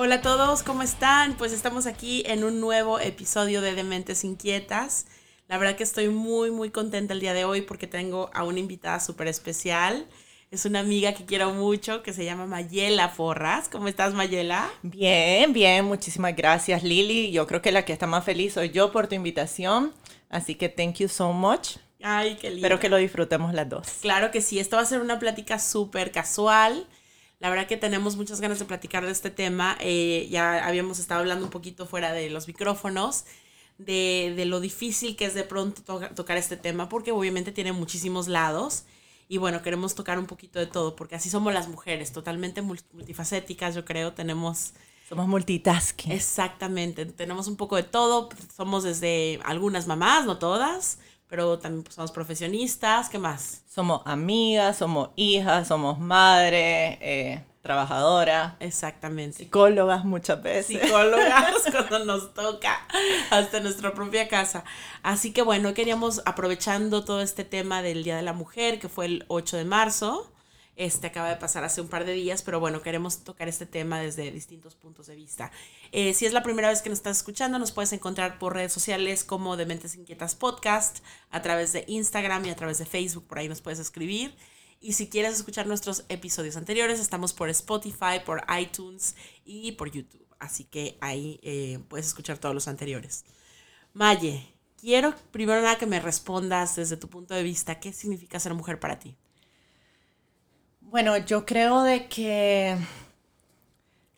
Hola 0.00 0.14
a 0.14 0.20
todos, 0.20 0.62
¿cómo 0.62 0.82
están? 0.82 1.36
Pues 1.36 1.52
estamos 1.52 1.86
aquí 1.86 2.22
en 2.24 2.44
un 2.44 2.60
nuevo 2.60 3.00
episodio 3.00 3.60
de 3.60 3.74
Dementes 3.74 4.22
Inquietas. 4.22 5.06
La 5.48 5.58
verdad 5.58 5.74
que 5.74 5.82
estoy 5.82 6.08
muy, 6.08 6.52
muy 6.52 6.70
contenta 6.70 7.14
el 7.14 7.18
día 7.18 7.34
de 7.34 7.44
hoy 7.44 7.62
porque 7.62 7.88
tengo 7.88 8.30
a 8.32 8.44
una 8.44 8.60
invitada 8.60 9.00
súper 9.00 9.26
especial. 9.26 10.06
Es 10.52 10.66
una 10.66 10.78
amiga 10.78 11.14
que 11.14 11.24
quiero 11.24 11.52
mucho 11.52 12.04
que 12.04 12.12
se 12.12 12.24
llama 12.24 12.46
Mayela 12.46 13.08
Forras. 13.08 13.68
¿Cómo 13.68 13.88
estás, 13.88 14.14
Mayela? 14.14 14.70
Bien, 14.82 15.52
bien, 15.52 15.84
muchísimas 15.84 16.36
gracias, 16.36 16.84
Lili. 16.84 17.32
Yo 17.32 17.48
creo 17.48 17.60
que 17.60 17.72
la 17.72 17.84
que 17.84 17.92
está 17.92 18.06
más 18.06 18.22
feliz 18.22 18.52
soy 18.52 18.70
yo 18.70 18.92
por 18.92 19.08
tu 19.08 19.16
invitación. 19.16 19.92
Así 20.30 20.54
que 20.54 20.68
thank 20.68 20.98
you 20.98 21.08
so 21.08 21.32
much. 21.32 21.78
Ay, 22.00 22.36
qué 22.36 22.50
lindo. 22.50 22.64
Espero 22.64 22.78
que 22.78 22.88
lo 22.88 22.98
disfrutemos 22.98 23.52
las 23.52 23.68
dos. 23.68 23.88
Claro 24.00 24.30
que 24.30 24.42
sí, 24.42 24.60
esto 24.60 24.76
va 24.76 24.82
a 24.82 24.86
ser 24.86 25.00
una 25.00 25.18
plática 25.18 25.58
súper 25.58 26.12
casual. 26.12 26.86
La 27.40 27.50
verdad 27.50 27.66
que 27.66 27.76
tenemos 27.76 28.16
muchas 28.16 28.40
ganas 28.40 28.58
de 28.58 28.64
platicar 28.64 29.06
de 29.06 29.12
este 29.12 29.30
tema. 29.30 29.76
Eh, 29.80 30.26
ya 30.30 30.66
habíamos 30.66 30.98
estado 30.98 31.20
hablando 31.20 31.44
un 31.44 31.50
poquito 31.50 31.86
fuera 31.86 32.12
de 32.12 32.30
los 32.30 32.48
micrófonos 32.48 33.24
de, 33.78 34.34
de 34.36 34.44
lo 34.44 34.60
difícil 34.60 35.16
que 35.16 35.24
es 35.24 35.34
de 35.34 35.44
pronto 35.44 35.82
to 35.82 36.00
tocar 36.14 36.36
este 36.36 36.56
tema, 36.56 36.88
porque 36.88 37.12
obviamente 37.12 37.52
tiene 37.52 37.72
muchísimos 37.72 38.28
lados. 38.28 38.84
Y 39.28 39.36
bueno, 39.36 39.62
queremos 39.62 39.94
tocar 39.94 40.18
un 40.18 40.26
poquito 40.26 40.58
de 40.58 40.66
todo, 40.66 40.96
porque 40.96 41.14
así 41.14 41.28
somos 41.28 41.52
las 41.52 41.68
mujeres, 41.68 42.12
totalmente 42.12 42.62
multifacéticas, 42.62 43.74
yo 43.74 43.84
creo, 43.84 44.14
tenemos... 44.14 44.72
Somos 45.06 45.28
multitasking. 45.28 46.12
Exactamente, 46.12 47.04
tenemos 47.04 47.46
un 47.46 47.56
poco 47.56 47.76
de 47.76 47.82
todo, 47.82 48.30
somos 48.56 48.84
desde 48.84 49.38
algunas 49.44 49.86
mamás, 49.86 50.24
no 50.24 50.38
todas, 50.38 50.98
pero 51.28 51.58
también 51.58 51.84
pues, 51.84 51.94
somos 51.94 52.12
profesionistas, 52.12 53.08
¿qué 53.08 53.18
más? 53.18 53.62
Somos 53.68 54.02
amigas, 54.06 54.78
somos 54.78 55.10
hijas, 55.16 55.68
somos 55.68 55.98
madres, 55.98 56.98
eh, 57.00 57.44
trabajadora. 57.62 58.56
Exactamente. 58.60 59.38
Psicólogas 59.38 60.04
muchas 60.04 60.42
veces. 60.42 60.80
Psicólogas 60.80 61.62
cuando 61.70 62.04
nos 62.04 62.32
toca, 62.32 62.86
hasta 63.30 63.60
nuestra 63.60 63.92
propia 63.92 64.26
casa. 64.28 64.64
Así 65.02 65.32
que 65.32 65.42
bueno, 65.42 65.74
queríamos, 65.74 66.22
aprovechando 66.24 67.04
todo 67.04 67.20
este 67.20 67.44
tema 67.44 67.82
del 67.82 68.04
Día 68.04 68.16
de 68.16 68.22
la 68.22 68.32
Mujer, 68.32 68.78
que 68.78 68.88
fue 68.88 69.06
el 69.06 69.24
8 69.28 69.58
de 69.58 69.64
marzo, 69.66 70.32
este 70.78 71.08
acaba 71.08 71.28
de 71.28 71.36
pasar 71.36 71.64
hace 71.64 71.80
un 71.80 71.88
par 71.88 72.04
de 72.04 72.12
días, 72.12 72.42
pero 72.42 72.60
bueno, 72.60 72.80
queremos 72.82 73.24
tocar 73.24 73.48
este 73.48 73.66
tema 73.66 74.00
desde 74.00 74.30
distintos 74.30 74.76
puntos 74.76 75.08
de 75.08 75.16
vista. 75.16 75.50
Eh, 75.90 76.14
si 76.14 76.24
es 76.24 76.32
la 76.32 76.44
primera 76.44 76.68
vez 76.68 76.82
que 76.82 76.88
nos 76.88 77.00
estás 77.00 77.18
escuchando, 77.18 77.58
nos 77.58 77.72
puedes 77.72 77.92
encontrar 77.92 78.38
por 78.38 78.54
redes 78.54 78.72
sociales 78.72 79.24
como 79.24 79.56
Dementes 79.56 79.96
Inquietas 79.96 80.36
Podcast, 80.36 81.00
a 81.30 81.42
través 81.42 81.72
de 81.72 81.84
Instagram 81.88 82.46
y 82.46 82.50
a 82.50 82.56
través 82.56 82.78
de 82.78 82.86
Facebook, 82.86 83.26
por 83.26 83.38
ahí 83.38 83.48
nos 83.48 83.60
puedes 83.60 83.80
escribir. 83.80 84.34
Y 84.80 84.92
si 84.92 85.08
quieres 85.08 85.34
escuchar 85.34 85.66
nuestros 85.66 86.04
episodios 86.08 86.56
anteriores, 86.56 87.00
estamos 87.00 87.32
por 87.32 87.48
Spotify, 87.50 88.20
por 88.24 88.44
iTunes 88.56 89.16
y 89.44 89.72
por 89.72 89.90
YouTube. 89.90 90.24
Así 90.38 90.62
que 90.62 90.96
ahí 91.00 91.40
eh, 91.42 91.80
puedes 91.88 92.06
escuchar 92.06 92.38
todos 92.38 92.54
los 92.54 92.68
anteriores. 92.68 93.24
Maye, 93.94 94.54
quiero 94.80 95.12
primero 95.32 95.60
nada 95.60 95.76
que 95.76 95.86
me 95.86 95.98
respondas 95.98 96.76
desde 96.76 96.96
tu 96.96 97.08
punto 97.08 97.34
de 97.34 97.42
vista, 97.42 97.80
¿qué 97.80 97.92
significa 97.92 98.38
ser 98.38 98.54
mujer 98.54 98.78
para 98.78 99.00
ti? 99.00 99.16
Bueno, 100.90 101.18
yo 101.18 101.44
creo 101.44 101.82
de 101.82 102.06
que 102.08 102.74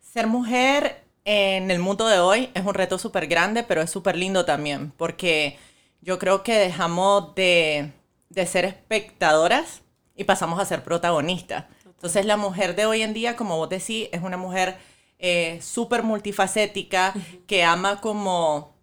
ser 0.00 0.28
mujer 0.28 1.04
en 1.24 1.68
el 1.68 1.80
mundo 1.80 2.06
de 2.06 2.20
hoy 2.20 2.48
es 2.54 2.64
un 2.64 2.74
reto 2.74 2.96
súper 2.96 3.26
grande, 3.26 3.64
pero 3.64 3.82
es 3.82 3.90
súper 3.90 4.16
lindo 4.16 4.44
también, 4.44 4.92
porque 4.92 5.58
yo 6.00 6.20
creo 6.20 6.44
que 6.44 6.54
dejamos 6.56 7.34
de, 7.34 7.92
de 8.28 8.46
ser 8.46 8.64
espectadoras 8.66 9.82
y 10.14 10.22
pasamos 10.22 10.60
a 10.60 10.64
ser 10.64 10.84
protagonistas. 10.84 11.64
Entonces 11.86 12.24
la 12.24 12.36
mujer 12.36 12.76
de 12.76 12.86
hoy 12.86 13.02
en 13.02 13.14
día, 13.14 13.34
como 13.34 13.56
vos 13.56 13.68
decís, 13.68 14.08
es 14.12 14.22
una 14.22 14.36
mujer 14.36 14.78
eh, 15.18 15.58
súper 15.60 16.04
multifacética 16.04 17.14
que 17.48 17.64
ama 17.64 18.00
como 18.00 18.76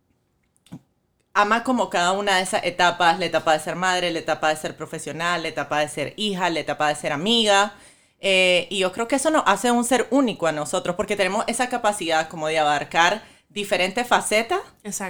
ama 1.38 1.64
como 1.64 1.90
cada 1.92 2.14
una 2.14 2.38
de 2.38 2.42
esas 2.42 2.64
etapas, 2.64 3.20
la 3.20 3.26
etapa 3.26 3.54
de 3.54 3.60
ser 3.60 3.76
madre, 3.76 4.12
la 4.12 4.20
etapa 4.20 4.50
de 4.50 4.56
ser 4.56 4.76
profesional, 4.76 5.44
la 5.44 5.50
etapa 5.50 5.80
de 5.80 5.88
ser 5.88 6.14
hija, 6.18 6.50
la 6.50 6.60
etapa 6.60 6.90
de 6.90 6.96
ser 6.96 7.12
amiga. 7.14 7.76
Eh, 8.20 8.68
y 8.72 8.80
yo 8.80 8.92
creo 8.92 9.08
que 9.08 9.18
eso 9.18 9.30
nos 9.30 9.44
hace 9.46 9.70
un 9.70 9.84
ser 9.86 10.08
único 10.10 10.48
a 10.48 10.52
nosotros, 10.52 10.96
porque 10.96 11.16
tenemos 11.16 11.46
esa 11.48 11.70
capacidad 11.70 12.28
como 12.28 12.48
de 12.48 12.58
abarcar 12.58 13.24
diferentes 13.50 14.08
facetas 14.08 14.60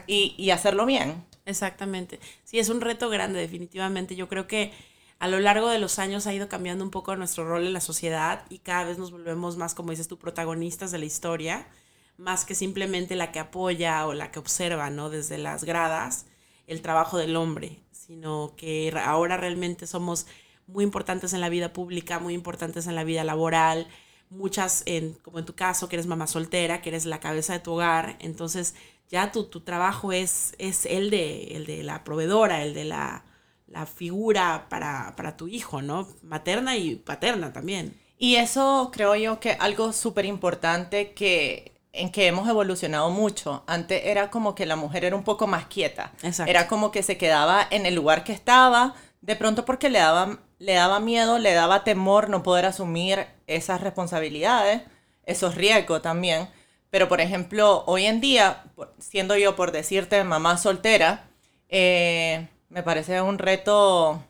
y, 0.06 0.36
y 0.38 0.52
hacerlo 0.52 0.86
bien. 0.86 1.24
Exactamente. 1.46 2.20
Sí, 2.44 2.59
es 2.59 2.68
un 2.68 2.82
reto 2.82 3.09
grande, 3.09 3.40
definitivamente. 3.40 4.18
Yo 4.18 4.28
creo 4.28 4.48
que 4.48 4.74
a 5.20 5.30
lo 5.30 5.40
largo 5.40 5.70
de 5.70 5.80
los 5.80 5.98
años 5.98 6.28
ha 6.28 6.34
ido 6.34 6.50
cambiando 6.50 6.84
un 6.84 6.92
poco 6.92 7.16
nuestro 7.16 7.48
rol 7.48 7.66
en 7.66 7.74
la 7.74 7.80
sociedad 7.82 8.44
y 8.50 8.59
cada 8.59 8.84
vez 8.84 8.98
nos 8.98 9.12
volvemos 9.12 9.56
más, 9.56 9.74
como 9.74 9.92
dices 9.92 10.09
tú, 10.09 10.20
protagonistas 10.20 10.92
de 10.92 10.98
la 10.98 11.06
historia, 11.06 11.68
más 12.17 12.45
que 12.45 12.55
simplemente 12.55 13.16
la 13.16 13.31
que 13.31 13.39
apoya 13.39 14.05
o 14.07 14.13
la 14.13 14.31
que 14.31 14.39
observa, 14.39 14.89
¿no? 14.89 15.09
Desde 15.09 15.38
las 15.38 15.63
gradas 15.63 16.25
el 16.67 16.81
trabajo 16.81 17.17
del 17.17 17.35
hombre, 17.35 17.79
sino 17.91 18.53
que 18.57 18.94
ahora 19.03 19.38
realmente 19.38 19.88
somos 19.88 20.28
muy 20.67 20.83
importantes 20.83 21.33
en 21.33 21.41
la 21.41 21.50
vida 21.50 21.72
pública, 21.72 22.19
muy 22.19 22.33
importantes 22.33 22.88
en 22.88 22.95
la 22.95 23.05
vida 23.05 23.23
laboral, 23.23 23.88
muchas, 24.29 24.83
en, 24.85 25.13
como 25.13 25.39
en 25.39 25.45
tu 25.45 25.55
caso, 25.55 25.88
que 25.88 25.95
eres 25.95 26.07
mamá 26.07 26.28
soltera, 26.28 26.81
que 26.81 26.89
eres 26.89 27.05
la 27.05 27.19
cabeza 27.22 27.53
de 27.53 27.59
tu 27.59 27.73
hogar, 27.73 28.17
entonces 28.19 28.75
ya 29.09 29.31
tu, 29.31 29.45
tu 29.45 29.61
trabajo 29.61 30.11
es, 30.11 30.55
es 30.57 30.85
el, 30.85 31.09
de, 31.09 31.55
el 31.55 31.66
de 31.66 31.84
la 31.84 32.03
proveedora, 32.03 32.63
el 32.63 32.73
de 32.73 32.85
la 32.85 33.23
la 33.67 33.85
figura 33.85 34.67
para, 34.69 35.13
para 35.16 35.38
tu 35.38 35.47
hijo, 35.47 35.81
¿no? 35.81 36.07
Materna 36.23 36.78
y 36.78 36.95
paterna 36.95 37.53
también. 37.53 37.99
Y 38.17 38.35
eso 38.35 38.89
creo 38.91 39.16
yo 39.16 39.39
que 39.39 39.51
algo 39.51 39.94
súper 39.94 40.25
importante 40.25 41.13
que 41.13 41.77
en 41.97 42.12
que 42.12 42.28
hemos 42.28 42.47
evolucionado 42.47 43.09
mucho. 43.09 43.63
Antes 43.68 44.02
era 44.06 44.30
como 44.30 44.56
que 44.56 44.66
la 44.66 44.75
mujer 44.75 45.06
era 45.06 45.16
un 45.16 45.24
poco 45.24 45.47
más 45.47 45.68
quieta. 45.68 46.12
Exacto. 46.24 46.50
Era 46.50 46.68
como 46.68 46.91
que 46.91 47.03
se 47.03 47.18
quedaba 47.18 47.68
en 47.69 47.85
el 47.85 47.96
lugar 47.96 48.24
que 48.24 48.34
estaba, 48.34 48.96
de 49.22 49.35
pronto 49.35 49.66
porque 49.66 49.90
le 49.90 50.00
daba, 50.00 50.40
le 50.59 50.74
daba 50.74 51.00
miedo, 51.00 51.40
le 51.40 51.53
daba 51.53 51.84
temor 51.84 52.30
no 52.30 52.44
poder 52.44 52.66
asumir 52.66 53.28
esas 53.47 53.81
responsabilidades, 53.81 54.81
esos 55.24 55.56
riesgos 55.56 56.02
también. 56.02 56.50
Pero, 56.90 57.09
por 57.09 57.19
ejemplo, 57.19 57.84
hoy 57.85 58.06
en 58.06 58.22
día, 58.22 58.64
siendo 59.00 59.35
yo, 59.35 59.56
por 59.56 59.72
decirte, 59.72 60.24
mamá 60.24 60.58
soltera, 60.58 61.29
eh, 61.69 62.47
me 62.69 62.84
parece 62.84 63.22
un 63.22 63.38
reto 63.38 64.24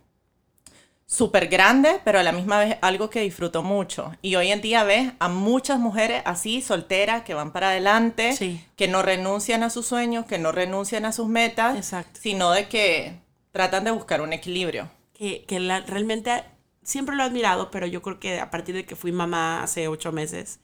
súper 1.07 1.47
grande, 1.47 2.01
pero 2.03 2.19
a 2.19 2.23
la 2.23 2.33
misma 2.33 2.59
vez 2.59 2.77
algo 2.81 3.09
que 3.09 3.21
disfruto 3.21 3.63
mucho. 3.63 4.11
Y 4.21 4.35
hoy 4.35 4.51
en 4.51 4.61
día 4.61 4.83
ves 4.83 5.13
a 5.19 5.29
muchas 5.29 5.79
mujeres 5.79 6.21
así, 6.25 6.61
solteras, 6.61 7.23
que 7.23 7.33
van 7.33 7.53
para 7.53 7.69
adelante, 7.69 8.61
que 8.75 8.87
no 8.87 9.01
renuncian 9.01 9.63
a 9.63 9.69
sus 9.69 9.87
sueños, 9.87 10.25
que 10.25 10.37
no 10.37 10.51
renuncian 10.51 11.05
a 11.05 11.13
sus 11.13 11.27
metas, 11.27 11.95
sino 12.19 12.51
de 12.51 12.67
que 12.67 13.19
tratan 13.51 13.85
de 13.85 13.91
buscar 13.91 14.21
un 14.21 14.33
equilibrio. 14.33 14.91
Que, 15.13 15.45
que 15.45 15.59
la, 15.59 15.79
realmente 15.79 16.43
siempre 16.83 17.15
lo 17.15 17.23
he 17.23 17.25
admirado, 17.25 17.71
pero 17.71 17.87
yo 17.87 18.01
creo 18.01 18.19
que 18.19 18.39
a 18.39 18.51
partir 18.51 18.75
de 18.75 18.85
que 18.85 18.95
fui 18.95 19.11
mamá 19.11 19.63
hace 19.63 19.87
ocho 19.87 20.11
meses, 20.11 20.59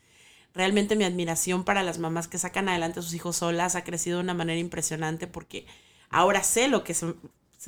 realmente 0.54 0.98
mi 0.98 1.06
admiración 1.06 1.64
para 1.64 1.84
las 1.84 2.00
mamás 2.00 2.28
que 2.28 2.38
sacan 2.38 2.68
adelante 2.68 3.00
a 3.00 3.04
sus 3.04 3.14
hijos 3.14 3.38
solas 3.38 3.76
ha 3.76 3.84
crecido 3.86 4.18
de 4.18 4.24
una 4.26 4.34
manera 4.34 4.60
impresionante 4.60 5.26
porque 5.26 5.66
ahora 6.10 6.44
sé 6.44 6.68
lo 6.68 6.84
que 6.84 6.92
es 6.92 7.04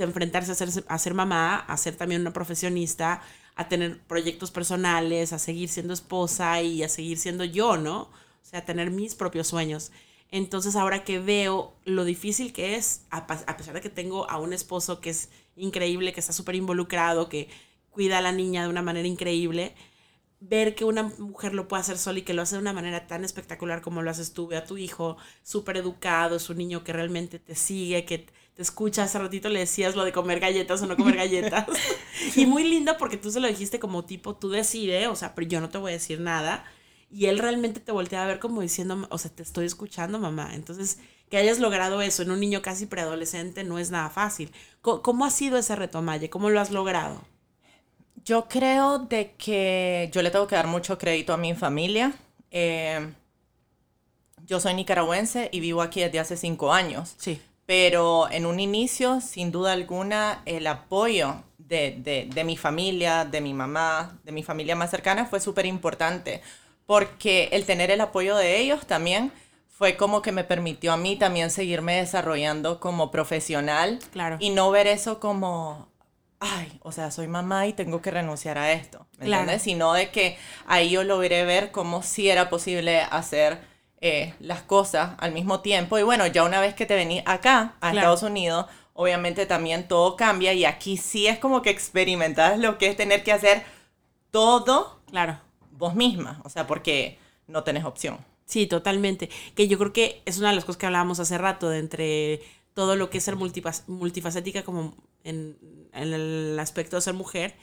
enfrentarse 0.04 0.52
a 0.52 0.56
ser, 0.56 0.70
a 0.88 1.00
ser 1.00 1.14
mamá, 1.14 1.58
a 1.58 1.78
ser 1.78 1.96
también 1.96 2.22
una 2.22 2.34
profesionista, 2.34 3.22
a 3.56 3.68
tener 3.68 4.00
proyectos 4.00 4.52
personales, 4.52 5.34
a 5.34 5.40
seguir 5.40 5.70
siendo 5.70 5.94
esposa 5.94 6.62
y 6.62 6.84
a 6.84 6.90
seguir 6.90 7.18
siendo 7.18 7.46
yo, 7.46 7.78
¿no? 7.78 8.02
O 8.02 8.10
sea, 8.42 8.66
tener 8.66 8.92
mis 8.92 9.16
propios 9.16 9.48
sueños. 9.48 9.92
Entonces 10.32 10.76
ahora 10.76 11.04
que 11.04 11.20
veo 11.20 11.74
lo 11.86 12.04
difícil 12.04 12.52
que 12.52 12.76
es, 12.76 13.06
a, 13.10 13.28
pesar 13.28 13.74
de 13.74 13.82
que 13.82 13.90
tengo 13.90 14.30
a 14.30 14.38
un 14.38 14.54
esposo 14.54 15.00
que 15.00 15.12
es 15.12 15.30
increíble, 15.56 16.14
que 16.14 16.20
está 16.20 16.34
súper 16.34 16.56
involucrado, 16.56 17.30
que 17.30 17.48
cuida 17.90 18.18
a 18.18 18.22
la 18.22 18.34
niña 18.34 18.64
de 18.64 18.70
una 18.70 18.82
manera 18.82 19.08
increíble, 19.08 19.74
ver 20.42 20.76
que 20.76 20.84
una 20.84 21.04
mujer 21.04 21.54
lo 21.54 21.68
puede 21.68 21.82
hacer 21.82 21.98
sola 21.98 22.20
y 22.20 22.24
que 22.24 22.34
lo 22.34 22.42
hace 22.42 22.56
de 22.56 22.62
una 22.62 22.74
manera 22.74 23.08
tan 23.08 23.24
espectacular 23.24 23.82
como 23.82 24.02
lo 24.02 24.12
haces 24.12 24.34
tú, 24.34 24.48
ve 24.48 24.58
a 24.58 24.66
tu 24.66 24.78
hijo 24.78 25.16
súper 25.44 25.78
educado, 25.78 26.36
es 26.36 26.50
un 26.50 26.58
niño 26.58 26.84
que 26.84 26.92
realmente 26.92 27.40
te 27.40 27.56
sigue, 27.56 28.04
que 28.06 28.28
te 28.56 28.62
escucha, 28.62 29.04
hace 29.04 29.20
ratito 29.20 29.50
le 29.50 29.60
decías 29.60 29.96
lo 29.96 30.06
de 30.06 30.14
comer 30.14 30.40
galletas 30.40 30.82
o 30.82 30.86
no 30.86 30.96
comer 30.96 31.18
galletas. 31.18 31.68
y 32.36 32.46
muy 32.46 32.64
lindo 32.64 32.98
porque 32.98 33.18
tú 33.18 33.30
se 33.30 33.42
lo 33.42 33.48
dijiste 33.48 33.80
como 33.80 34.06
tipo, 34.06 34.36
tú 34.36 34.50
decides, 34.50 35.08
o 35.10 35.16
sea, 35.16 35.36
pero 35.36 35.48
yo 35.48 35.60
no 35.60 35.70
te 35.70 35.78
voy 35.78 35.92
a 35.92 35.96
decir 35.96 36.22
nada. 36.22 36.64
Y 37.12 37.26
él 37.26 37.40
realmente 37.40 37.82
te 37.82 37.92
voltea 37.92 38.24
a 38.24 38.28
ver 38.28 38.40
como 38.40 38.62
diciendo, 38.62 39.08
o 39.12 39.18
sea, 39.18 39.30
te 39.30 39.44
estoy 39.44 39.66
escuchando, 39.66 40.20
mamá. 40.20 40.56
Entonces, 40.56 41.00
que 41.30 41.38
hayas 41.38 41.60
logrado 41.60 42.02
eso 42.02 42.24
en 42.24 42.32
un 42.32 42.40
niño 42.40 42.62
casi 42.62 42.86
preadolescente 42.86 43.66
no 43.66 43.78
es 43.78 43.92
nada 43.92 44.10
fácil. 44.10 44.52
¿Cómo, 44.82 45.26
ha 45.26 45.32
sido 45.32 45.58
ese 45.58 45.76
reto, 45.76 46.02
Maye? 46.02 46.30
¿Cómo 46.30 46.50
lo 46.50 46.62
has 46.62 46.72
logrado? 46.72 47.22
Yo 48.24 48.48
creo 48.48 49.00
de 49.00 49.34
que 49.38 50.10
yo 50.14 50.22
le 50.22 50.32
tengo 50.32 50.48
que 50.48 50.56
dar 50.56 50.68
mucho 50.68 50.98
crédito 50.98 51.34
a 51.34 51.38
mi 51.38 51.54
familia. 51.56 52.14
Eh, 52.52 53.14
yo 54.46 54.62
soy 54.62 54.76
nicaragüense 54.76 55.50
y 55.52 55.60
vivo 55.60 55.82
aquí 55.82 56.00
desde 56.02 56.20
hace 56.20 56.38
cinco 56.38 56.72
años. 56.72 57.16
Sí. 57.18 57.42
Pero 57.66 58.30
en 58.32 58.46
un 58.46 58.60
inicio, 58.60 59.22
sin 59.22 59.52
duda 59.52 59.74
alguna, 59.74 60.42
el 60.46 60.68
apoyo 60.68 61.44
de, 61.58 61.96
de, 61.98 62.28
de 62.32 62.44
mi 62.44 62.58
familia, 62.58 63.26
de 63.26 63.42
mi 63.42 63.54
mamá, 63.54 64.20
de 64.24 64.32
mi 64.32 64.44
familia 64.44 64.76
más 64.76 64.92
cercana 64.92 65.26
fue 65.26 65.40
súper 65.40 65.66
importante. 65.66 66.42
porque 66.86 67.50
el 67.52 67.66
tener 67.66 67.90
el 67.92 68.02
apoyo 68.02 68.36
de 68.38 68.60
ellos 68.60 68.86
también 68.86 69.32
fue 69.68 69.98
como 69.98 70.22
que 70.22 70.32
me 70.32 70.44
permitió 70.44 70.94
a 70.94 70.98
mí 70.98 71.16
también 71.18 71.50
seguirme 71.52 71.98
desarrollando 71.98 72.80
como 72.80 73.12
profesional 73.12 74.00
claro. 74.12 74.38
y 74.40 74.52
no 74.52 74.72
ver 74.72 74.88
eso 74.88 75.20
como, 75.20 75.90
ay, 76.40 76.80
o 76.84 76.92
sea, 76.92 77.12
soy 77.12 77.28
mamá 77.28 77.68
y 77.68 77.74
tengo 77.74 78.02
que 78.02 78.12
renunciar 78.12 78.58
a 78.58 78.72
esto, 78.72 79.08
¿me 79.18 79.26
entiendes? 79.26 79.64
Sino 79.64 79.94
de 79.94 80.12
que 80.12 80.38
ahí 80.68 80.90
yo 80.92 81.04
logré 81.04 81.44
ver 81.46 81.72
cómo 81.72 82.04
sí 82.04 82.30
era 82.30 82.50
posible 82.50 83.02
hacer 83.02 83.60
eh, 84.08 84.36
las 84.40 84.62
cosas 84.62 85.16
al 85.18 85.32
mismo 85.32 85.62
tiempo. 85.62 85.98
Y 85.98 86.04
bueno, 86.04 86.28
ya 86.28 86.44
una 86.44 86.60
vez 86.60 86.76
que 86.76 86.86
te 86.86 86.94
venís 86.94 87.24
acá, 87.26 87.74
a 87.82 87.92
Estados 87.92 88.22
Unidos, 88.22 88.68
obviamente 88.94 89.48
también 89.48 89.88
todo 89.88 90.16
cambia 90.16 90.54
y 90.54 90.64
aquí 90.64 90.98
sí 90.98 91.26
es 91.26 91.40
como 91.40 91.64
que 91.64 91.72
experimentas 91.72 92.60
lo 92.60 92.78
que 92.78 92.86
es 92.88 92.96
tener 92.96 93.24
que 93.24 93.32
hacer 93.32 93.64
todo 94.30 95.00
claro. 95.10 95.40
vos 95.72 95.96
misma, 95.96 96.40
o 96.44 96.50
sea, 96.50 96.68
porque 96.68 97.18
no 97.48 97.64
tenés 97.64 97.84
opción. 97.84 98.20
Sí, 98.46 98.68
totalmente. 98.68 99.32
Que 99.56 99.68
yo 99.68 99.80
creo 99.80 99.92
que 99.92 100.22
es 100.26 100.38
una 100.38 100.50
de 100.50 100.56
las 100.56 100.66
cosas 100.66 100.78
que 100.78 100.86
hablábamos 100.86 101.20
hace 101.20 101.40
rato, 101.40 101.70
de 101.70 101.80
entre 101.80 102.42
todo 102.76 102.96
lo 102.96 103.10
que 103.10 103.18
es 103.18 103.24
ser 103.24 103.38
multifacética 103.38 104.62
como 104.62 104.96
en, 105.24 105.58
el 105.94 106.60
aspecto 106.60 106.96
de 106.96 107.02
ser 107.02 107.16
mujer. 107.16 107.56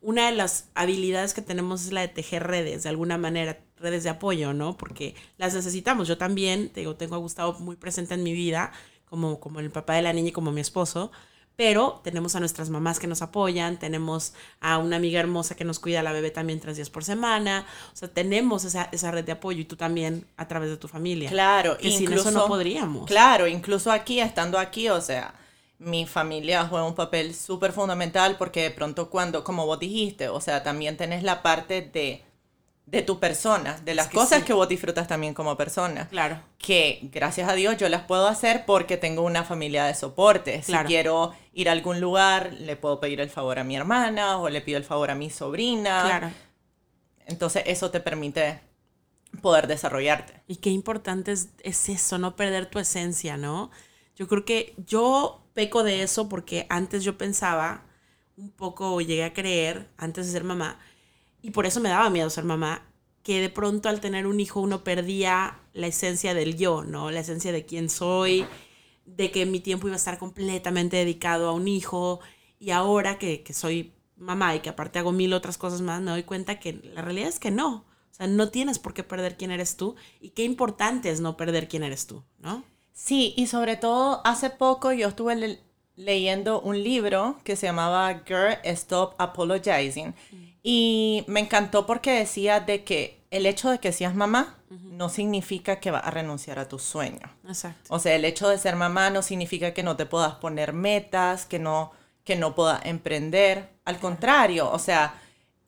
Una 0.00 0.30
de 0.30 0.36
las 0.36 0.68
habilidades 0.74 1.34
que 1.34 1.42
tenemos 1.42 1.84
es 1.84 1.92
la 1.92 2.00
de 2.00 2.08
tejer 2.08 2.46
redes, 2.46 2.84
de 2.84 2.88
alguna 2.88 3.18
manera, 3.18 3.58
redes 3.76 4.02
de 4.02 4.10
apoyo, 4.10 4.52
¿no? 4.54 4.76
Porque 4.76 5.14
las 5.36 5.54
necesitamos. 5.54 6.08
Yo 6.08 6.16
también, 6.16 6.70
digo, 6.74 6.96
tengo 6.96 7.16
a 7.16 7.18
Gustavo 7.18 7.58
muy 7.60 7.76
presente 7.76 8.14
en 8.14 8.22
mi 8.22 8.32
vida, 8.32 8.72
como, 9.04 9.40
como 9.40 9.60
el 9.60 9.70
papá 9.70 9.94
de 9.94 10.02
la 10.02 10.12
niña 10.12 10.28
y 10.28 10.32
como 10.32 10.52
mi 10.52 10.60
esposo, 10.60 11.10
pero 11.56 12.00
tenemos 12.02 12.36
a 12.36 12.40
nuestras 12.40 12.70
mamás 12.70 12.98
que 12.98 13.06
nos 13.06 13.20
apoyan, 13.20 13.78
tenemos 13.78 14.32
a 14.60 14.78
una 14.78 14.96
amiga 14.96 15.20
hermosa 15.20 15.56
que 15.56 15.64
nos 15.66 15.78
cuida 15.78 16.00
a 16.00 16.02
la 16.02 16.12
bebé 16.12 16.30
también 16.30 16.58
tres 16.58 16.76
días 16.76 16.88
por 16.88 17.04
semana, 17.04 17.66
o 17.92 17.96
sea, 17.96 18.08
tenemos 18.08 18.64
esa, 18.64 18.88
esa 18.92 19.10
red 19.10 19.24
de 19.24 19.32
apoyo 19.32 19.60
y 19.60 19.66
tú 19.66 19.76
también 19.76 20.26
a 20.38 20.48
través 20.48 20.70
de 20.70 20.78
tu 20.78 20.88
familia. 20.88 21.28
Claro, 21.28 21.76
que 21.76 21.90
sin 21.90 22.10
eso 22.14 22.30
no 22.30 22.46
podríamos. 22.46 23.06
Claro, 23.06 23.46
incluso 23.46 23.92
aquí, 23.92 24.20
estando 24.20 24.58
aquí, 24.58 24.88
o 24.88 25.02
sea, 25.02 25.34
mi 25.80 26.06
familia 26.06 26.66
juega 26.66 26.86
un 26.86 26.94
papel 26.94 27.34
súper 27.34 27.72
fundamental 27.72 28.36
porque 28.38 28.62
de 28.62 28.70
pronto 28.70 29.10
cuando, 29.10 29.42
como 29.42 29.66
vos 29.66 29.80
dijiste, 29.80 30.28
o 30.28 30.40
sea, 30.40 30.62
también 30.62 30.96
tenés 30.96 31.24
la 31.24 31.42
parte 31.42 31.82
de 31.82 32.22
de 32.90 33.02
tu 33.02 33.20
persona, 33.20 33.80
de 33.84 33.94
las 33.94 34.08
cosas 34.08 34.42
que 34.42 34.52
vos 34.52 34.68
disfrutas 34.68 35.06
también 35.06 35.32
como 35.32 35.56
persona. 35.56 36.08
Claro. 36.08 36.40
Que 36.58 36.98
gracias 37.12 37.48
a 37.48 37.54
Dios 37.54 37.76
yo 37.76 37.88
las 37.88 38.02
puedo 38.02 38.26
hacer 38.26 38.64
porque 38.66 38.96
tengo 38.96 39.22
una 39.22 39.44
familia 39.44 39.84
de 39.84 39.94
soporte. 39.94 40.62
Si 40.62 40.72
quiero 40.72 41.32
ir 41.52 41.68
a 41.68 41.72
algún 41.72 42.00
lugar, 42.00 42.52
le 42.54 42.76
puedo 42.76 42.98
pedir 42.98 43.20
el 43.20 43.30
favor 43.30 43.60
a 43.60 43.64
mi 43.64 43.76
hermana 43.76 44.38
o 44.38 44.48
le 44.48 44.60
pido 44.60 44.76
el 44.76 44.84
favor 44.84 45.10
a 45.10 45.14
mi 45.14 45.30
sobrina. 45.30 46.02
Claro. 46.04 46.30
Entonces 47.26 47.62
eso 47.66 47.92
te 47.92 48.00
permite 48.00 48.60
poder 49.40 49.68
desarrollarte. 49.68 50.42
Y 50.48 50.56
qué 50.56 50.70
importante 50.70 51.30
es, 51.30 51.50
es 51.62 51.88
eso, 51.88 52.18
no 52.18 52.34
perder 52.34 52.66
tu 52.66 52.80
esencia, 52.80 53.36
¿no? 53.36 53.70
Yo 54.16 54.26
creo 54.26 54.44
que 54.44 54.74
yo 54.76 55.39
peco 55.54 55.82
de 55.82 56.02
eso 56.02 56.28
porque 56.28 56.66
antes 56.68 57.04
yo 57.04 57.18
pensaba 57.18 57.86
un 58.36 58.50
poco, 58.50 59.00
llegué 59.00 59.24
a 59.24 59.34
creer, 59.34 59.90
antes 59.96 60.26
de 60.26 60.32
ser 60.32 60.44
mamá, 60.44 60.78
y 61.42 61.50
por 61.50 61.66
eso 61.66 61.80
me 61.80 61.88
daba 61.88 62.10
miedo 62.10 62.30
ser 62.30 62.44
mamá, 62.44 62.90
que 63.22 63.40
de 63.40 63.50
pronto 63.50 63.88
al 63.88 64.00
tener 64.00 64.26
un 64.26 64.40
hijo 64.40 64.60
uno 64.60 64.82
perdía 64.82 65.60
la 65.72 65.86
esencia 65.86 66.34
del 66.34 66.56
yo, 66.56 66.84
¿no? 66.84 67.10
La 67.10 67.20
esencia 67.20 67.52
de 67.52 67.66
quién 67.66 67.90
soy, 67.90 68.46
de 69.04 69.30
que 69.30 69.46
mi 69.46 69.60
tiempo 69.60 69.86
iba 69.86 69.94
a 69.94 69.98
estar 69.98 70.18
completamente 70.18 70.96
dedicado 70.96 71.48
a 71.48 71.52
un 71.52 71.68
hijo. 71.68 72.20
Y 72.58 72.70
ahora 72.70 73.18
que, 73.18 73.42
que 73.42 73.52
soy 73.52 73.94
mamá 74.16 74.54
y 74.54 74.60
que 74.60 74.70
aparte 74.70 74.98
hago 74.98 75.12
mil 75.12 75.32
otras 75.32 75.58
cosas 75.58 75.80
más, 75.80 76.00
me 76.00 76.10
doy 76.10 76.22
cuenta 76.22 76.58
que 76.58 76.72
la 76.72 77.02
realidad 77.02 77.28
es 77.28 77.38
que 77.38 77.50
no. 77.50 77.84
O 78.10 78.14
sea, 78.14 78.26
no 78.26 78.50
tienes 78.50 78.78
por 78.78 78.94
qué 78.94 79.04
perder 79.04 79.36
quién 79.36 79.50
eres 79.50 79.76
tú 79.76 79.96
y 80.20 80.30
qué 80.30 80.44
importante 80.44 81.10
es 81.10 81.20
no 81.20 81.36
perder 81.36 81.68
quién 81.68 81.82
eres 81.82 82.06
tú, 82.06 82.24
¿no? 82.38 82.64
Sí, 82.92 83.34
y 83.36 83.46
sobre 83.46 83.76
todo 83.76 84.20
hace 84.24 84.50
poco 84.50 84.92
yo 84.92 85.08
estuve 85.08 85.58
leyendo 85.96 86.60
un 86.60 86.82
libro 86.82 87.38
que 87.44 87.56
se 87.56 87.66
llamaba 87.66 88.22
Girl 88.26 88.58
Stop 88.64 89.14
Apologizing. 89.18 90.08
Mm. 90.08 90.50
Y 90.62 91.24
me 91.26 91.40
encantó 91.40 91.86
porque 91.86 92.12
decía 92.12 92.60
de 92.60 92.84
que 92.84 93.20
el 93.30 93.46
hecho 93.46 93.70
de 93.70 93.78
que 93.78 93.92
seas 93.92 94.14
mamá 94.14 94.56
no 94.68 95.08
significa 95.08 95.80
que 95.80 95.90
vas 95.90 96.04
a 96.04 96.10
renunciar 96.10 96.58
a 96.58 96.68
tus 96.68 96.82
sueños. 96.82 97.28
Exacto. 97.46 97.92
O 97.92 97.98
sea, 97.98 98.14
el 98.14 98.24
hecho 98.24 98.48
de 98.48 98.58
ser 98.58 98.76
mamá 98.76 99.10
no 99.10 99.22
significa 99.22 99.72
que 99.72 99.82
no 99.82 99.96
te 99.96 100.06
puedas 100.06 100.34
poner 100.34 100.72
metas, 100.72 101.44
que 101.44 101.58
no, 101.58 101.90
que 102.24 102.36
no 102.36 102.54
puedas 102.54 102.84
emprender. 102.84 103.70
Al 103.84 103.98
contrario, 103.98 104.70
o 104.70 104.78
sea, 104.78 105.14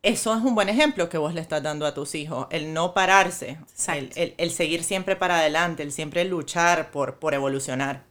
eso 0.03 0.35
es 0.35 0.43
un 0.43 0.53
buen 0.53 0.69
ejemplo 0.69 1.09
que 1.09 1.17
vos 1.17 1.33
le 1.33 1.41
estás 1.41 1.63
dando 1.63 1.85
a 1.85 1.93
tus 1.93 2.13
hijos, 2.13 2.47
el 2.51 2.73
no 2.73 2.93
pararse, 2.93 3.57
el, 3.87 4.11
el, 4.15 4.35
el, 4.37 4.51
seguir 4.51 4.83
siempre 4.83 5.15
para 5.15 5.39
adelante, 5.39 5.81
el 5.81 5.93
siempre 5.93 6.25
luchar 6.25 6.91
por, 6.91 7.19
por 7.19 7.33
evolucionar. 7.33 8.05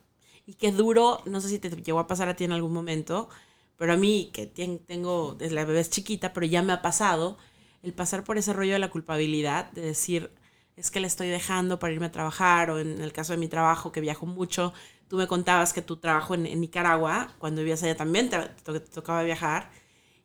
Y 0.46 0.54
qué 0.54 0.72
duro, 0.72 1.20
no 1.26 1.40
sé 1.40 1.48
si 1.48 1.58
te 1.58 1.70
llegó 1.70 2.00
a 2.00 2.06
pasar 2.06 2.28
a 2.28 2.34
ti 2.34 2.44
en 2.44 2.52
algún 2.52 2.72
momento, 2.72 3.28
pero 3.76 3.92
a 3.92 3.96
mí, 3.96 4.30
que 4.32 4.46
tengo, 4.46 5.34
desde 5.34 5.54
la 5.54 5.64
bebé 5.64 5.80
es 5.80 5.90
chiquita, 5.90 6.32
pero 6.32 6.46
ya 6.46 6.62
me 6.62 6.72
ha 6.72 6.82
pasado, 6.82 7.36
el 7.82 7.92
pasar 7.92 8.24
por 8.24 8.38
ese 8.38 8.52
rollo 8.52 8.72
de 8.72 8.78
la 8.78 8.90
culpabilidad, 8.90 9.70
de 9.72 9.82
decir, 9.82 10.30
es 10.76 10.90
que 10.90 11.00
le 11.00 11.06
estoy 11.06 11.28
dejando 11.28 11.78
para 11.78 11.92
irme 11.92 12.06
a 12.06 12.12
trabajar, 12.12 12.70
o 12.70 12.78
en 12.78 13.02
el 13.02 13.12
caso 13.12 13.32
de 13.34 13.38
mi 13.38 13.48
trabajo, 13.48 13.92
que 13.92 14.00
viajo 14.00 14.24
mucho, 14.24 14.72
tú 15.08 15.16
me 15.16 15.26
contabas 15.26 15.72
que 15.72 15.82
tu 15.82 15.98
trabajo 15.98 16.34
en, 16.34 16.60
Nicaragua, 16.60 17.34
cuando 17.38 17.60
vivías 17.60 17.82
allá 17.82 17.96
también 17.96 18.30
te, 18.30 18.38
tocaba 18.80 19.22
viajar, 19.22 19.70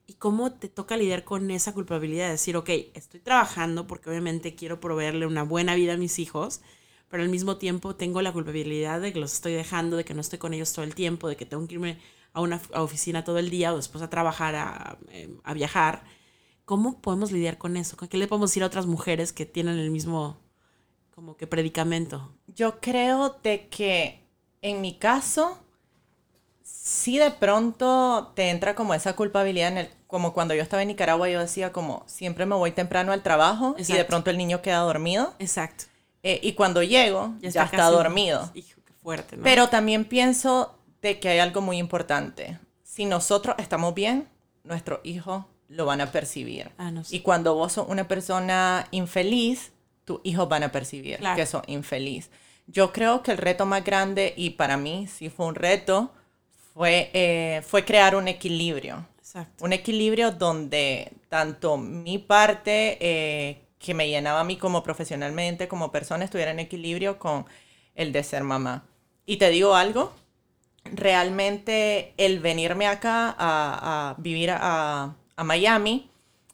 y 0.07 0.13
cómo 0.13 0.53
te 0.53 0.69
toca 0.69 0.95
lidiar 0.95 1.25
con 1.25 1.51
esa 1.51 1.73
culpabilidad 1.73 2.25
de 2.25 2.31
decir, 2.31 2.55
ok, 2.55 2.69
estoy 2.93 3.19
trabajando 3.19 3.87
porque 3.87 4.09
obviamente 4.09 4.55
quiero 4.55 4.79
proveerle 4.79 5.27
una 5.27 5.43
buena 5.43 5.75
vida 5.75 5.93
a 5.93 5.97
mis 5.97 6.17
hijos, 6.17 6.61
pero 7.09 7.23
al 7.23 7.29
mismo 7.29 7.57
tiempo 7.57 7.95
tengo 7.95 8.21
la 8.21 8.31
culpabilidad 8.31 9.01
de 9.01 9.11
que 9.11 9.19
los 9.19 9.33
estoy 9.33 9.53
dejando, 9.53 9.97
de 9.97 10.05
que 10.05 10.13
no 10.13 10.21
estoy 10.21 10.39
con 10.39 10.53
ellos 10.53 10.71
todo 10.71 10.85
el 10.85 10.95
tiempo, 10.95 11.27
de 11.27 11.35
que 11.35 11.45
tengo 11.45 11.67
que 11.67 11.75
irme 11.75 11.99
a 12.31 12.41
una 12.41 12.61
oficina 12.75 13.25
todo 13.25 13.37
el 13.37 13.49
día 13.49 13.73
o 13.73 13.75
después 13.75 14.01
a 14.01 14.09
trabajar, 14.09 14.97
em, 15.11 15.39
a, 15.43 15.53
viajar. 15.53 16.03
¿Cómo 16.63 17.01
podemos 17.01 17.31
lidiar 17.31 17.57
con 17.57 17.75
eso? 17.75 17.97
¿Qué 17.97 18.17
le 18.17 18.27
podemos 18.27 18.51
decir 18.51 18.63
a 18.63 18.67
otras 18.67 18.85
mujeres 18.85 19.33
que 19.33 19.45
tienen 19.45 19.77
el 19.77 19.91
mismo 19.91 20.39
como 21.13 21.35
que 21.35 21.47
predicamento? 21.47 22.33
Yo 22.47 22.79
creo 22.79 23.39
de 23.43 23.67
que 23.69 24.25
en 24.61 24.81
mi 24.81 24.97
caso, 24.97 25.57
sí 26.63 27.17
de 27.17 27.31
pronto 27.31 28.33
te 28.35 28.49
entra 28.49 28.75
como 28.75 28.93
esa 28.93 29.15
culpabilidad 29.15 29.69
en 29.69 29.77
el, 29.79 29.96
como 30.07 30.33
cuando 30.33 30.53
yo 30.55 30.63
estaba 30.63 30.81
en 30.81 30.87
Nicaragua, 30.87 31.29
yo 31.29 31.39
decía 31.39 31.71
como 31.71 32.03
siempre 32.07 32.45
me 32.45 32.55
voy 32.55 32.71
temprano 32.71 33.11
al 33.11 33.21
trabajo 33.21 33.75
y 33.77 33.83
de 33.83 34.05
pronto 34.05 34.29
el 34.29 34.37
niño 34.37 34.61
queda 34.61 34.79
dormido. 34.79 35.33
Exacto. 35.39 35.85
Eh, 36.23 36.39
y 36.41 36.53
cuando 36.53 36.81
llego, 36.81 37.35
ya 37.41 37.63
está, 37.63 37.89
dormido. 37.89 38.49
Hijo, 38.53 38.81
qué 38.85 38.93
fuerte, 38.93 39.37
¿no? 39.37 39.43
Pero 39.43 39.69
también 39.69 40.05
pienso 40.05 40.77
de 41.01 41.19
que 41.19 41.29
hay 41.29 41.39
algo 41.39 41.61
muy 41.61 41.77
importante. 41.77 42.57
Si 42.83 43.05
nosotros 43.05 43.55
estamos 43.59 43.93
bien, 43.93 44.27
nuestros 44.63 44.99
hijos 45.03 45.45
lo 45.67 45.85
van 45.85 46.01
a 46.01 46.11
percibir. 46.11 46.71
Ah, 46.77 46.91
y 47.09 47.19
cuando 47.19 47.55
vos 47.55 47.73
sos 47.73 47.87
una 47.87 48.07
persona 48.07 48.87
infeliz, 48.91 49.71
tus 50.05 50.19
hijos 50.23 50.47
van 50.47 50.63
a 50.63 50.71
percibir 50.71 51.19
que 51.35 51.45
sos 51.45 51.63
infeliz. 51.67 52.29
Yo 52.65 52.91
creo 52.91 53.23
que 53.23 53.31
el 53.31 53.37
reto 53.37 53.65
más 53.65 53.83
grande, 53.83 54.33
y 54.35 54.51
para 54.51 54.77
mí 54.77 55.07
sí 55.07 55.29
fue 55.29 55.45
un 55.45 55.55
reto, 55.55 56.11
fue, 56.73 57.09
eh, 57.13 57.61
fue 57.65 57.85
crear 57.85 58.15
un 58.15 58.27
equilibrio. 58.27 59.05
Un 59.59 59.73
equilibrio 59.73 60.31
donde 60.31 61.11
tanto 61.29 61.77
mi 61.77 62.17
parte, 62.17 62.97
eh, 63.01 63.61
que 63.79 63.93
me 63.93 64.07
llenaba 64.07 64.41
a 64.41 64.43
mí 64.43 64.57
como 64.57 64.83
profesionalmente, 64.83 65.67
como 65.67 65.91
persona, 65.91 66.25
estuviera 66.25 66.51
en 66.51 66.59
equilibrio 66.59 67.19
con 67.19 67.45
el 67.95 68.11
de 68.11 68.23
ser 68.23 68.43
mamá. 68.43 68.85
Y 69.25 69.37
te 69.37 69.49
digo 69.49 69.75
algo, 69.75 70.13
realmente 70.85 72.13
el 72.17 72.39
venirme 72.39 72.87
acá 72.87 73.35
a, 73.37 74.15
vivir 74.17 74.51
a, 74.53 75.15
Miami, 75.43 76.09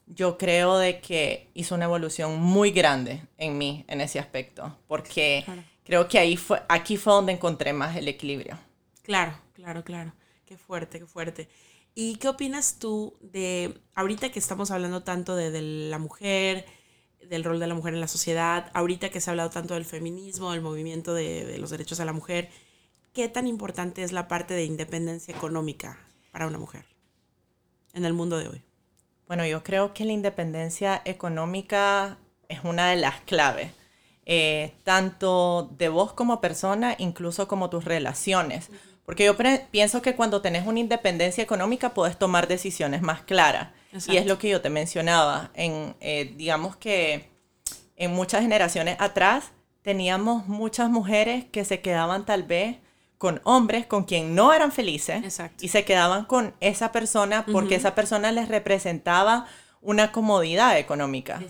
yo 0.06 0.36
creo 0.36 0.76
de 0.76 1.00
que 1.00 1.48
hizo 1.54 1.74
una 1.74 1.86
evolución 1.86 2.38
muy 2.38 2.70
grande 2.70 3.22
en 3.38 3.56
mí 3.56 3.84
en 3.88 4.02
ese 4.02 4.18
aspecto, 4.18 4.76
porque 4.86 5.46
creo 5.84 6.06
que 6.06 6.18
ahí 6.18 6.36
fue, 6.36 6.62
aquí 6.68 6.98
fue 6.98 7.14
donde 7.14 7.32
encontré 7.32 7.72
más 7.72 7.96
el 7.96 8.08
equilibrio. 8.08 8.58
Claro, 9.02 9.38
claro, 9.54 9.82
claro. 9.82 10.12
Qué 10.44 10.58
fuerte, 10.58 10.98
qué 10.98 11.06
fuerte. 11.06 11.48
¿Y 11.94 12.16
qué 12.16 12.28
opinas 12.28 12.78
tú 12.78 13.16
de, 13.20 13.80
ahorita 13.94 14.30
que 14.30 14.38
estamos 14.38 14.70
hablando 14.70 15.04
tanto 15.04 15.36
de, 15.36 15.62
la 15.62 15.98
mujer, 15.98 16.66
del 17.28 17.44
rol 17.44 17.60
de 17.60 17.68
la 17.68 17.74
mujer 17.74 17.94
en 17.94 18.00
la 18.00 18.08
sociedad, 18.08 18.70
ahorita 18.74 19.10
que 19.10 19.20
se 19.20 19.30
ha 19.30 19.32
hablado 19.32 19.50
tanto 19.50 19.74
del 19.74 19.84
feminismo, 19.84 20.50
del 20.50 20.60
movimiento 20.60 21.14
de, 21.14 21.44
de 21.44 21.58
los 21.58 21.70
derechos 21.70 22.00
a 22.00 22.04
la 22.04 22.12
mujer, 22.12 22.50
¿qué 23.12 23.28
tan 23.28 23.46
importante 23.46 24.02
es 24.02 24.10
la 24.10 24.26
parte 24.26 24.54
de 24.54 24.64
independencia 24.64 25.34
económica 25.34 25.98
para 26.32 26.48
una 26.48 26.58
mujer 26.58 26.84
en 27.92 28.04
el 28.04 28.12
mundo 28.12 28.38
de 28.38 28.48
hoy? 28.48 28.62
Bueno, 29.28 29.46
yo 29.46 29.62
creo 29.62 29.94
que 29.94 30.04
la 30.04 30.12
independencia 30.12 31.00
económica 31.04 32.18
es 32.48 32.64
una 32.64 32.90
de 32.90 32.96
las 32.96 33.20
claves, 33.22 33.72
eh, 34.26 34.74
tanto 34.84 35.70
de 35.78 35.88
vos 35.88 36.12
como 36.12 36.40
persona, 36.40 36.94
incluso 36.98 37.48
como 37.48 37.70
tus 37.70 37.84
relaciones. 37.84 38.70
Porque 39.04 39.24
yo 39.24 39.36
pienso 39.70 40.00
que 40.00 40.14
cuando 40.14 40.40
tenés 40.40 40.66
una 40.66 40.80
independencia 40.80 41.42
económica 41.42 41.92
puedes 41.92 42.18
tomar 42.18 42.48
decisiones 42.48 43.02
más 43.02 43.22
claras. 43.22 43.68
Y 44.08 44.16
es 44.16 44.26
lo 44.26 44.38
que 44.38 44.48
yo 44.48 44.60
te 44.60 44.70
mencionaba. 44.70 45.50
En, 45.54 45.94
eh, 46.00 46.32
digamos 46.36 46.76
que 46.76 47.28
en 47.96 48.12
muchas 48.12 48.42
generaciones 48.42 48.96
atrás 48.98 49.52
teníamos 49.82 50.48
muchas 50.48 50.88
mujeres 50.88 51.44
que 51.52 51.64
se 51.64 51.80
quedaban 51.80 52.24
tal 52.24 52.42
vez 52.44 52.78
con 53.18 53.40
hombres 53.44 53.86
con 53.86 54.04
quien 54.04 54.34
no 54.34 54.52
eran 54.52 54.72
felices 54.72 55.40
y 55.60 55.68
se 55.68 55.84
quedaban 55.84 56.24
con 56.24 56.54
esa 56.60 56.90
persona 56.90 57.46
porque 57.50 57.76
esa 57.76 57.94
persona 57.94 58.32
les 58.32 58.48
representaba 58.48 59.46
una 59.80 60.12
comodidad 60.12 60.78
económica. 60.78 61.40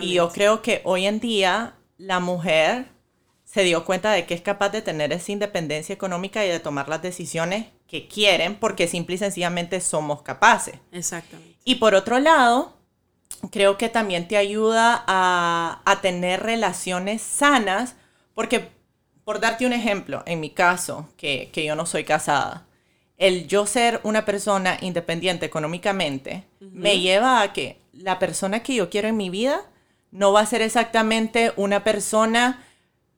Y 0.00 0.14
yo 0.14 0.30
creo 0.30 0.62
que 0.62 0.82
hoy 0.84 1.06
en 1.06 1.20
día 1.20 1.74
la 1.96 2.20
mujer 2.20 2.93
se 3.54 3.62
dio 3.62 3.84
cuenta 3.84 4.10
de 4.10 4.26
que 4.26 4.34
es 4.34 4.40
capaz 4.40 4.70
de 4.70 4.82
tener 4.82 5.12
esa 5.12 5.30
independencia 5.30 5.92
económica 5.92 6.44
y 6.44 6.48
de 6.48 6.58
tomar 6.58 6.88
las 6.88 7.02
decisiones 7.02 7.66
que 7.86 8.08
quieren 8.08 8.56
porque 8.56 8.88
simple 8.88 9.14
y 9.14 9.18
sencillamente 9.18 9.80
somos 9.80 10.22
capaces. 10.22 10.74
Exactamente. 10.90 11.56
Y 11.64 11.76
por 11.76 11.94
otro 11.94 12.18
lado, 12.18 12.76
creo 13.52 13.78
que 13.78 13.88
también 13.88 14.26
te 14.26 14.36
ayuda 14.36 15.04
a, 15.06 15.82
a 15.84 16.00
tener 16.00 16.42
relaciones 16.42 17.22
sanas 17.22 17.94
porque, 18.34 18.70
por 19.24 19.38
darte 19.38 19.66
un 19.66 19.72
ejemplo, 19.72 20.24
en 20.26 20.40
mi 20.40 20.50
caso, 20.50 21.08
que, 21.16 21.50
que 21.52 21.64
yo 21.64 21.76
no 21.76 21.86
soy 21.86 22.02
casada, 22.02 22.66
el 23.18 23.46
yo 23.46 23.66
ser 23.66 24.00
una 24.02 24.24
persona 24.24 24.78
independiente 24.80 25.46
económicamente 25.46 26.42
me 26.58 26.98
lleva 26.98 27.40
a 27.40 27.52
que 27.52 27.78
la 27.92 28.18
persona 28.18 28.64
que 28.64 28.74
yo 28.74 28.90
quiero 28.90 29.06
en 29.06 29.16
mi 29.16 29.30
vida 29.30 29.60
no 30.10 30.32
va 30.32 30.40
a 30.40 30.46
ser 30.46 30.60
exactamente 30.60 31.52
una 31.54 31.84
persona 31.84 32.64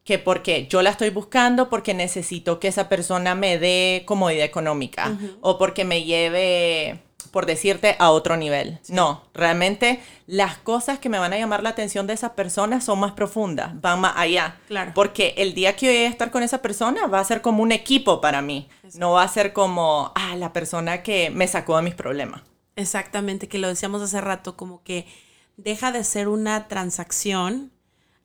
que 0.06 0.20
porque 0.20 0.68
yo 0.68 0.82
la 0.82 0.90
estoy 0.90 1.10
buscando 1.10 1.68
porque 1.68 1.92
necesito 1.92 2.60
que 2.60 2.68
esa 2.68 2.88
persona 2.88 3.34
me 3.34 3.58
dé 3.58 4.04
comodidad 4.06 4.44
económica 4.44 5.18
o 5.40 5.58
porque 5.58 5.84
me 5.84 6.04
lleve, 6.04 7.02
por 7.32 7.44
decirte, 7.44 7.96
a 7.98 8.12
otro 8.12 8.36
nivel. 8.36 8.78
No, 8.88 9.24
realmente 9.34 10.00
las 10.28 10.58
cosas 10.58 11.00
que 11.00 11.08
me 11.08 11.18
van 11.18 11.32
a 11.32 11.38
llamar 11.38 11.64
la 11.64 11.70
atención 11.70 12.06
de 12.06 12.12
esa 12.12 12.36
persona 12.36 12.80
son 12.80 13.00
más 13.00 13.12
profundas, 13.12 13.80
van 13.80 14.00
más 14.00 14.12
allá. 14.16 14.60
Claro. 14.68 14.92
Porque 14.94 15.34
el 15.38 15.54
día 15.54 15.74
que 15.74 15.88
voy 15.88 15.96
a 15.96 16.08
estar 16.08 16.30
con 16.30 16.44
esa 16.44 16.62
persona 16.62 17.08
va 17.08 17.18
a 17.18 17.24
ser 17.24 17.42
como 17.42 17.64
un 17.64 17.72
equipo 17.72 18.20
para 18.20 18.42
mí, 18.42 18.68
no 18.94 19.10
va 19.10 19.24
a 19.24 19.28
ser 19.28 19.52
como, 19.52 20.12
ah, 20.14 20.36
la 20.36 20.52
persona 20.52 21.02
que 21.02 21.30
me 21.30 21.48
sacó 21.48 21.76
de 21.78 21.82
mis 21.82 21.96
problemas. 21.96 22.42
Exactamente, 22.76 23.48
que 23.48 23.58
lo 23.58 23.66
decíamos 23.66 24.02
hace 24.02 24.20
rato, 24.20 24.56
como 24.56 24.84
que 24.84 25.04
deja 25.56 25.90
de 25.90 26.04
ser 26.04 26.28
una 26.28 26.68
transacción 26.68 27.72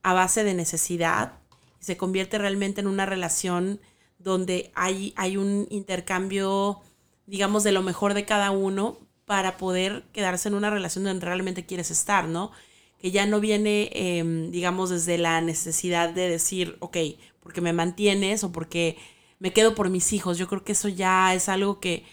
a 0.04 0.14
base 0.14 0.44
de 0.44 0.54
necesidad 0.54 1.41
se 1.82 1.98
convierte 1.98 2.38
realmente 2.38 2.80
en 2.80 2.88
una 2.88 3.06
relación 3.06 3.82
donde 4.20 4.72
hay, 4.76 5.14
hay 5.18 5.36
un 5.36 5.68
intercambio, 5.70 6.80
digamos, 7.26 7.64
de 7.64 7.74
lo 7.74 7.82
mejor 7.82 8.14
de 8.14 8.24
cada 8.24 8.52
uno 8.52 9.00
para 9.26 9.58
poder 9.58 10.04
quedarse 10.14 10.48
en 10.48 10.54
una 10.56 10.70
relación 10.70 11.04
donde 11.04 11.26
realmente 11.26 11.66
quieres 11.66 11.92
estar, 11.92 12.28
¿no? 12.28 12.52
Que 13.00 13.12
ya 13.12 13.26
no 13.26 13.40
viene, 13.40 13.90
em, 13.94 14.52
digamos, 14.52 14.92
desde 14.92 15.18
la 15.18 15.42
necesidad 15.42 16.12
de 16.12 16.30
decir, 16.30 16.78
ok, 16.80 16.98
porque 17.40 17.62
me 17.62 17.74
mantienes 17.74 18.44
o 18.44 18.52
porque 18.52 18.98
me 19.40 19.52
quedo 19.52 19.74
por 19.74 19.90
mis 19.90 20.14
hijos. 20.14 20.38
Yo 20.38 20.48
creo 20.48 20.64
que 20.64 20.74
eso 20.74 20.88
ya 20.88 21.34
es 21.34 21.50
algo 21.50 21.80
que, 21.80 22.06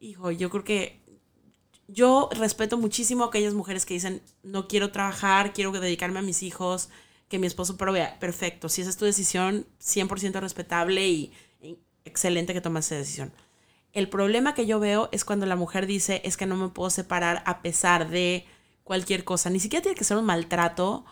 hijo, 0.00 0.30
yo 0.30 0.48
creo 0.48 0.64
que 0.64 1.00
yo 1.88 2.30
respeto 2.32 2.78
muchísimo 2.78 3.24
a 3.24 3.26
aquellas 3.28 3.54
mujeres 3.54 3.84
que 3.84 3.94
dicen, 3.94 4.22
no 4.42 4.68
quiero 4.68 4.90
trabajar, 4.90 5.52
quiero 5.52 5.70
dedicarme 5.72 6.20
a 6.20 6.22
mis 6.22 6.42
hijos, 6.42 6.88
que 7.28 7.38
mi 7.38 7.46
esposo 7.46 7.76
provea. 7.76 8.18
Perfecto, 8.18 8.68
si 8.68 8.82
esa 8.82 8.90
es 8.90 8.96
tu 8.96 9.04
decisión, 9.04 9.66
100% 9.80 10.40
respetable 10.40 11.08
y, 11.08 11.32
excelente 12.04 12.52
que 12.52 12.60
tomas 12.60 12.86
esa 12.86 12.96
decisión. 12.96 13.32
El 13.92 14.08
problema 14.08 14.54
que 14.54 14.66
yo 14.66 14.78
veo 14.78 15.08
es 15.10 15.24
cuando 15.24 15.46
la 15.46 15.56
mujer 15.56 15.86
dice 15.86 16.20
es 16.24 16.36
que 16.36 16.46
no 16.46 16.56
me 16.56 16.68
puedo 16.68 16.90
separar 16.90 17.42
a 17.46 17.62
pesar 17.62 18.08
de 18.08 18.44
cualquier 18.84 19.24
cosa. 19.24 19.50
Ni 19.50 19.58
siquiera 19.58 19.82
tiene 19.82 19.96
que 19.96 20.04
ser 20.04 20.16
un 20.16 20.24
maltrato 20.24 21.04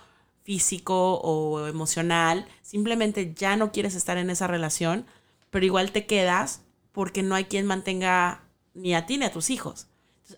físico 0.44 1.14
o 1.14 1.66
emocional. 1.66 2.46
Simplemente 2.62 3.34
ya 3.34 3.56
no 3.56 3.72
quieres 3.72 3.96
estar 3.96 4.18
en 4.18 4.30
esa 4.30 4.46
relación, 4.46 5.06
pero 5.50 5.66
igual 5.66 5.90
te 5.90 6.06
quedas 6.06 6.60
porque 6.92 7.22
no 7.22 7.34
hay 7.34 7.46
quien 7.46 7.66
mantenga 7.66 8.44
ni 8.74 8.94
a 8.94 9.06
ti 9.06 9.18
ni 9.18 9.24
a 9.24 9.32
tus 9.32 9.50
hijos. 9.50 9.88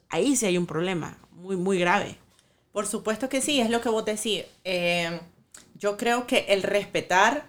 ahí 0.08 0.36
sí 0.36 0.46
hay 0.46 0.56
un 0.56 0.66
problema 0.66 1.18
muy, 1.32 1.56
muy 1.56 1.78
grave. 1.78 2.16
Por 2.72 2.86
supuesto 2.86 3.28
que 3.28 3.40
sí, 3.40 3.60
es 3.60 3.70
lo 3.70 3.80
que 3.80 3.88
vos 3.88 4.04
decís. 4.04 4.44
Eh, 4.64 5.20
yo 5.78 5.96
creo 5.96 6.26
que 6.26 6.46
el 6.48 6.62
respetar 6.62 7.46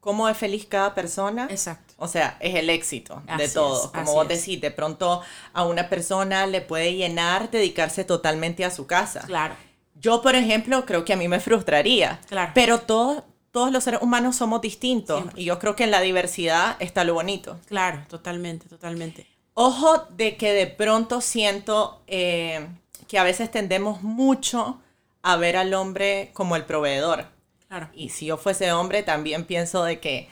cómo 0.00 0.28
es 0.28 0.36
feliz 0.36 0.66
cada 0.66 0.94
persona. 0.94 1.46
Exacto. 1.50 1.94
O 1.96 2.08
sea, 2.08 2.36
es 2.40 2.56
el 2.56 2.68
éxito 2.70 3.22
de 3.38 3.48
todo. 3.48 3.92
Como 3.92 4.14
vos 4.14 4.26
decís, 4.26 4.60
de 4.60 4.72
pronto 4.72 5.22
a 5.52 5.64
una 5.64 5.88
persona 5.88 6.46
le 6.46 6.60
puede 6.60 6.94
llenar 6.94 7.50
dedicarse 7.50 8.04
totalmente 8.04 8.64
a 8.64 8.70
su 8.70 8.86
casa. 8.86 9.20
Claro. 9.26 9.54
Yo, 9.94 10.20
por 10.20 10.34
ejemplo, 10.34 10.84
creo 10.84 11.04
que 11.04 11.12
a 11.12 11.16
mí 11.16 11.28
me 11.28 11.38
frustraría. 11.38 12.20
Claro. 12.26 12.50
Pero 12.54 12.80
todos, 12.80 13.22
todos 13.52 13.70
los 13.70 13.84
seres 13.84 14.02
humanos 14.02 14.34
somos 14.34 14.60
distintos. 14.60 15.24
Y 15.36 15.44
yo 15.44 15.60
creo 15.60 15.76
que 15.76 15.84
en 15.84 15.92
la 15.92 16.00
diversidad 16.00 16.76
está 16.80 17.04
lo 17.04 17.14
bonito. 17.14 17.60
Claro, 17.66 18.02
totalmente, 18.08 18.68
totalmente. 18.68 19.28
Ojo 19.54 20.06
de 20.10 20.36
que 20.36 20.52
de 20.52 20.66
pronto 20.66 21.20
siento 21.20 22.02
eh, 22.08 22.66
que 23.06 23.18
a 23.18 23.22
veces 23.22 23.50
tendemos 23.50 24.02
mucho 24.02 24.80
a 25.22 25.36
ver 25.36 25.56
al 25.56 25.72
hombre 25.74 26.30
como 26.32 26.56
el 26.56 26.64
proveedor. 26.64 27.26
Claro. 27.68 27.88
Y 27.94 28.10
si 28.10 28.26
yo 28.26 28.36
fuese 28.36 28.72
hombre, 28.72 29.02
también 29.02 29.44
pienso 29.44 29.84
de 29.84 30.00
que 30.00 30.28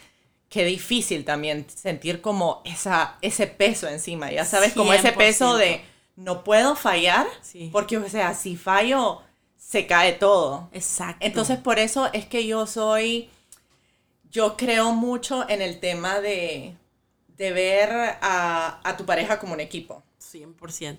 qué 0.49 0.65
difícil 0.65 1.25
también 1.25 1.65
sentir 1.73 2.21
como 2.21 2.61
esa, 2.65 3.17
ese 3.21 3.47
peso 3.47 3.87
encima, 3.87 4.31
ya 4.31 4.45
sabes, 4.45 4.73
como 4.73 4.93
ese 4.93 5.13
peso 5.13 5.55
de 5.55 5.81
no 6.17 6.43
puedo 6.43 6.75
fallar, 6.75 7.25
porque 7.71 7.97
o 7.97 8.09
sea, 8.09 8.33
si 8.33 8.57
fallo, 8.57 9.21
se 9.57 9.87
cae 9.87 10.13
todo. 10.13 10.69
Exacto. 10.73 11.25
Entonces, 11.25 11.57
por 11.57 11.79
eso 11.79 12.09
es 12.13 12.25
que 12.25 12.45
yo 12.45 12.67
soy, 12.67 13.29
yo 14.29 14.57
creo 14.57 14.91
mucho 14.91 15.49
en 15.49 15.61
el 15.61 15.79
tema 15.79 16.19
de, 16.19 16.75
de 17.29 17.51
ver 17.53 18.17
a, 18.21 18.81
a 18.83 18.97
tu 18.97 19.05
pareja 19.05 19.39
como 19.39 19.53
un 19.53 19.61
equipo. 19.61 20.03
100%. 20.21 20.97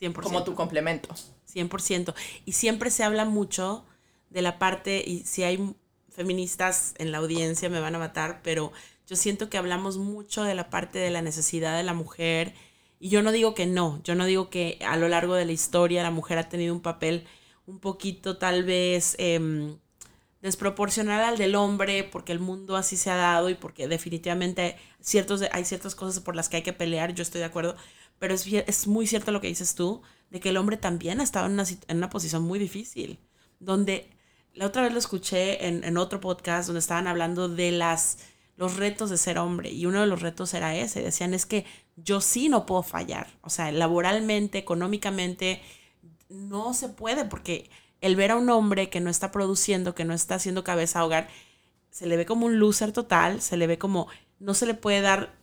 100%. 0.00 0.22
Como 0.22 0.44
tu 0.44 0.54
complemento. 0.54 1.14
100%. 1.52 2.14
Y 2.44 2.52
siempre 2.52 2.90
se 2.90 3.04
habla 3.04 3.24
mucho 3.24 3.84
de 4.30 4.42
la 4.42 4.58
parte, 4.58 5.02
y 5.06 5.20
si 5.20 5.42
hay 5.42 5.74
feministas 6.10 6.94
en 6.98 7.12
la 7.12 7.18
audiencia 7.18 7.68
me 7.68 7.80
van 7.80 7.94
a 7.94 7.98
matar, 7.98 8.40
pero 8.42 8.72
yo 9.06 9.16
siento 9.16 9.48
que 9.48 9.58
hablamos 9.58 9.98
mucho 9.98 10.42
de 10.42 10.54
la 10.54 10.70
parte 10.70 10.98
de 10.98 11.10
la 11.10 11.22
necesidad 11.22 11.76
de 11.76 11.84
la 11.84 11.94
mujer. 11.94 12.54
Y 12.98 13.08
yo 13.08 13.22
no 13.22 13.30
digo 13.30 13.54
que 13.54 13.66
no, 13.66 14.00
yo 14.02 14.14
no 14.14 14.24
digo 14.24 14.50
que 14.50 14.78
a 14.84 14.96
lo 14.96 15.08
largo 15.08 15.34
de 15.34 15.44
la 15.44 15.52
historia 15.52 16.02
la 16.02 16.10
mujer 16.10 16.38
ha 16.38 16.48
tenido 16.48 16.74
un 16.74 16.80
papel 16.80 17.26
un 17.66 17.78
poquito 17.78 18.38
tal 18.38 18.64
vez 18.64 19.14
em, 19.18 19.76
desproporcional 20.40 21.22
al 21.22 21.38
del 21.38 21.54
hombre, 21.54 22.04
porque 22.04 22.32
el 22.32 22.40
mundo 22.40 22.76
así 22.76 22.96
se 22.96 23.10
ha 23.10 23.16
dado 23.16 23.50
y 23.50 23.54
porque 23.54 23.88
definitivamente 23.88 24.76
ciertos, 25.00 25.42
hay 25.52 25.64
ciertas 25.64 25.94
cosas 25.94 26.22
por 26.22 26.34
las 26.34 26.48
que 26.48 26.56
hay 26.56 26.62
que 26.62 26.72
pelear, 26.72 27.14
yo 27.14 27.22
estoy 27.22 27.40
de 27.40 27.46
acuerdo, 27.46 27.76
pero 28.18 28.34
es, 28.34 28.46
es 28.46 28.86
muy 28.86 29.06
cierto 29.06 29.32
lo 29.32 29.40
que 29.40 29.48
dices 29.48 29.74
tú, 29.74 30.02
de 30.30 30.40
que 30.40 30.50
el 30.50 30.56
hombre 30.56 30.76
también 30.76 31.20
ha 31.20 31.24
estado 31.24 31.46
en 31.46 31.52
una, 31.52 31.64
en 31.88 31.96
una 31.96 32.10
posición 32.10 32.42
muy 32.42 32.58
difícil, 32.58 33.18
donde 33.60 34.10
la 34.54 34.66
otra 34.66 34.82
vez 34.82 34.92
lo 34.92 34.98
escuché 34.98 35.66
en, 35.66 35.84
en, 35.84 35.96
otro 35.98 36.20
podcast 36.20 36.66
donde 36.66 36.80
estaban 36.80 37.06
hablando 37.06 37.48
de 37.48 37.70
las, 37.70 38.18
los 38.56 38.76
retos 38.76 39.10
de 39.10 39.18
ser 39.18 39.38
hombre 39.38 39.70
y 39.70 39.86
uno 39.86 40.00
de 40.00 40.06
los 40.06 40.22
retos 40.22 40.54
era 40.54 40.74
ese, 40.74 41.02
decían 41.02 41.34
es 41.34 41.46
que 41.46 41.64
yo 41.96 42.20
sí 42.20 42.48
no 42.48 42.66
puedo 42.66 42.82
fallar, 42.82 43.28
o 43.42 43.50
sea, 43.50 43.70
laboralmente, 43.70 44.58
económicamente, 44.58 45.62
no 46.28 46.74
se 46.74 46.88
puede 46.88 47.24
porque 47.24 47.70
el 48.00 48.16
ver 48.16 48.32
a 48.32 48.36
un 48.36 48.50
hombre 48.50 48.90
que 48.90 49.00
no 49.00 49.10
está 49.10 49.30
produciendo, 49.30 49.94
que 49.94 50.04
no 50.04 50.14
está 50.14 50.36
haciendo 50.36 50.64
cabeza 50.64 51.00
a 51.00 51.04
hogar, 51.04 51.28
se 51.90 52.06
le 52.06 52.16
ve 52.16 52.26
como 52.26 52.46
un 52.46 52.58
loser 52.58 52.92
total, 52.92 53.40
se 53.40 53.56
le 53.56 53.66
ve 53.66 53.78
como 53.78 54.08
no 54.38 54.54
se 54.54 54.66
le 54.66 54.74
puede 54.74 55.00
dar 55.00 55.34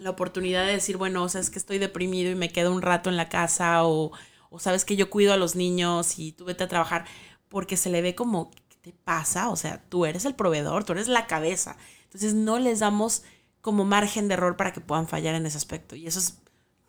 la 0.00 0.10
oportunidad 0.10 0.64
de 0.64 0.72
decir, 0.72 0.96
bueno, 0.96 1.22
o 1.22 1.28
sea, 1.28 1.40
es 1.40 1.50
que 1.50 1.58
estoy 1.58 1.78
deprimido 1.78 2.30
y 2.30 2.34
me 2.34 2.50
quedo 2.50 2.72
un 2.72 2.80
rato 2.80 3.10
en 3.10 3.16
la 3.16 3.28
casa 3.28 3.84
o, 3.84 4.12
o 4.48 4.58
sabes 4.58 4.84
que 4.86 4.96
yo 4.96 5.10
cuido 5.10 5.34
a 5.34 5.36
los 5.36 5.56
niños 5.56 6.18
y 6.18 6.32
tú 6.32 6.46
vete 6.46 6.64
a 6.64 6.68
trabajar, 6.68 7.04
porque 7.48 7.76
se 7.76 7.90
le 7.90 8.00
ve 8.00 8.14
como, 8.14 8.50
¿qué 8.50 8.76
te 8.80 8.92
pasa? 8.92 9.50
O 9.50 9.56
sea, 9.56 9.82
tú 9.88 10.06
eres 10.06 10.24
el 10.24 10.34
proveedor, 10.34 10.84
tú 10.84 10.92
eres 10.92 11.06
la 11.06 11.26
cabeza. 11.26 11.76
Entonces 12.04 12.32
no 12.32 12.58
les 12.58 12.80
damos 12.80 13.24
como 13.60 13.84
margen 13.84 14.26
de 14.26 14.34
error 14.34 14.56
para 14.56 14.72
que 14.72 14.80
puedan 14.80 15.06
fallar 15.06 15.34
en 15.34 15.44
ese 15.44 15.58
aspecto. 15.58 15.94
Y 15.94 16.06
eso 16.06 16.18
es, 16.18 16.38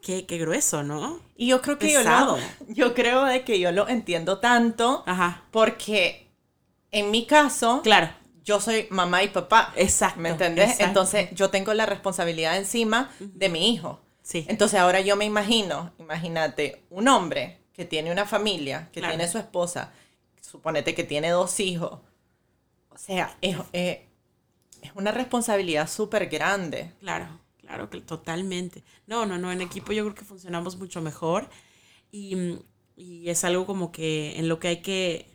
qué, 0.02 0.26
qué 0.26 0.38
grueso, 0.38 0.82
¿no? 0.82 1.20
Y 1.36 1.48
yo 1.48 1.62
creo 1.62 1.78
que 1.78 1.92
yo 1.92 2.02
lo, 2.04 2.38
yo 2.70 2.94
creo 2.94 3.26
de 3.26 3.44
que 3.44 3.60
yo 3.60 3.74
lo 3.74 3.90
entiendo 3.90 4.40
tanto, 4.40 5.04
Ajá. 5.06 5.44
porque 5.52 6.32
en 6.92 7.12
mi 7.12 7.26
caso, 7.26 7.82
claro 7.82 8.21
yo 8.44 8.60
soy 8.60 8.88
mamá 8.90 9.24
y 9.24 9.30
papá. 9.30 9.74
Exacto. 9.76 10.20
¿Me 10.20 10.30
entendés? 10.30 10.80
Entonces 10.80 11.30
yo 11.34 11.50
tengo 11.50 11.74
la 11.74 11.86
responsabilidad 11.86 12.58
encima 12.58 13.12
de 13.20 13.50
mi 13.50 13.74
hijo. 13.74 14.02
Sí. 14.24 14.46
Entonces 14.48 14.80
ahora 14.80 15.02
yo 15.02 15.16
me 15.16 15.26
imagino, 15.26 15.94
imagínate, 16.00 16.84
un 16.90 17.08
hombre 17.08 17.60
que 17.74 17.86
tiene 17.86 18.12
una 18.12 18.26
familia, 18.26 18.90
que 18.92 19.02
tiene 19.02 19.28
su 19.28 19.38
esposa, 19.38 19.92
suponete 20.42 20.94
que 20.94 21.04
tiene 21.04 21.30
dos 21.30 21.60
hijos. 21.60 22.00
O 22.90 22.98
sea, 22.98 23.36
es, 23.42 23.58
es, 23.72 24.00
es 24.82 24.92
una 24.96 25.12
responsabilidad 25.12 25.90
súper 25.90 26.28
grande. 26.28 26.92
Claro, 27.00 27.40
claro, 27.58 27.90
que 27.90 28.02
totalmente. 28.02 28.84
No, 29.08 29.26
no, 29.26 29.38
no, 29.38 29.52
en 29.52 29.62
equipo 29.62 29.94
yo 29.94 30.04
creo 30.04 30.16
que 30.16 30.26
funcionamos 30.26 30.78
mucho 30.78 31.02
mejor 31.02 31.50
y, 32.12 32.58
y 32.96 33.30
es 33.30 33.44
algo 33.44 33.66
como 33.66 33.92
que 33.92 34.38
en 34.38 34.48
lo 34.50 34.60
que 34.60 34.68
hay 34.68 34.82
que 34.82 35.31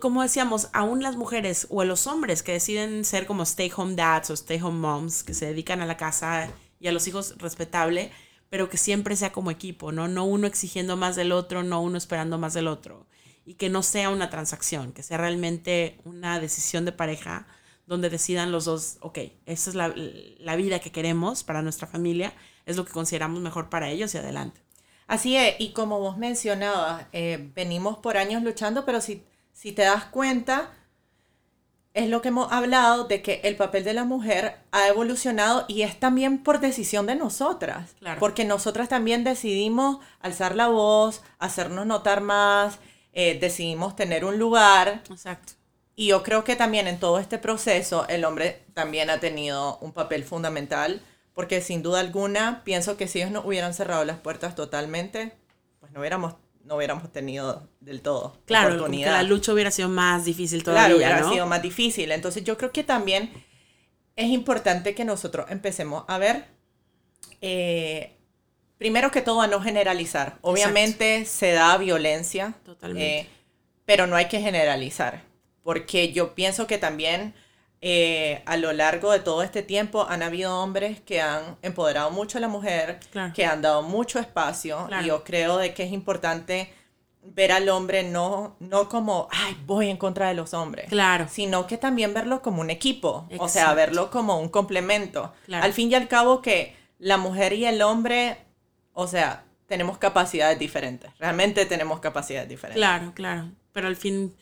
como 0.00 0.22
decíamos, 0.22 0.68
aún 0.72 1.02
las 1.02 1.16
mujeres 1.16 1.66
o 1.70 1.84
los 1.84 2.06
hombres 2.06 2.42
que 2.42 2.52
deciden 2.52 3.04
ser 3.04 3.26
como 3.26 3.42
stay 3.42 3.70
home 3.74 3.94
dads 3.94 4.30
o 4.30 4.34
stay 4.34 4.60
home 4.60 4.78
moms, 4.78 5.22
que 5.22 5.34
se 5.34 5.46
dedican 5.46 5.80
a 5.80 5.86
la 5.86 5.96
casa 5.96 6.50
y 6.80 6.88
a 6.88 6.92
los 6.92 7.06
hijos 7.08 7.34
respetable, 7.38 8.10
pero 8.50 8.68
que 8.68 8.76
siempre 8.76 9.16
sea 9.16 9.32
como 9.32 9.50
equipo, 9.50 9.92
¿no? 9.92 10.08
No 10.08 10.24
uno 10.24 10.46
exigiendo 10.46 10.96
más 10.96 11.16
del 11.16 11.32
otro, 11.32 11.62
no 11.62 11.82
uno 11.82 11.98
esperando 11.98 12.38
más 12.38 12.54
del 12.54 12.68
otro. 12.68 13.06
Y 13.44 13.54
que 13.54 13.68
no 13.68 13.82
sea 13.82 14.10
una 14.10 14.30
transacción, 14.30 14.92
que 14.92 15.02
sea 15.02 15.18
realmente 15.18 15.98
una 16.04 16.38
decisión 16.40 16.84
de 16.84 16.92
pareja 16.92 17.46
donde 17.86 18.10
decidan 18.10 18.52
los 18.52 18.66
dos, 18.66 18.98
ok, 19.00 19.18
esa 19.46 19.70
es 19.70 19.74
la, 19.74 19.94
la 19.96 20.56
vida 20.56 20.78
que 20.78 20.92
queremos 20.92 21.42
para 21.42 21.62
nuestra 21.62 21.86
familia, 21.86 22.34
es 22.66 22.76
lo 22.76 22.84
que 22.84 22.92
consideramos 22.92 23.40
mejor 23.40 23.70
para 23.70 23.88
ellos 23.88 24.14
y 24.14 24.18
adelante. 24.18 24.60
Así 25.08 25.36
es, 25.36 25.54
y 25.58 25.72
como 25.72 25.98
vos 25.98 26.18
mencionabas, 26.18 27.06
eh, 27.12 27.50
venimos 27.54 27.96
por 27.96 28.18
años 28.18 28.42
luchando, 28.42 28.84
pero 28.84 29.00
si, 29.00 29.24
si 29.58 29.72
te 29.72 29.82
das 29.82 30.04
cuenta, 30.04 30.70
es 31.92 32.08
lo 32.08 32.22
que 32.22 32.28
hemos 32.28 32.52
hablado 32.52 33.08
de 33.08 33.22
que 33.22 33.40
el 33.42 33.56
papel 33.56 33.82
de 33.82 33.92
la 33.92 34.04
mujer 34.04 34.56
ha 34.70 34.86
evolucionado 34.86 35.64
y 35.66 35.82
es 35.82 35.98
también 35.98 36.44
por 36.44 36.60
decisión 36.60 37.06
de 37.06 37.16
nosotras. 37.16 37.96
Porque 38.20 38.44
nosotras 38.44 38.88
también 38.88 39.24
decidimos 39.24 39.98
alzar 40.20 40.54
la 40.54 40.68
voz, 40.68 41.24
hacernos 41.40 41.86
notar 41.86 42.20
más, 42.20 42.78
eh, 43.12 43.36
decidimos 43.40 43.96
tener 43.96 44.24
un 44.24 44.38
lugar. 44.38 45.02
Exacto. 45.10 45.54
Y 45.96 46.06
yo 46.06 46.22
creo 46.22 46.44
que 46.44 46.54
también 46.54 46.86
en 46.86 47.00
todo 47.00 47.18
este 47.18 47.38
proceso 47.38 48.06
el 48.06 48.24
hombre 48.24 48.64
también 48.74 49.10
ha 49.10 49.18
tenido 49.18 49.78
un 49.78 49.90
papel 49.90 50.22
fundamental 50.22 51.02
porque 51.34 51.62
sin 51.62 51.82
duda 51.82 51.98
alguna 51.98 52.62
pienso 52.62 52.96
que 52.96 53.08
si 53.08 53.18
ellos 53.18 53.32
no 53.32 53.40
hubieran 53.40 53.74
cerrado 53.74 54.04
las 54.04 54.18
puertas 54.18 54.54
totalmente, 54.54 55.32
pues 55.80 55.90
no 55.90 55.98
hubiéramos 55.98 56.36
no 56.68 56.76
hubiéramos 56.76 57.10
tenido 57.10 57.66
del 57.80 58.02
todo 58.02 58.36
claro, 58.44 58.74
oportunidad. 58.74 59.12
la 59.12 59.22
lucha 59.22 59.54
hubiera 59.54 59.70
sido 59.70 59.88
más 59.88 60.26
difícil 60.26 60.62
todavía, 60.62 60.84
Claro, 60.84 60.96
hubiera 60.96 61.28
sido 61.30 61.46
más 61.46 61.62
difícil. 61.62 62.12
Entonces 62.12 62.44
yo 62.44 62.58
creo 62.58 62.72
que 62.72 62.84
también 62.84 63.32
es 64.16 64.28
importante 64.28 64.94
que 64.94 65.06
nosotros 65.06 65.46
empecemos 65.48 66.04
a 66.08 66.18
ver, 66.18 66.44
eh, 67.40 68.12
primero 68.76 69.10
que 69.10 69.22
todo, 69.22 69.40
a 69.40 69.46
no 69.46 69.62
generalizar. 69.62 70.38
Obviamente 70.42 71.24
se 71.24 71.52
da 71.52 71.78
violencia, 71.78 72.54
Totalmente. 72.64 73.20
Eh, 73.20 73.26
pero 73.86 74.06
no 74.06 74.16
hay 74.16 74.26
que 74.26 74.40
generalizar, 74.40 75.22
porque 75.62 76.12
yo 76.12 76.34
pienso 76.34 76.66
que 76.66 76.76
también 76.76 77.34
eh, 77.80 78.42
a 78.46 78.56
lo 78.56 78.72
largo 78.72 79.12
de 79.12 79.20
todo 79.20 79.42
este 79.42 79.62
tiempo 79.62 80.04
han 80.08 80.22
habido 80.22 80.60
hombres 80.60 81.00
que 81.00 81.20
han 81.20 81.56
empoderado 81.62 82.10
mucho 82.10 82.38
a 82.38 82.40
la 82.40 82.48
mujer, 82.48 82.98
que 83.34 83.46
han 83.46 83.62
dado 83.62 83.82
mucho 83.82 84.18
espacio 84.18 84.88
y 85.00 85.06
yo 85.06 85.22
creo 85.22 85.58
de 85.58 85.74
que 85.74 85.84
es 85.84 85.92
importante 85.92 86.72
ver 87.22 87.52
al 87.52 87.68
hombre 87.68 88.02
no, 88.02 88.56
no 88.58 88.88
como, 88.88 89.28
ay, 89.30 89.56
voy 89.66 89.90
en 89.90 89.96
contra 89.96 90.28
de 90.28 90.34
los 90.34 90.54
hombres, 90.54 90.88
claro. 90.88 91.26
sino 91.30 91.66
que 91.66 91.76
también 91.76 92.14
verlo 92.14 92.42
como 92.42 92.60
un 92.60 92.70
equipo, 92.70 93.28
o 93.38 93.48
sea, 93.48 93.74
verlo 93.74 94.10
como 94.10 94.40
un 94.40 94.48
complemento. 94.48 95.32
Al 95.52 95.72
fin 95.72 95.90
y 95.90 95.94
al 95.94 96.08
cabo 96.08 96.42
que 96.42 96.74
la 96.98 97.16
mujer 97.16 97.52
y 97.52 97.64
el 97.64 97.82
hombre, 97.82 98.38
o 98.92 99.06
sea, 99.06 99.44
tenemos 99.66 99.98
capacidades 99.98 100.58
diferentes, 100.58 101.10
realmente 101.18 101.64
tenemos 101.66 102.00
capacidades 102.00 102.48
diferentes. 102.48 102.80
Claro, 102.80 103.12
claro, 103.14 103.50
pero 103.72 103.86
al 103.86 103.96
fin 103.96 104.34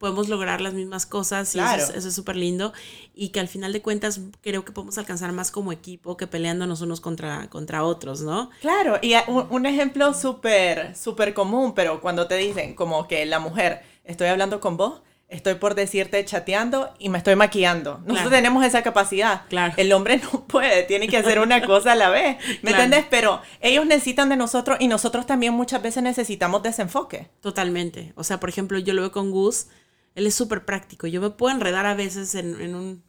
podemos 0.00 0.30
lograr 0.30 0.62
las 0.62 0.72
mismas 0.72 1.04
cosas 1.04 1.54
y 1.54 1.58
eso 1.58 1.92
es 1.94 2.14
súper 2.14 2.34
lindo 2.34 2.72
y 3.14 3.28
que 3.28 3.38
al 3.38 3.48
final 3.48 3.70
de 3.74 3.82
cuentas 3.82 4.18
creo 4.40 4.64
que 4.64 4.72
podemos 4.72 4.96
alcanzar 4.96 5.30
más 5.32 5.50
como 5.50 5.72
equipo 5.72 6.16
que 6.16 6.26
peleándonos 6.26 6.80
unos 6.80 7.02
contra, 7.02 7.50
contra 7.50 7.84
otros, 7.84 8.22
¿no? 8.22 8.48
Claro, 8.62 8.98
y 9.02 9.12
un, 9.28 9.66
ejemplo 9.66 10.14
súper, 10.14 10.96
súper 10.96 11.34
común, 11.34 11.74
pero 11.74 12.00
cuando 12.00 12.26
te 12.26 12.36
dicen 12.36 12.74
como 12.74 13.06
que 13.06 13.26
la 13.26 13.40
mujer, 13.40 13.82
estoy 14.04 14.28
hablando 14.28 14.58
con 14.58 14.78
vos, 14.78 15.02
estoy 15.28 15.56
por 15.56 15.74
decirte 15.74 16.24
chateando 16.24 16.94
y 16.98 17.10
me 17.10 17.18
estoy 17.18 17.36
maquillando. 17.36 18.00
Nosotros 18.06 18.32
tenemos 18.32 18.64
esa 18.64 18.82
capacidad. 18.82 19.42
Claro. 19.50 19.74
El 19.76 19.92
hombre 19.92 20.16
no 20.16 20.44
puede, 20.48 20.84
tiene 20.84 21.08
que 21.08 21.18
hacer 21.18 21.40
una 21.40 21.60
cosa 21.66 21.92
a 21.92 21.94
la 21.94 22.08
vez. 22.08 22.38
¿Me 22.62 22.70
entiendes? 22.70 23.04
Pero 23.10 23.42
ellos 23.60 23.84
necesitan 23.84 24.30
de 24.30 24.36
nosotros 24.36 24.78
y 24.80 24.88
nosotros 24.88 25.26
también 25.26 25.52
muchas 25.52 25.82
veces 25.82 26.02
necesitamos 26.02 26.62
desenfoque. 26.62 27.28
Totalmente. 27.42 28.14
O 28.16 28.24
sea, 28.24 28.40
por 28.40 28.48
ejemplo, 28.48 28.78
yo 28.78 28.94
lo 28.94 29.02
veo 29.02 29.12
con 29.12 29.30
Gus 29.30 29.66
él 30.14 30.26
es 30.26 30.34
súper 30.34 30.64
práctico. 30.64 31.06
Yo 31.06 31.20
me 31.20 31.30
puedo 31.30 31.54
enredar 31.54 31.86
a 31.86 31.94
veces 31.94 32.34
en, 32.34 32.74
un, 32.74 33.02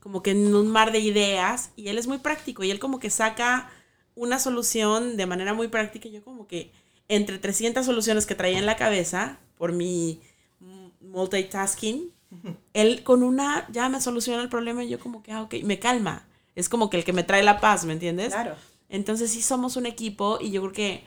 como 0.00 0.22
que 0.22 0.32
en 0.32 0.54
un 0.54 0.68
mar 0.68 0.92
de 0.92 1.00
ideas 1.00 1.70
y 1.76 1.88
él 1.88 1.98
es 1.98 2.06
muy 2.06 2.18
práctico 2.18 2.64
y 2.64 2.70
él 2.70 2.78
como 2.78 2.98
que 2.98 3.10
saca 3.10 3.70
una 4.14 4.38
solución 4.38 5.16
de 5.16 5.26
manera 5.26 5.54
muy 5.54 5.68
práctica 5.68 6.08
y 6.08 6.12
yo 6.12 6.24
como 6.24 6.46
que 6.46 6.72
entre 7.08 7.38
300 7.38 7.86
soluciones 7.86 8.26
que 8.26 8.34
traía 8.34 8.58
en 8.58 8.66
la 8.66 8.76
cabeza 8.76 9.38
por 9.56 9.72
mi 9.72 10.20
multitasking, 11.00 12.12
él 12.74 13.02
con 13.02 13.22
una 13.22 13.66
ya 13.70 13.88
me 13.88 14.00
soluciona 14.00 14.42
el 14.42 14.48
problema 14.48 14.84
y 14.84 14.90
yo 14.90 14.98
como 14.98 15.22
que, 15.22 15.32
ah, 15.32 15.42
ok, 15.42 15.54
me 15.64 15.78
calma. 15.78 16.26
Es 16.54 16.68
como 16.68 16.90
que 16.90 16.98
el 16.98 17.04
que 17.04 17.12
me 17.12 17.22
trae 17.22 17.42
la 17.42 17.60
paz, 17.60 17.84
¿me 17.84 17.92
entiendes? 17.92 18.34
Claro. 18.34 18.56
Entonces 18.88 19.30
sí 19.30 19.42
somos 19.42 19.76
un 19.76 19.86
equipo 19.86 20.38
y 20.40 20.50
yo 20.50 20.60
creo 20.62 20.72
que 20.72 21.04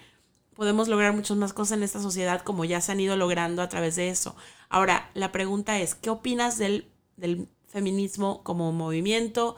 podemos 0.61 0.87
lograr 0.87 1.11
muchas 1.15 1.37
más 1.37 1.53
cosas 1.53 1.79
en 1.79 1.83
esta 1.83 1.99
sociedad 1.99 2.43
como 2.43 2.65
ya 2.65 2.81
se 2.81 2.91
han 2.91 2.99
ido 2.99 3.17
logrando 3.17 3.63
a 3.63 3.67
través 3.67 3.95
de 3.95 4.09
eso. 4.09 4.35
Ahora, 4.69 5.09
la 5.15 5.31
pregunta 5.31 5.79
es, 5.79 5.95
¿qué 5.95 6.11
opinas 6.11 6.59
del, 6.59 6.87
feminismo 7.67 8.43
como 8.43 8.71
movimiento? 8.71 9.55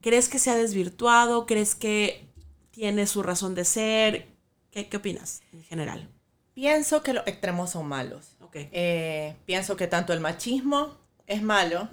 ¿Crees 0.00 0.28
que 0.28 0.38
se 0.38 0.50
ha 0.50 0.54
desvirtuado? 0.54 1.44
¿Crees 1.44 1.74
que 1.74 2.24
tiene 2.70 3.08
su 3.08 3.24
razón 3.24 3.56
de 3.56 3.64
ser? 3.64 4.28
¿Qué, 4.70 4.88
opinas 4.96 5.42
en 5.52 5.64
general? 5.64 6.08
Pienso 6.54 7.02
que 7.02 7.12
los 7.12 7.26
extremos 7.26 7.70
son 7.70 7.88
malos. 7.88 8.36
Eh, 8.54 9.34
pienso 9.44 9.76
que 9.76 9.88
tanto 9.88 10.12
el 10.12 10.20
machismo 10.20 10.96
es 11.26 11.42
malo 11.42 11.88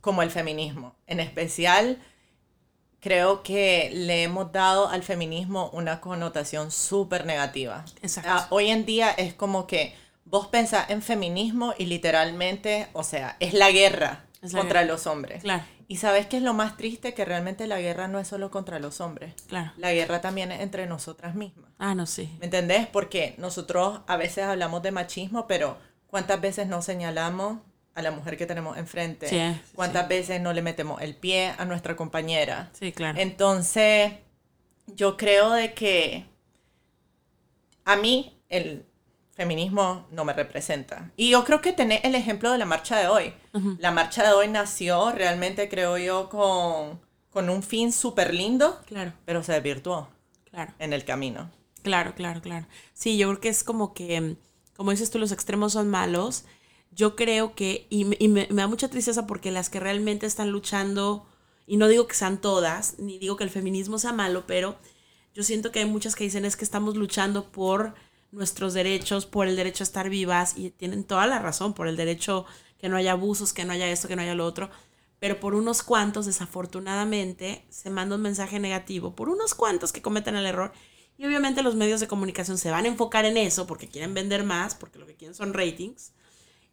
como 0.00 0.22
el 0.22 0.30
feminismo. 0.30 0.96
En 1.06 1.20
especial, 1.20 2.02
creo 3.00 3.42
que 3.42 3.90
le 3.92 4.22
hemos 4.22 4.52
dado 4.52 4.88
al 4.88 5.02
feminismo 5.02 5.70
una 5.72 6.00
connotación 6.00 6.70
súper 6.70 7.26
negativa. 7.26 7.84
Exacto. 8.02 8.30
Ah, 8.32 8.46
hoy 8.50 8.68
en 8.68 8.84
día 8.84 9.10
es 9.10 9.34
como 9.34 9.66
que 9.66 9.94
vos 10.24 10.46
pensás 10.46 10.90
en 10.90 11.02
feminismo 11.02 11.74
y 11.78 11.86
literalmente, 11.86 12.88
o 12.92 13.02
sea, 13.02 13.36
es 13.40 13.54
la 13.54 13.70
guerra 13.70 14.26
contra 14.52 14.84
los 14.84 15.06
hombres. 15.06 15.42
Claro. 15.42 15.64
Y 15.88 15.96
sabes 15.96 16.26
qué 16.26 16.36
es 16.36 16.42
lo 16.44 16.54
más 16.54 16.76
triste 16.76 17.14
que 17.14 17.24
realmente 17.24 17.66
la 17.66 17.80
guerra 17.80 18.06
no 18.06 18.20
es 18.20 18.28
solo 18.28 18.52
contra 18.52 18.78
los 18.78 19.00
hombres. 19.00 19.34
Claro. 19.48 19.72
La 19.76 19.92
guerra 19.92 20.20
también 20.20 20.52
es 20.52 20.60
entre 20.60 20.86
nosotras 20.86 21.34
mismas. 21.34 21.68
Ah, 21.78 21.96
no, 21.96 22.06
sí. 22.06 22.36
¿Me 22.38 22.44
entendés? 22.44 22.86
Porque 22.86 23.34
nosotros 23.38 24.00
a 24.06 24.16
veces 24.16 24.44
hablamos 24.44 24.82
de 24.82 24.92
machismo, 24.92 25.48
pero 25.48 25.78
¿cuántas 26.06 26.40
veces 26.40 26.68
no 26.68 26.80
señalamos 26.80 27.58
a 27.94 28.02
la 28.02 28.10
mujer 28.10 28.36
que 28.36 28.46
tenemos 28.46 28.76
enfrente? 28.76 29.28
Sí, 29.28 29.60
¿Cuántas 29.74 30.08
veces 30.08 30.40
no 30.40 30.52
le 30.52 30.62
metemos 30.62 31.00
el 31.02 31.14
pie 31.16 31.54
a 31.58 31.64
nuestra 31.64 31.96
compañera? 31.96 32.70
Sí, 32.72 32.92
claro. 32.92 33.18
Entonces, 33.20 34.12
yo 34.86 35.16
creo 35.16 35.50
de 35.52 35.74
que 35.74 36.26
a 37.84 37.96
mí 37.96 38.40
el, 38.48 38.86
feminismo 39.40 40.06
no 40.10 40.26
me 40.26 40.34
representa. 40.34 41.10
Y 41.16 41.30
yo 41.30 41.44
creo 41.46 41.62
que 41.62 41.72
tener 41.72 42.00
el 42.04 42.14
ejemplo 42.14 42.52
de 42.52 42.58
la 42.58 42.66
marcha 42.66 42.98
de 42.98 43.08
hoy. 43.08 43.32
La 43.78 43.90
marcha 43.90 44.22
de 44.22 44.34
hoy 44.34 44.48
nació 44.48 45.12
realmente, 45.12 45.70
creo 45.70 45.96
yo, 45.96 46.28
con, 46.28 47.00
con 47.30 47.48
un 47.48 47.62
fin 47.62 47.90
súper 47.90 48.34
lindo, 48.34 48.82
claro. 48.84 49.14
pero 49.24 49.42
se 49.42 49.52
desvirtuó 49.52 50.10
claro. 50.50 50.74
en 50.78 50.92
el 50.92 51.06
camino. 51.06 51.50
Claro, 51.82 52.14
claro, 52.14 52.42
claro. 52.42 52.66
Sí, 52.92 53.16
yo 53.16 53.28
creo 53.28 53.40
que 53.40 53.48
es 53.48 53.64
como 53.64 53.94
que, 53.94 54.36
como 54.76 54.90
dices 54.90 55.10
tú, 55.10 55.18
los 55.18 55.32
extremos 55.32 55.72
son 55.72 55.88
malos. 55.88 56.44
Yo 56.90 57.16
creo 57.16 57.54
que, 57.54 57.86
y, 57.88 58.04
me, 58.04 58.16
me, 58.28 58.46
da 58.46 58.66
mucha 58.66 58.88
tristeza 58.88 59.26
porque 59.26 59.50
las 59.50 59.70
que 59.70 59.80
realmente 59.80 60.26
están 60.26 60.50
luchando, 60.50 61.26
y 61.66 61.76
no 61.76 61.88
digo 61.88 62.06
que 62.06 62.14
sean 62.14 62.40
todas, 62.40 62.98
ni 62.98 63.18
digo 63.18 63.36
que 63.36 63.44
el 63.44 63.50
feminismo 63.50 63.98
sea 63.98 64.12
malo, 64.12 64.44
pero 64.46 64.76
yo 65.34 65.42
siento 65.42 65.70
que 65.70 65.78
hay 65.80 65.84
muchas 65.84 66.16
que 66.16 66.24
dicen 66.24 66.44
es 66.44 66.56
que 66.56 66.64
estamos 66.64 66.96
luchando 66.96 67.50
por 67.50 67.94
nuestros 68.32 68.74
derechos, 68.74 69.26
por 69.26 69.46
el 69.46 69.56
derecho 69.56 69.84
a 69.84 69.86
estar 69.86 70.10
vivas, 70.10 70.54
y 70.56 70.70
tienen 70.70 71.04
toda 71.04 71.26
la 71.26 71.38
razón, 71.38 71.74
por 71.74 71.86
el 71.86 71.96
derecho 71.96 72.44
que 72.78 72.88
no 72.88 72.96
haya 72.96 73.12
abusos, 73.12 73.52
que 73.52 73.64
no 73.64 73.72
haya 73.72 73.88
esto, 73.88 74.08
que 74.08 74.16
no 74.16 74.22
haya 74.22 74.34
lo 74.34 74.46
otro, 74.46 74.70
pero 75.20 75.38
por 75.38 75.54
unos 75.54 75.82
cuantos, 75.82 76.26
desafortunadamente, 76.26 77.64
se 77.68 77.90
manda 77.90 78.16
un 78.16 78.22
mensaje 78.22 78.58
negativo, 78.58 79.14
por 79.14 79.28
unos 79.28 79.54
cuantos 79.54 79.92
que 79.92 80.02
cometen 80.02 80.34
el 80.34 80.46
error, 80.46 80.72
y 81.18 81.26
obviamente 81.26 81.62
los 81.62 81.76
medios 81.76 82.00
de 82.00 82.08
comunicación 82.08 82.56
se 82.56 82.70
van 82.70 82.86
a 82.86 82.88
enfocar 82.88 83.26
en 83.26 83.36
eso 83.36 83.66
porque 83.66 83.88
quieren 83.88 84.14
vender 84.14 84.42
más, 84.42 84.74
porque 84.74 84.98
lo 84.98 85.06
que 85.06 85.16
quieren 85.16 85.34
son 85.34 85.52
ratings, 85.52 86.12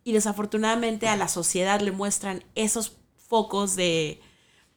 y 0.07 0.13
desafortunadamente 0.13 1.09
a 1.09 1.17
la 1.17 1.27
sociedad 1.27 1.81
le 1.81 1.91
muestran 1.91 2.41
esos 2.55 2.95
focos 3.17 3.75
de, 3.75 4.21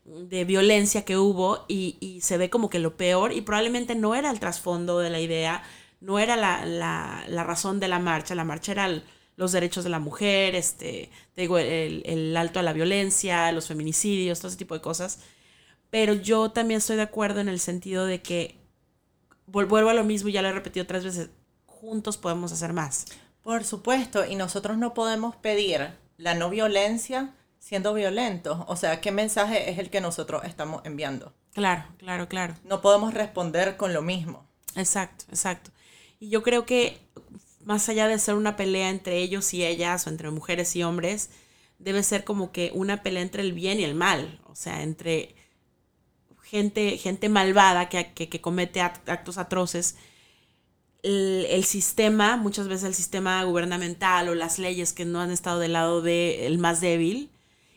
de 0.05 0.45
violencia 0.45 1.05
que 1.05 1.19
hubo 1.19 1.66
y, 1.69 1.97
y, 2.01 2.23
se 2.23 2.37
ve 2.37 2.51
como 2.51 2.69
que 2.69 2.81
lo 2.81 2.97
peor 2.97 3.33
y 3.33 3.40
probablemente 3.40 3.95
no 3.95 4.16
era 4.16 4.33
el 4.33 4.40
trasfondo 4.40 4.99
de 4.99 5.09
la 5.09 5.21
idea, 5.21 5.62
no 6.01 6.19
era 6.19 6.35
la, 6.37 6.66
la, 6.66 7.23
la 7.29 7.45
razón 7.45 7.79
de 7.79 7.87
la 7.87 8.01
marcha, 8.01 8.35
la 8.35 8.43
marcha 8.43 8.73
era 8.73 9.05
los 9.37 9.53
derechos 9.53 9.85
de 9.85 9.90
la 9.90 10.01
mujer, 10.01 10.57
este, 10.57 11.12
digo, 11.37 11.59
el, 11.59 12.03
el, 12.07 12.37
alto 12.37 12.59
a 12.59 12.64
la 12.64 12.73
violencia, 12.73 13.53
los 13.53 13.69
feminicidios, 13.69 14.40
todo 14.40 14.49
ese 14.49 14.59
tipo 14.59 14.75
de 14.75 14.81
cosas. 14.81 15.21
Pero 15.90 16.14
yo 16.14 16.51
también 16.51 16.79
estoy 16.79 16.97
de 16.97 17.03
acuerdo 17.03 17.38
en 17.38 17.49
el 17.49 17.61
sentido 17.61 18.05
de 18.05 18.21
que, 18.21 18.59
vuelvo 19.47 19.90
a 19.90 19.95
lo 19.95 20.03
mismo, 20.03 20.29
ya 20.29 20.43
lo 20.43 20.49
he 20.49 20.53
repetido 20.53 20.88
tres 20.88 21.05
veces, 21.05 21.31
juntos 21.66 22.16
podemos 22.16 22.51
hacer 22.51 22.73
más. 22.73 23.07
Por 23.42 23.64
supuesto, 23.64 24.26
y 24.26 24.35
nosotros 24.35 24.76
no 24.76 24.94
podemos 24.94 25.37
pedir 25.37 25.90
la 26.16 26.35
no 26.35 26.50
violencia 26.50 27.35
siendo 27.59 27.94
violentos. 27.94 28.59
O 28.66 28.76
sea, 28.76 29.00
¿qué 29.00 29.12
mensaje 29.12 29.70
es 29.70 29.79
el 29.79 29.90
que 29.90 30.00
nosotros 30.00 30.42
estamos 30.44 30.83
enviando? 30.85 31.33
Claro, 31.55 31.85
claro, 31.98 32.29
claro. 32.29 32.55
No 32.64 32.81
podemos 32.81 33.14
responder 33.14 33.76
con 33.76 33.92
lo 33.92 34.03
mismo. 34.03 34.46
Exacto, 34.76 35.24
exacto. 35.29 35.70
Y 36.18 36.29
yo 36.29 36.42
creo 36.42 36.66
que 36.66 36.98
más 37.64 37.88
allá 37.88 38.09
de 38.09 38.18
ser 38.18 38.35
una 38.35 38.57
pelea 38.57 38.90
entre 38.90 39.18
ellos 39.18 39.53
y 39.55 39.64
ellas 39.64 40.07
o 40.07 40.11
entre 40.11 40.31
mujeres 40.31 40.74
y 40.76 40.83
hombres, 40.83 41.31
debe 41.79 42.03
ser 42.03 42.24
como 42.24 42.53
que 42.53 42.70
una 42.74 43.03
pelea 43.03 43.22
entre 43.22 43.42
el 43.42 43.53
bien 43.53 43.81
y 43.81 43.85
el 43.85 43.94
mal, 43.94 44.40
o 44.46 44.55
sea, 44.55 44.83
entre 44.83 45.35
gente, 46.42 46.98
gente 46.98 47.29
malvada 47.29 47.88
que, 47.88 48.12
que, 48.12 48.40
comete 48.40 48.81
actos 48.81 49.38
atroces. 49.38 49.96
El, 51.02 51.64
sistema, 51.64 52.36
muchas 52.36 52.68
veces 52.68 52.84
el 52.84 52.94
sistema 52.94 53.42
gubernamental 53.44 54.28
o 54.28 54.34
las 54.34 54.58
leyes 54.58 54.92
que 54.92 55.04
no 55.04 55.20
han 55.20 55.30
estado 55.30 55.58
del 55.58 55.72
lado 55.72 56.02
del 56.02 56.58
más 56.58 56.80
débil 56.80 57.30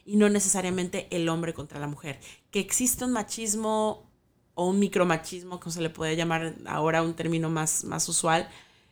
y 0.06 0.18
no 0.18 0.30
necesariamente 0.30 1.08
el 1.12 1.30
hombre 1.30 1.54
contra 1.54 1.80
la 1.80 1.88
mujer. 1.88 2.20
Que 2.52 2.60
existe 2.60 3.06
un 3.06 3.14
machismo 3.14 4.10
o 4.56 4.68
un 4.68 4.80
micromachismo, 4.80 5.60
como 5.60 5.72
se 5.72 5.82
le 5.82 5.90
puede 5.90 6.16
llamar 6.16 6.56
ahora 6.66 7.02
un 7.02 7.14
término 7.14 7.50
más, 7.50 7.84
más 7.86 8.08
usual, 8.10 8.50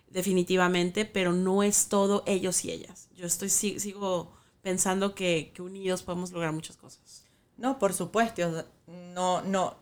definitivamente, 0.10 1.06
pero 1.06 1.34
no 1.34 1.64
es 1.64 1.88
todo 1.88 2.24
ellos 2.26 2.64
y 2.66 2.72
ellas. 2.72 3.10
Yo 3.16 3.26
estoy, 3.26 3.50
sigo 3.50 4.32
pensando 4.62 5.16
que, 5.16 5.54
unidos 5.60 6.04
podemos 6.04 6.32
lograr 6.32 6.54
muchas 6.54 6.78
cosas. 6.78 7.26
No, 7.58 7.78
por 7.80 7.94
supuesto, 7.94 8.66
no, 8.88 9.42
no, 9.44 9.76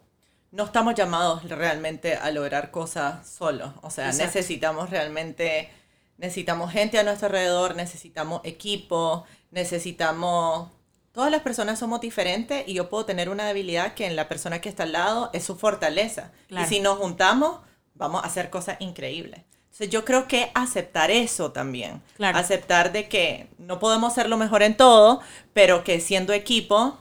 no 0.51 0.65
estamos 0.65 0.95
llamados 0.95 1.47
realmente 1.47 2.15
a 2.15 2.31
lograr 2.31 2.71
cosas 2.71 3.27
solos. 3.27 3.71
O 3.81 3.89
sea, 3.89 4.12
necesitamos 4.12 4.89
realmente, 4.89 5.69
necesitamos 6.17 6.71
gente 6.71 6.99
a 6.99 7.03
nuestro 7.03 7.27
alrededor, 7.27 7.75
necesitamos 7.75 8.41
equipo, 8.43 9.25
necesitamos... 9.51 10.69
Todas 11.12 11.31
las 11.31 11.41
personas 11.41 11.79
somos 11.79 12.01
diferentes 12.01 12.67
y 12.67 12.73
yo 12.75 12.89
puedo 12.89 13.05
tener 13.05 13.29
una 13.29 13.45
debilidad 13.45 13.93
que 13.93 14.05
en 14.05 14.15
la 14.15 14.29
persona 14.29 14.62
que 14.62 14.69
está 14.69 14.83
al 14.83 14.93
lado 14.93 15.29
es 15.33 15.43
su 15.43 15.55
fortaleza. 15.55 16.31
Y 16.49 16.63
si 16.65 16.79
nos 16.79 16.97
juntamos, 16.97 17.59
vamos 17.95 18.23
a 18.23 18.27
hacer 18.27 18.49
cosas 18.49 18.77
increíbles 18.79 19.41
yo 19.88 20.03
creo 20.03 20.27
que 20.27 20.51
aceptar 20.53 21.12
eso 21.12 21.51
también. 21.51 22.01
Aceptar 22.19 22.91
de 22.91 23.07
que 23.07 23.47
no 23.57 23.79
podemos 23.79 24.13
ser 24.13 24.29
lo 24.29 24.38
mejor 24.38 24.62
en 24.62 24.75
todo, 24.75 25.21
pero 25.53 25.83
que 25.83 25.99
siendo 26.01 26.33
equipo 26.33 26.97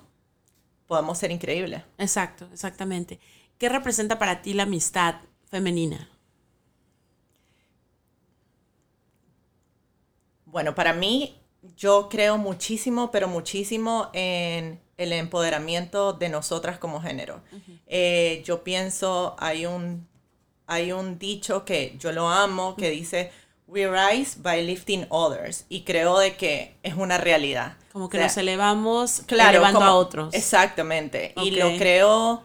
podemos 0.87 1.19
ser 1.19 1.31
increíbles. 1.33 1.83
Exacto, 1.99 2.49
exactamente. 2.53 3.19
¿Qué 3.59 3.69
representa 3.69 4.19
para 4.19 4.41
ti 4.43 4.55
la 4.55 4.63
amistad 4.63 5.17
femenina? 5.51 6.09
Bueno, 10.45 10.75
para 10.75 10.93
mí 10.93 11.37
yo 11.77 12.09
creo 12.09 12.39
muchísimo, 12.39 13.11
pero 13.11 13.29
muchísimo 13.29 14.11
en 14.13 14.81
el 14.97 15.13
empoderamiento 15.13 16.13
de 16.13 16.29
nosotras 16.29 16.79
como 16.79 17.01
género. 17.01 17.43
Eh, 17.87 18.43
yo 18.47 18.65
pienso, 18.65 19.37
hay 19.39 19.67
un 19.67 20.09
hay 20.67 20.93
un 20.93 21.19
dicho 21.19 21.65
que 21.65 21.97
yo 21.99 22.13
lo 22.13 22.29
amo 22.29 22.77
que 22.77 22.91
dice 22.91 23.33
we 23.67 23.89
rise 23.89 24.39
by 24.39 24.65
lifting 24.65 25.07
others 25.09 25.65
y 25.69 25.83
creo 25.83 26.19
de 26.19 26.37
que 26.37 26.77
es 26.83 26.95
una 26.95 27.19
realidad. 27.19 27.77
Como 27.93 28.09
que 28.09 28.19
nos 28.19 28.37
elevamos 28.37 29.23
elevando 29.29 29.83
a 29.83 29.95
otros. 29.95 30.35
Exactamente. 30.35 31.33
Y 31.43 31.53
lo 31.53 31.77
creo 31.77 32.43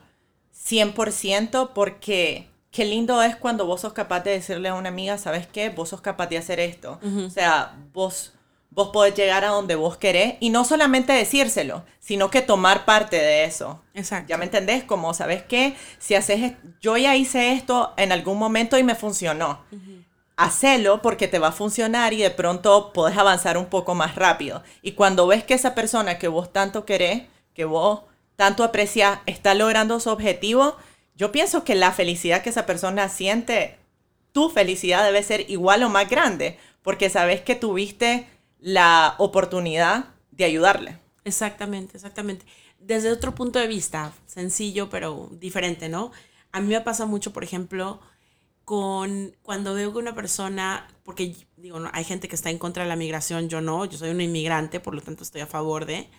100% 0.65 1.71
porque 1.73 2.47
qué 2.71 2.85
lindo 2.85 3.21
es 3.21 3.35
cuando 3.35 3.65
vos 3.65 3.81
sos 3.81 3.93
capaz 3.93 4.21
de 4.21 4.31
decirle 4.31 4.69
a 4.69 4.75
una 4.75 4.89
amiga, 4.89 5.17
¿sabes 5.17 5.47
qué? 5.47 5.69
Vos 5.69 5.89
sos 5.89 6.01
capaz 6.01 6.27
de 6.27 6.37
hacer 6.37 6.59
esto. 6.59 6.99
O 7.03 7.29
sea, 7.29 7.75
vos 7.93 8.33
vos 8.73 8.89
podés 8.89 9.13
llegar 9.15 9.43
a 9.43 9.49
donde 9.49 9.75
vos 9.75 9.97
querés 9.97 10.35
y 10.39 10.49
no 10.49 10.65
solamente 10.65 11.13
decírselo, 11.13 11.83
sino 11.99 12.29
que 12.29 12.41
tomar 12.41 12.85
parte 12.85 13.17
de 13.17 13.45
eso. 13.45 13.81
Exacto. 13.93 14.29
¿Ya 14.29 14.37
me 14.37 14.45
entendés? 14.45 14.83
Como, 14.83 15.13
¿sabes 15.13 15.43
qué? 15.43 15.75
Si 15.99 16.15
haces, 16.15 16.53
yo 16.81 16.97
ya 16.97 17.15
hice 17.15 17.53
esto 17.53 17.93
en 17.97 18.11
algún 18.11 18.37
momento 18.37 18.77
y 18.77 18.83
me 18.83 18.95
funcionó. 18.95 19.59
Hacelo 20.35 21.01
porque 21.01 21.27
te 21.27 21.39
va 21.39 21.49
a 21.49 21.53
funcionar 21.53 22.13
y 22.13 22.17
de 22.17 22.31
pronto 22.31 22.91
podés 22.93 23.17
avanzar 23.17 23.57
un 23.57 23.67
poco 23.67 23.93
más 23.93 24.15
rápido. 24.15 24.63
Y 24.81 24.93
cuando 24.93 25.27
ves 25.27 25.43
que 25.43 25.53
esa 25.53 25.75
persona 25.75 26.17
que 26.17 26.27
vos 26.27 26.51
tanto 26.51 26.85
querés, 26.85 27.23
que 27.53 27.65
vos 27.65 28.01
tanto 28.35 28.63
aprecias, 28.63 29.19
está 29.25 29.53
logrando 29.53 29.99
su 29.99 30.09
objetivo, 30.09 30.75
yo 31.15 31.31
pienso 31.31 31.63
que 31.63 31.75
la 31.75 31.91
felicidad 31.91 32.41
que 32.41 32.49
esa 32.49 32.65
persona 32.65 33.09
siente, 33.09 33.77
tu 34.31 34.49
felicidad 34.49 35.03
debe 35.05 35.23
ser 35.23 35.49
igual 35.49 35.83
o 35.83 35.89
más 35.89 36.09
grande, 36.09 36.57
porque 36.81 37.09
sabes 37.09 37.41
que 37.41 37.55
tuviste 37.55 38.27
la 38.59 39.15
oportunidad 39.17 40.05
de 40.31 40.45
ayudarle. 40.45 40.99
Exactamente, 41.23 41.97
exactamente. 41.97 42.45
Desde 42.79 43.11
otro 43.11 43.35
punto 43.35 43.59
de 43.59 43.67
vista, 43.67 44.13
sencillo 44.25 44.89
pero 44.89 45.29
diferente, 45.31 45.87
¿no? 45.87 46.11
A 46.51 46.59
mí 46.59 46.67
me 46.67 46.81
pasa 46.81 47.05
mucho, 47.05 47.31
por 47.31 47.43
ejemplo, 47.43 48.01
con 48.65 49.35
cuando 49.41 49.73
veo 49.73 49.91
que 49.91 49.99
una 49.99 50.15
persona, 50.15 50.87
porque 51.03 51.35
digo, 51.57 51.79
no, 51.79 51.89
hay 51.93 52.03
gente 52.03 52.27
que 52.27 52.35
está 52.35 52.49
en 52.49 52.57
contra 52.57 52.83
de 52.83 52.89
la 52.89 52.95
migración, 52.95 53.49
yo 53.49 53.61
no, 53.61 53.85
yo 53.85 53.97
soy 53.97 54.09
una 54.09 54.23
inmigrante, 54.23 54.79
por 54.79 54.95
lo 54.95 55.01
tanto 55.01 55.23
estoy 55.23 55.41
a 55.41 55.47
favor 55.47 55.85
de, 55.85 56.09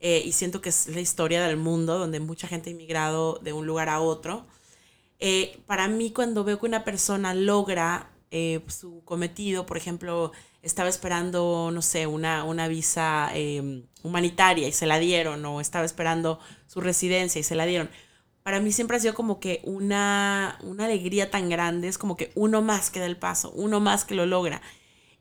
eh, 0.00 0.22
y 0.24 0.32
siento 0.32 0.60
que 0.62 0.70
es 0.70 0.86
la 0.88 1.00
historia 1.00 1.42
del 1.46 1.58
mundo, 1.58 1.98
donde 1.98 2.20
mucha 2.20 2.48
gente 2.48 2.70
ha 2.70 2.72
inmigrado 2.72 3.38
de 3.42 3.52
un 3.52 3.66
lugar 3.66 3.88
a 3.90 4.00
otro. 4.00 4.46
Eh, 5.18 5.58
para 5.66 5.88
mí, 5.88 6.10
cuando 6.10 6.42
veo 6.42 6.58
que 6.58 6.66
una 6.66 6.84
persona 6.84 7.34
logra 7.34 8.10
eh, 8.30 8.60
su 8.68 9.04
cometido, 9.04 9.66
por 9.66 9.76
ejemplo, 9.76 10.32
estaba 10.62 10.88
esperando, 10.88 11.70
no 11.72 11.82
sé, 11.82 12.06
una, 12.06 12.44
una 12.44 12.68
visa 12.68 13.30
em, 13.34 13.84
humanitaria 14.02 14.68
y 14.68 14.72
se 14.72 14.86
la 14.86 14.98
dieron, 14.98 15.44
o 15.44 15.60
estaba 15.60 15.84
esperando 15.84 16.38
su 16.66 16.80
residencia 16.80 17.38
y 17.38 17.42
se 17.42 17.54
la 17.54 17.66
dieron. 17.66 17.90
Para 18.42 18.60
mí 18.60 18.72
siempre 18.72 18.96
ha 18.96 19.00
sido 19.00 19.14
como 19.14 19.38
que 19.38 19.60
una, 19.64 20.58
una 20.62 20.86
alegría 20.86 21.30
tan 21.30 21.50
grande, 21.50 21.88
es 21.88 21.98
como 21.98 22.16
que 22.16 22.32
uno 22.34 22.62
más 22.62 22.90
que 22.90 23.00
da 23.00 23.06
el 23.06 23.18
paso, 23.18 23.50
uno 23.52 23.80
más 23.80 24.04
que 24.04 24.14
lo 24.14 24.24
logra. 24.26 24.62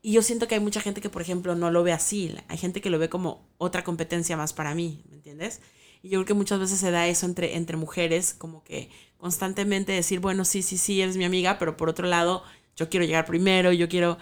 Y 0.01 0.13
yo 0.13 0.21
siento 0.21 0.47
que 0.47 0.55
hay 0.55 0.61
mucha 0.61 0.81
gente 0.81 1.01
que, 1.01 1.09
por 1.09 1.21
ejemplo, 1.21 1.55
no 1.55 1.71
lo 1.71 1.83
ve 1.83 1.91
así. 1.91 2.33
Hay 2.47 2.57
gente 2.57 2.81
que 2.81 2.89
lo 2.89 2.99
ve 2.99 3.09
como 3.09 3.47
otra 3.57 3.83
competencia 3.83 4.37
más 4.37 4.53
para 4.53 4.73
mí, 4.73 5.03
¿me 5.09 5.15
entiendes? 5.15 5.61
Y 6.01 6.09
yo 6.09 6.19
creo 6.19 6.25
que 6.25 6.33
muchas 6.33 6.59
veces 6.59 6.79
se 6.79 6.91
da 6.91 7.07
eso 7.07 7.25
entre, 7.25 7.57
entre 7.57 7.75
mujeres, 7.75 8.33
como 8.33 8.63
que 8.63 8.89
constantemente 9.17 9.91
decir, 9.91 10.19
bueno, 10.19 10.45
sí, 10.45 10.61
sí, 10.61 10.77
sí, 10.77 11.01
eres 11.01 11.17
mi 11.17 11.25
amiga, 11.25 11.59
pero 11.59 11.75
por 11.75 11.89
otro 11.89 12.07
lado, 12.07 12.43
yo 12.75 12.89
quiero 12.89 13.05
llegar 13.05 13.25
primero, 13.25 13.71
yo 13.73 13.89
quiero... 13.89 14.17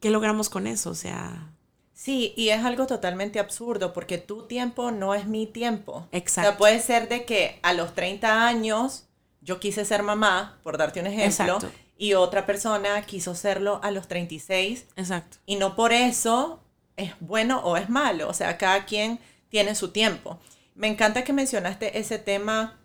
¿Qué 0.00 0.10
logramos 0.10 0.50
con 0.50 0.66
eso? 0.66 0.90
O 0.90 0.94
sea... 0.94 1.52
Sí, 1.94 2.34
y 2.36 2.50
es 2.50 2.62
algo 2.62 2.86
totalmente 2.86 3.40
absurdo 3.40 3.94
porque 3.94 4.18
tu 4.18 4.46
tiempo 4.46 4.90
no 4.90 5.14
es 5.14 5.26
mi 5.26 5.46
tiempo. 5.46 6.06
Exacto. 6.12 6.50
O 6.50 6.52
sea, 6.52 6.58
puede 6.58 6.80
ser 6.80 7.08
de 7.08 7.24
que 7.24 7.58
a 7.62 7.72
los 7.72 7.94
30 7.94 8.46
años 8.46 9.06
yo 9.40 9.58
quise 9.60 9.86
ser 9.86 10.02
mamá, 10.02 10.58
por 10.62 10.76
darte 10.76 11.00
un 11.00 11.06
ejemplo, 11.06 11.58
y 11.98 12.14
otra 12.14 12.46
persona 12.46 13.00
quiso 13.02 13.34
serlo 13.34 13.80
a 13.82 13.90
los 13.90 14.08
36. 14.08 14.86
Exacto. 14.96 15.38
Y 15.46 15.56
no 15.56 15.76
por 15.76 15.92
eso 15.92 16.60
es 16.96 17.12
bueno 17.20 17.60
o 17.60 17.76
es 17.76 17.88
malo. 17.88 18.28
O 18.28 18.34
sea, 18.34 18.58
cada 18.58 18.84
quien 18.84 19.18
tiene 19.48 19.74
su 19.74 19.90
tiempo. 19.90 20.38
Me 20.74 20.88
encanta 20.88 21.24
que 21.24 21.32
mencionaste 21.32 21.98
ese 21.98 22.18
tema 22.18 22.78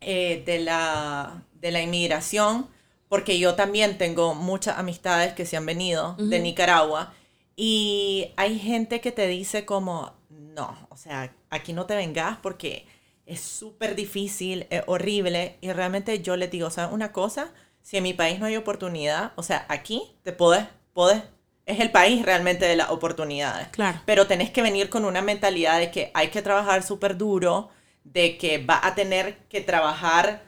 eh, 0.00 0.42
de, 0.44 0.58
la, 0.58 1.44
de 1.54 1.70
la 1.70 1.80
inmigración 1.80 2.68
porque 3.08 3.38
yo 3.38 3.54
también 3.54 3.98
tengo 3.98 4.34
muchas 4.34 4.78
amistades 4.78 5.34
que 5.34 5.44
se 5.44 5.58
han 5.58 5.66
venido 5.66 6.14
de 6.18 6.40
Nicaragua 6.40 7.12
y 7.56 8.32
hay 8.36 8.58
gente 8.58 9.02
que 9.02 9.12
te 9.12 9.26
dice 9.26 9.66
como, 9.66 10.14
no, 10.30 10.74
o 10.88 10.96
sea, 10.96 11.34
aquí 11.50 11.74
no 11.74 11.84
te 11.84 11.94
vengas 11.94 12.38
porque 12.38 12.86
es 13.26 13.40
súper 13.40 13.96
difícil, 13.96 14.66
es 14.70 14.82
horrible 14.86 15.58
y 15.60 15.72
realmente 15.72 16.22
yo 16.22 16.36
les 16.38 16.50
digo, 16.50 16.70
¿sabes 16.70 16.94
una 16.94 17.12
cosa? 17.12 17.52
Si 17.82 17.96
en 17.96 18.02
mi 18.02 18.14
país 18.14 18.38
no 18.38 18.46
hay 18.46 18.56
oportunidad, 18.56 19.32
o 19.36 19.42
sea, 19.42 19.66
aquí 19.68 20.16
te 20.22 20.32
puedes, 20.32 20.64
puedes, 20.92 21.22
es 21.66 21.80
el 21.80 21.90
país 21.90 22.24
realmente 22.24 22.64
de 22.64 22.76
las 22.76 22.90
oportunidades. 22.90 23.68
Claro. 23.68 24.00
Pero 24.06 24.26
tenés 24.26 24.50
que 24.50 24.62
venir 24.62 24.88
con 24.88 25.04
una 25.04 25.22
mentalidad 25.22 25.78
de 25.78 25.90
que 25.90 26.10
hay 26.14 26.28
que 26.28 26.42
trabajar 26.42 26.82
súper 26.82 27.16
duro, 27.16 27.70
de 28.04 28.36
que 28.38 28.58
va 28.58 28.80
a 28.82 28.94
tener 28.94 29.38
que 29.48 29.60
trabajar 29.60 30.42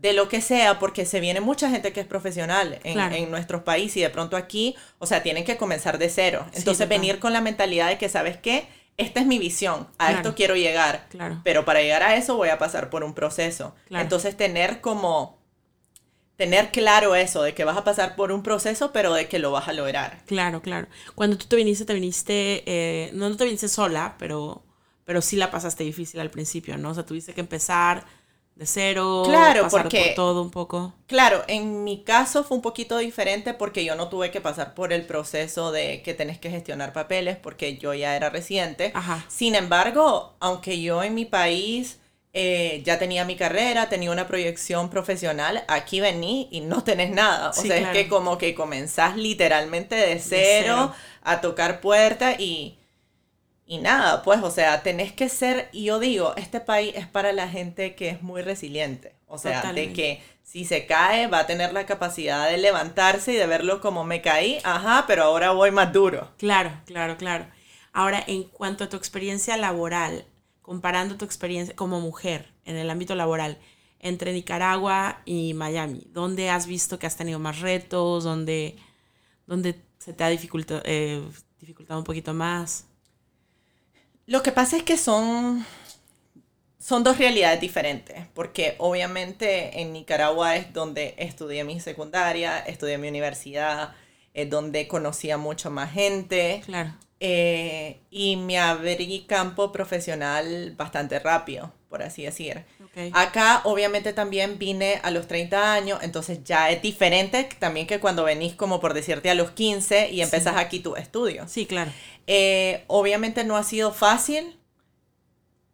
de 0.00 0.12
lo 0.12 0.28
que 0.28 0.40
sea, 0.40 0.78
porque 0.78 1.04
se 1.04 1.20
viene 1.20 1.40
mucha 1.40 1.68
gente 1.70 1.92
que 1.92 2.00
es 2.00 2.06
profesional 2.06 2.78
en, 2.84 2.98
en 3.00 3.30
nuestros 3.30 3.62
países 3.62 3.96
y 3.96 4.00
de 4.00 4.10
pronto 4.10 4.36
aquí, 4.36 4.76
o 4.98 5.06
sea, 5.06 5.22
tienen 5.22 5.44
que 5.44 5.56
comenzar 5.56 5.98
de 5.98 6.08
cero. 6.08 6.46
Entonces, 6.54 6.88
venir 6.88 7.18
con 7.18 7.32
la 7.32 7.40
mentalidad 7.40 7.88
de 7.88 7.98
que, 7.98 8.08
¿sabes 8.08 8.36
qué? 8.36 8.68
Esta 8.96 9.20
es 9.20 9.26
mi 9.26 9.38
visión, 9.38 9.88
a 9.98 10.12
esto 10.12 10.34
quiero 10.34 10.56
llegar, 10.56 11.06
claro. 11.08 11.40
pero 11.44 11.64
para 11.64 11.80
llegar 11.80 12.02
a 12.02 12.16
eso 12.16 12.36
voy 12.36 12.48
a 12.48 12.58
pasar 12.58 12.90
por 12.90 13.04
un 13.04 13.14
proceso. 13.14 13.74
Entonces, 13.90 14.36
tener 14.36 14.80
como, 14.80 15.38
tener 16.38 16.70
claro 16.70 17.16
eso, 17.16 17.42
de 17.42 17.52
que 17.52 17.64
vas 17.64 17.76
a 17.76 17.82
pasar 17.82 18.14
por 18.14 18.30
un 18.30 18.44
proceso, 18.44 18.92
pero 18.92 19.12
de 19.12 19.28
que 19.28 19.40
lo 19.40 19.50
vas 19.50 19.66
a 19.66 19.72
lograr. 19.72 20.22
Claro, 20.24 20.62
claro. 20.62 20.86
Cuando 21.16 21.36
tú 21.36 21.46
te 21.46 21.56
viniste, 21.56 21.84
te 21.84 21.94
viniste, 21.94 22.62
eh, 22.64 23.10
no, 23.12 23.28
no 23.28 23.36
te 23.36 23.44
viniste 23.44 23.68
sola, 23.68 24.14
pero, 24.20 24.62
pero 25.04 25.20
sí 25.20 25.34
la 25.34 25.50
pasaste 25.50 25.82
difícil 25.82 26.20
al 26.20 26.30
principio, 26.30 26.78
¿no? 26.78 26.90
O 26.90 26.94
sea, 26.94 27.04
tuviste 27.04 27.34
que 27.34 27.40
empezar 27.40 28.06
de 28.54 28.66
cero, 28.66 29.24
claro, 29.26 29.64
pasar 29.64 29.82
porque, 29.82 30.04
por 30.06 30.14
todo 30.14 30.42
un 30.42 30.52
poco. 30.52 30.94
Claro, 31.08 31.42
en 31.48 31.82
mi 31.82 32.04
caso 32.04 32.44
fue 32.44 32.56
un 32.56 32.62
poquito 32.62 32.98
diferente 32.98 33.52
porque 33.52 33.84
yo 33.84 33.96
no 33.96 34.08
tuve 34.08 34.30
que 34.30 34.40
pasar 34.40 34.74
por 34.74 34.92
el 34.92 35.06
proceso 35.06 35.72
de 35.72 36.02
que 36.02 36.14
tenés 36.14 36.38
que 36.38 36.50
gestionar 36.50 36.92
papeles 36.92 37.36
porque 37.36 37.78
yo 37.78 37.94
ya 37.94 38.14
era 38.14 38.30
residente. 38.30 38.92
Sin 39.26 39.56
embargo, 39.56 40.36
aunque 40.38 40.80
yo 40.80 41.02
en 41.02 41.16
mi 41.16 41.24
país 41.24 41.98
eh, 42.32 42.82
ya 42.84 42.98
tenía 42.98 43.24
mi 43.24 43.36
carrera, 43.36 43.88
tenía 43.88 44.10
una 44.10 44.26
proyección 44.26 44.90
profesional, 44.90 45.64
aquí 45.68 46.00
vení 46.00 46.48
y 46.50 46.60
no 46.60 46.84
tenés 46.84 47.10
nada. 47.10 47.50
O 47.50 47.52
sea, 47.52 47.76
es 47.76 47.88
que 47.88 48.08
como 48.08 48.38
que 48.38 48.54
comenzás 48.54 49.16
literalmente 49.16 49.94
de 49.94 50.18
cero, 50.20 50.92
a 51.22 51.40
tocar 51.40 51.80
puertas 51.80 52.38
y 52.38 52.78
y 53.70 53.76
nada, 53.76 54.22
pues, 54.22 54.42
o 54.42 54.50
sea, 54.50 54.82
tenés 54.82 55.12
que 55.12 55.28
ser, 55.28 55.68
y 55.72 55.84
yo 55.84 55.98
digo, 55.98 56.32
este 56.36 56.58
país 56.58 56.94
es 56.96 57.06
para 57.06 57.32
la 57.32 57.48
gente 57.48 57.94
que 57.94 58.08
es 58.08 58.22
muy 58.22 58.40
resiliente, 58.40 59.14
o 59.26 59.36
sea, 59.36 59.74
de 59.74 59.92
que 59.92 60.22
si 60.42 60.64
se 60.64 60.86
cae 60.86 61.26
va 61.26 61.40
a 61.40 61.46
tener 61.46 61.74
la 61.74 61.84
capacidad 61.84 62.48
de 62.48 62.56
levantarse 62.56 63.34
y 63.34 63.36
de 63.36 63.46
verlo 63.46 63.82
como 63.82 64.04
me 64.04 64.22
caí, 64.22 64.58
ajá, 64.64 65.04
pero 65.06 65.24
ahora 65.24 65.50
voy 65.50 65.70
más 65.70 65.92
duro. 65.92 66.32
Claro, 66.38 66.80
claro, 66.86 67.18
claro. 67.18 67.46
Ahora, 67.92 68.24
en 68.26 68.44
cuanto 68.44 68.84
a 68.84 68.88
tu 68.88 68.96
experiencia 68.96 69.58
laboral, 69.58 70.24
comparando 70.68 71.16
tu 71.16 71.24
experiencia 71.24 71.74
como 71.74 71.98
mujer 71.98 72.52
en 72.66 72.76
el 72.76 72.90
ámbito 72.90 73.14
laboral 73.14 73.56
entre 74.00 74.34
Nicaragua 74.34 75.22
y 75.24 75.54
Miami, 75.54 76.06
¿dónde 76.12 76.50
has 76.50 76.66
visto 76.66 76.98
que 76.98 77.06
has 77.06 77.16
tenido 77.16 77.38
más 77.38 77.60
retos? 77.60 78.22
¿Dónde, 78.22 78.76
dónde 79.46 79.80
se 79.96 80.12
te 80.12 80.24
ha 80.24 80.28
dificultado, 80.28 80.82
eh, 80.84 81.26
dificultado 81.58 81.98
un 81.98 82.04
poquito 82.04 82.34
más? 82.34 82.84
Lo 84.26 84.42
que 84.42 84.52
pasa 84.52 84.76
es 84.76 84.82
que 84.82 84.98
son, 84.98 85.64
son 86.78 87.02
dos 87.02 87.16
realidades 87.16 87.62
diferentes, 87.62 88.26
porque 88.34 88.74
obviamente 88.76 89.80
en 89.80 89.94
Nicaragua 89.94 90.56
es 90.56 90.74
donde 90.74 91.14
estudié 91.16 91.64
mi 91.64 91.80
secundaria, 91.80 92.58
estudié 92.58 92.98
mi 92.98 93.08
universidad, 93.08 93.94
es 94.34 94.50
donde 94.50 94.86
conocía 94.86 95.38
mucho 95.38 95.70
más 95.70 95.92
gente. 95.92 96.60
Claro. 96.66 96.94
Eh, 97.20 98.00
y 98.10 98.36
me 98.36 98.58
abrí 98.58 99.24
campo 99.26 99.72
profesional 99.72 100.74
bastante 100.76 101.18
rápido, 101.18 101.72
por 101.88 102.02
así 102.02 102.22
decir. 102.22 102.64
Acá 103.12 103.62
obviamente 103.64 104.12
también 104.12 104.58
vine 104.58 105.00
a 105.02 105.10
los 105.10 105.26
30 105.26 105.72
años, 105.72 106.00
entonces 106.02 106.42
ya 106.44 106.70
es 106.70 106.82
diferente 106.82 107.48
también 107.58 107.86
que 107.86 108.00
cuando 108.00 108.24
venís 108.24 108.54
como 108.54 108.80
por 108.80 108.94
decirte 108.94 109.30
a 109.30 109.34
los 109.34 109.52
15 109.52 110.10
y 110.10 110.20
empezás 110.20 110.56
aquí 110.56 110.80
tu 110.80 110.96
estudio. 110.96 111.46
Sí, 111.48 111.66
claro. 111.66 111.92
Eh, 112.26 112.84
obviamente 112.86 113.44
no 113.44 113.56
ha 113.56 113.62
sido 113.62 113.92
fácil, 113.92 114.56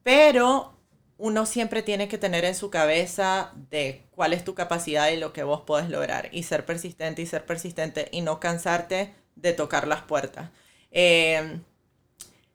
pero 0.02 0.74
uno 1.18 1.46
siempre 1.46 1.82
tiene 1.82 2.08
que 2.08 2.18
tener 2.18 2.44
en 2.44 2.54
su 2.54 2.70
cabeza 2.70 3.52
de 3.70 4.02
cuál 4.10 4.32
es 4.32 4.44
tu 4.44 4.54
capacidad 4.54 5.08
y 5.10 5.16
lo 5.16 5.32
que 5.32 5.42
vos 5.42 5.62
podés 5.62 5.88
lograr 5.88 6.28
y 6.32 6.42
ser 6.42 6.66
persistente 6.66 7.22
y 7.22 7.26
ser 7.26 7.46
persistente 7.46 8.08
y 8.12 8.20
no 8.20 8.40
cansarte 8.40 9.14
de 9.36 9.52
tocar 9.52 9.86
las 9.86 10.02
puertas. 10.02 10.50
Eh, 10.96 11.58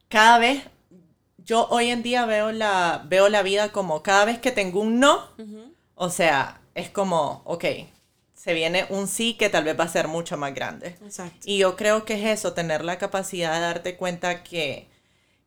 cada 0.08 0.38
vez, 0.38 0.64
yo 1.36 1.68
hoy 1.68 1.90
en 1.90 2.02
día 2.02 2.24
veo 2.24 2.50
la, 2.50 3.04
veo 3.06 3.28
la 3.28 3.42
vida 3.42 3.70
como 3.70 4.02
cada 4.02 4.24
vez 4.24 4.38
que 4.38 4.50
tengo 4.50 4.80
un 4.80 4.98
no, 4.98 5.28
o 5.94 6.08
sea, 6.10 6.62
es 6.74 6.88
como, 6.88 7.42
ok, 7.44 7.64
se 8.34 8.54
viene 8.54 8.86
un 8.88 9.06
sí 9.06 9.34
que 9.34 9.50
tal 9.50 9.64
vez 9.64 9.78
va 9.78 9.84
a 9.84 9.88
ser 9.88 10.08
mucho 10.08 10.38
más 10.38 10.54
grande. 10.54 10.96
Exacto. 11.04 11.40
Y 11.44 11.58
yo 11.58 11.76
creo 11.76 12.06
que 12.06 12.14
es 12.14 12.38
eso, 12.40 12.54
tener 12.54 12.82
la 12.82 12.96
capacidad 12.96 13.52
de 13.52 13.60
darte 13.60 13.96
cuenta 13.96 14.42
que, 14.42 14.88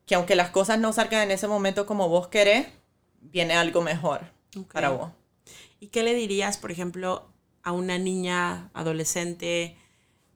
que 0.06 0.14
aunque 0.14 0.36
las 0.36 0.50
cosas 0.50 0.78
no 0.78 0.92
salgan 0.92 1.22
en 1.22 1.32
ese 1.32 1.48
momento 1.48 1.86
como 1.86 2.08
vos 2.08 2.28
querés, 2.28 2.68
viene 3.20 3.54
algo 3.54 3.82
mejor 3.82 4.20
para 4.72 4.90
vos. 4.90 5.10
¿Y 5.80 5.88
qué 5.88 6.04
le 6.04 6.14
dirías, 6.14 6.56
por 6.58 6.70
ejemplo, 6.70 7.28
a 7.64 7.72
una 7.72 7.98
niña, 7.98 8.70
adolescente, 8.72 9.76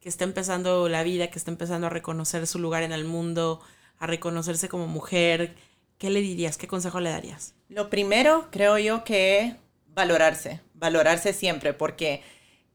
que 0.00 0.08
está 0.08 0.24
empezando 0.24 0.88
la 0.88 1.02
vida, 1.02 1.28
que 1.28 1.38
está 1.38 1.50
empezando 1.50 1.86
a 1.86 1.90
reconocer 1.90 2.46
su 2.46 2.58
lugar 2.58 2.82
en 2.82 2.92
el 2.92 3.04
mundo, 3.04 3.60
a 3.98 4.06
reconocerse 4.06 4.68
como 4.68 4.86
mujer? 4.86 5.56
¿Qué 5.98 6.10
le 6.10 6.20
dirías? 6.20 6.56
¿Qué 6.56 6.68
consejo 6.68 7.00
le 7.00 7.10
darías? 7.10 7.54
Lo 7.68 7.90
primero, 7.90 8.48
creo 8.50 8.78
yo, 8.78 9.04
que 9.04 9.56
valorarse, 9.88 10.60
valorarse 10.74 11.32
siempre, 11.32 11.72
porque 11.72 12.22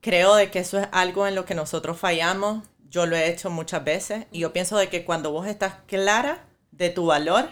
creo 0.01 0.35
de 0.35 0.51
que 0.51 0.59
eso 0.59 0.79
es 0.79 0.87
algo 0.91 1.25
en 1.27 1.35
lo 1.35 1.45
que 1.45 1.55
nosotros 1.55 1.97
fallamos. 1.97 2.63
Yo 2.89 3.05
lo 3.05 3.15
he 3.15 3.29
hecho 3.29 3.49
muchas 3.49 3.83
veces 3.83 4.27
y 4.31 4.39
yo 4.39 4.53
pienso 4.53 4.77
de 4.77 4.89
que 4.89 5.05
cuando 5.05 5.31
vos 5.31 5.47
estás 5.47 5.75
clara 5.87 6.45
de 6.71 6.89
tu 6.89 7.05
valor, 7.07 7.49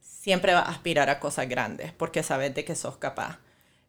siempre 0.00 0.54
vas 0.54 0.66
a 0.66 0.70
aspirar 0.70 1.10
a 1.10 1.20
cosas 1.20 1.48
grandes 1.48 1.92
porque 1.92 2.22
sabes 2.22 2.54
de 2.54 2.64
que 2.64 2.74
sos 2.74 2.96
capaz. 2.96 3.38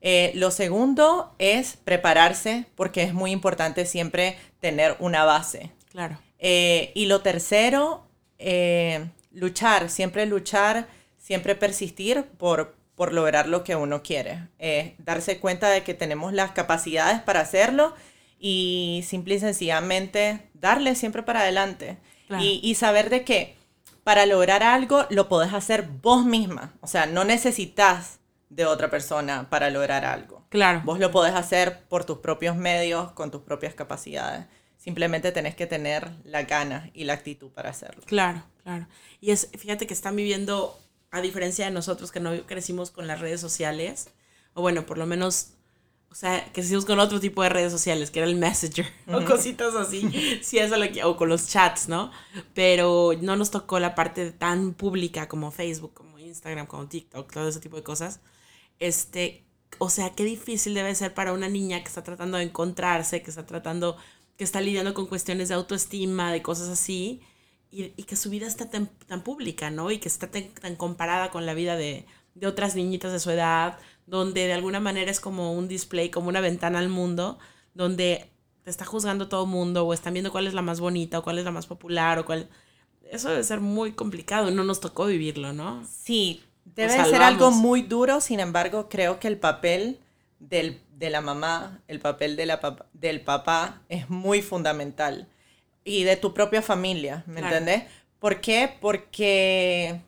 Eh, 0.05 0.33
lo 0.35 0.51
segundo 0.51 1.33
es 1.39 1.77
prepararse 1.77 2.65
porque 2.75 3.03
es 3.03 3.13
muy 3.13 3.31
importante 3.31 3.85
siempre 3.85 4.37
tener 4.59 4.97
una 4.99 5.23
base. 5.23 5.71
Claro. 5.91 6.19
Eh, 6.39 6.91
y 6.93 7.05
lo 7.05 7.21
tercero, 7.21 8.05
eh, 8.37 9.07
luchar, 9.31 9.89
siempre 9.89 10.25
luchar, 10.25 10.87
siempre 11.17 11.55
persistir 11.55 12.25
por, 12.37 12.75
por 12.95 13.13
lograr 13.13 13.47
lo 13.47 13.63
que 13.63 13.77
uno 13.77 14.03
quiere. 14.03 14.49
darse 14.97 15.39
cuenta 15.39 15.69
de 15.69 15.83
que 15.83 15.93
tenemos 15.93 16.33
las 16.33 16.51
capacidades 16.51 17.21
para 17.21 17.39
hacerlo 17.39 17.95
y 18.37 19.05
simple 19.07 19.35
y 19.35 19.39
sencillamente 19.39 20.41
darle 20.53 20.95
siempre 20.95 21.23
para 21.23 21.41
adelante. 21.41 21.97
Y, 22.41 22.59
y, 22.63 22.75
saber 22.75 23.09
de 23.09 23.23
que 23.23 23.55
para 24.03 24.25
lograr 24.25 24.63
algo 24.63 25.05
lo 25.11 25.29
podés 25.29 25.53
hacer 25.53 25.87
vos 26.01 26.25
misma. 26.25 26.73
O 26.81 26.87
sea, 26.87 27.05
no 27.05 27.25
necesitas 27.25 28.19
de 28.55 28.65
otra 28.65 28.89
persona 28.89 29.49
para 29.49 29.69
lograr 29.69 30.05
algo. 30.05 30.45
Claro. 30.49 30.81
Vos 30.85 30.99
lo 30.99 31.11
podés 31.11 31.33
hacer 31.33 31.83
por 31.89 32.05
tus 32.05 32.19
propios 32.19 32.55
medios, 32.55 33.11
con 33.11 33.31
tus 33.31 33.41
propias 33.41 33.73
capacidades. 33.73 34.45
Simplemente 34.77 35.31
tenés 35.31 35.55
que 35.55 35.65
tener 35.65 36.11
la 36.23 36.43
gana 36.43 36.91
y 36.93 37.05
la 37.05 37.13
actitud 37.13 37.49
para 37.49 37.69
hacerlo. 37.69 38.03
Claro, 38.05 38.43
claro. 38.63 38.87
Y 39.21 39.31
es, 39.31 39.49
fíjate 39.57 39.87
que 39.87 39.93
están 39.93 40.15
viviendo 40.15 40.77
a 41.11 41.21
diferencia 41.21 41.65
de 41.65 41.71
nosotros 41.71 42.11
que 42.11 42.19
no 42.19 42.45
crecimos 42.45 42.91
con 42.91 43.07
las 43.07 43.19
redes 43.19 43.39
sociales, 43.39 44.09
o 44.53 44.61
bueno, 44.61 44.85
por 44.85 44.97
lo 44.97 45.05
menos, 45.05 45.53
o 46.11 46.15
sea, 46.15 46.43
que 46.45 46.51
crecimos 46.51 46.85
con 46.85 46.99
otro 46.99 47.19
tipo 47.19 47.41
de 47.43 47.49
redes 47.49 47.71
sociales, 47.71 48.11
que 48.11 48.19
era 48.19 48.27
el 48.27 48.35
Messenger, 48.35 48.85
o 49.07 49.23
cositas 49.23 49.73
así, 49.75 50.39
sí, 50.43 50.59
eso 50.59 50.75
lo 50.77 50.91
que, 50.91 51.03
o 51.03 51.15
con 51.15 51.29
los 51.29 51.47
chats, 51.47 51.87
¿no? 51.87 52.11
Pero 52.53 53.13
no 53.21 53.35
nos 53.35 53.51
tocó 53.51 53.79
la 53.79 53.95
parte 53.95 54.31
tan 54.31 54.73
pública 54.73 55.27
como 55.27 55.49
Facebook, 55.51 55.93
como 55.93 56.19
Instagram, 56.19 56.67
como 56.67 56.87
TikTok, 56.87 57.31
todo 57.31 57.47
ese 57.47 57.59
tipo 57.59 57.77
de 57.77 57.83
cosas. 57.83 58.19
Este, 58.79 59.45
o 59.79 59.89
sea, 59.89 60.11
qué 60.15 60.23
difícil 60.23 60.73
debe 60.73 60.93
ser 60.95 61.13
para 61.13 61.33
una 61.33 61.49
niña 61.49 61.81
que 61.81 61.87
está 61.87 62.03
tratando 62.03 62.37
de 62.37 62.43
encontrarse, 62.43 63.21
que 63.21 63.29
está 63.29 63.45
tratando, 63.45 63.97
que 64.37 64.43
está 64.43 64.61
lidiando 64.61 64.93
con 64.93 65.07
cuestiones 65.07 65.49
de 65.49 65.55
autoestima, 65.55 66.31
de 66.31 66.41
cosas 66.41 66.69
así, 66.69 67.21
y, 67.71 67.89
que 68.03 68.15
su 68.15 68.29
vida 68.29 68.45
está 68.45 68.69
tan, 68.69 68.87
pública, 69.23 69.71
¿no? 69.71 69.89
Y 69.89 69.97
que 69.97 70.07
está 70.07 70.29
tan, 70.29 70.75
comparada 70.75 71.31
con 71.31 71.45
la 71.45 71.53
vida 71.53 71.75
de, 71.75 72.05
otras 72.45 72.75
niñitas 72.75 73.11
de 73.11 73.19
su 73.19 73.31
edad, 73.31 73.77
donde 74.05 74.47
de 74.47 74.53
alguna 74.53 74.79
manera 74.79 75.11
es 75.11 75.19
como 75.19 75.53
un 75.53 75.67
display, 75.67 76.09
como 76.09 76.29
una 76.29 76.41
ventana 76.41 76.79
al 76.79 76.89
mundo, 76.89 77.39
donde 77.73 78.29
te 78.63 78.69
está 78.69 78.85
juzgando 78.85 79.27
todo 79.27 79.43
el 79.43 79.49
mundo 79.49 79.85
o 79.85 79.93
están 79.93 80.13
viendo 80.13 80.31
cuál 80.31 80.47
es 80.47 80.53
la 80.53 80.61
más 80.61 80.79
bonita 80.79 81.19
o 81.19 81.23
cuál 81.23 81.39
es 81.39 81.45
la 81.45 81.51
más 81.51 81.67
popular 81.67 82.19
o 82.19 82.25
cuál... 82.25 82.49
Eso 83.11 83.29
debe 83.29 83.43
ser 83.43 83.59
muy 83.59 83.93
complicado, 83.93 84.49
no 84.49 84.63
nos 84.63 84.79
tocó 84.79 85.05
vivirlo, 85.05 85.53
¿no? 85.53 85.85
Sí, 85.85 86.41
debe 86.65 86.91
ser 86.91 87.21
algo 87.21 87.51
muy 87.51 87.81
duro, 87.81 88.21
sin 88.21 88.39
embargo, 88.39 88.89
creo 88.89 89.19
que 89.19 89.27
el 89.27 89.37
papel 89.37 89.99
del, 90.39 90.81
de 90.95 91.09
la 91.09 91.21
mamá, 91.21 91.81
el 91.87 91.99
papel 91.99 92.35
de 92.35 92.45
la, 92.45 92.59
del 92.93 93.21
papá 93.21 93.81
es 93.89 94.09
muy 94.09 94.41
fundamental 94.41 95.27
y 95.83 96.03
de 96.03 96.17
tu 96.17 96.33
propia 96.33 96.61
familia, 96.61 97.23
¿me 97.27 97.41
entendés? 97.41 97.83
¿Por 98.19 98.41
qué? 98.41 98.77
Porque 98.79 99.99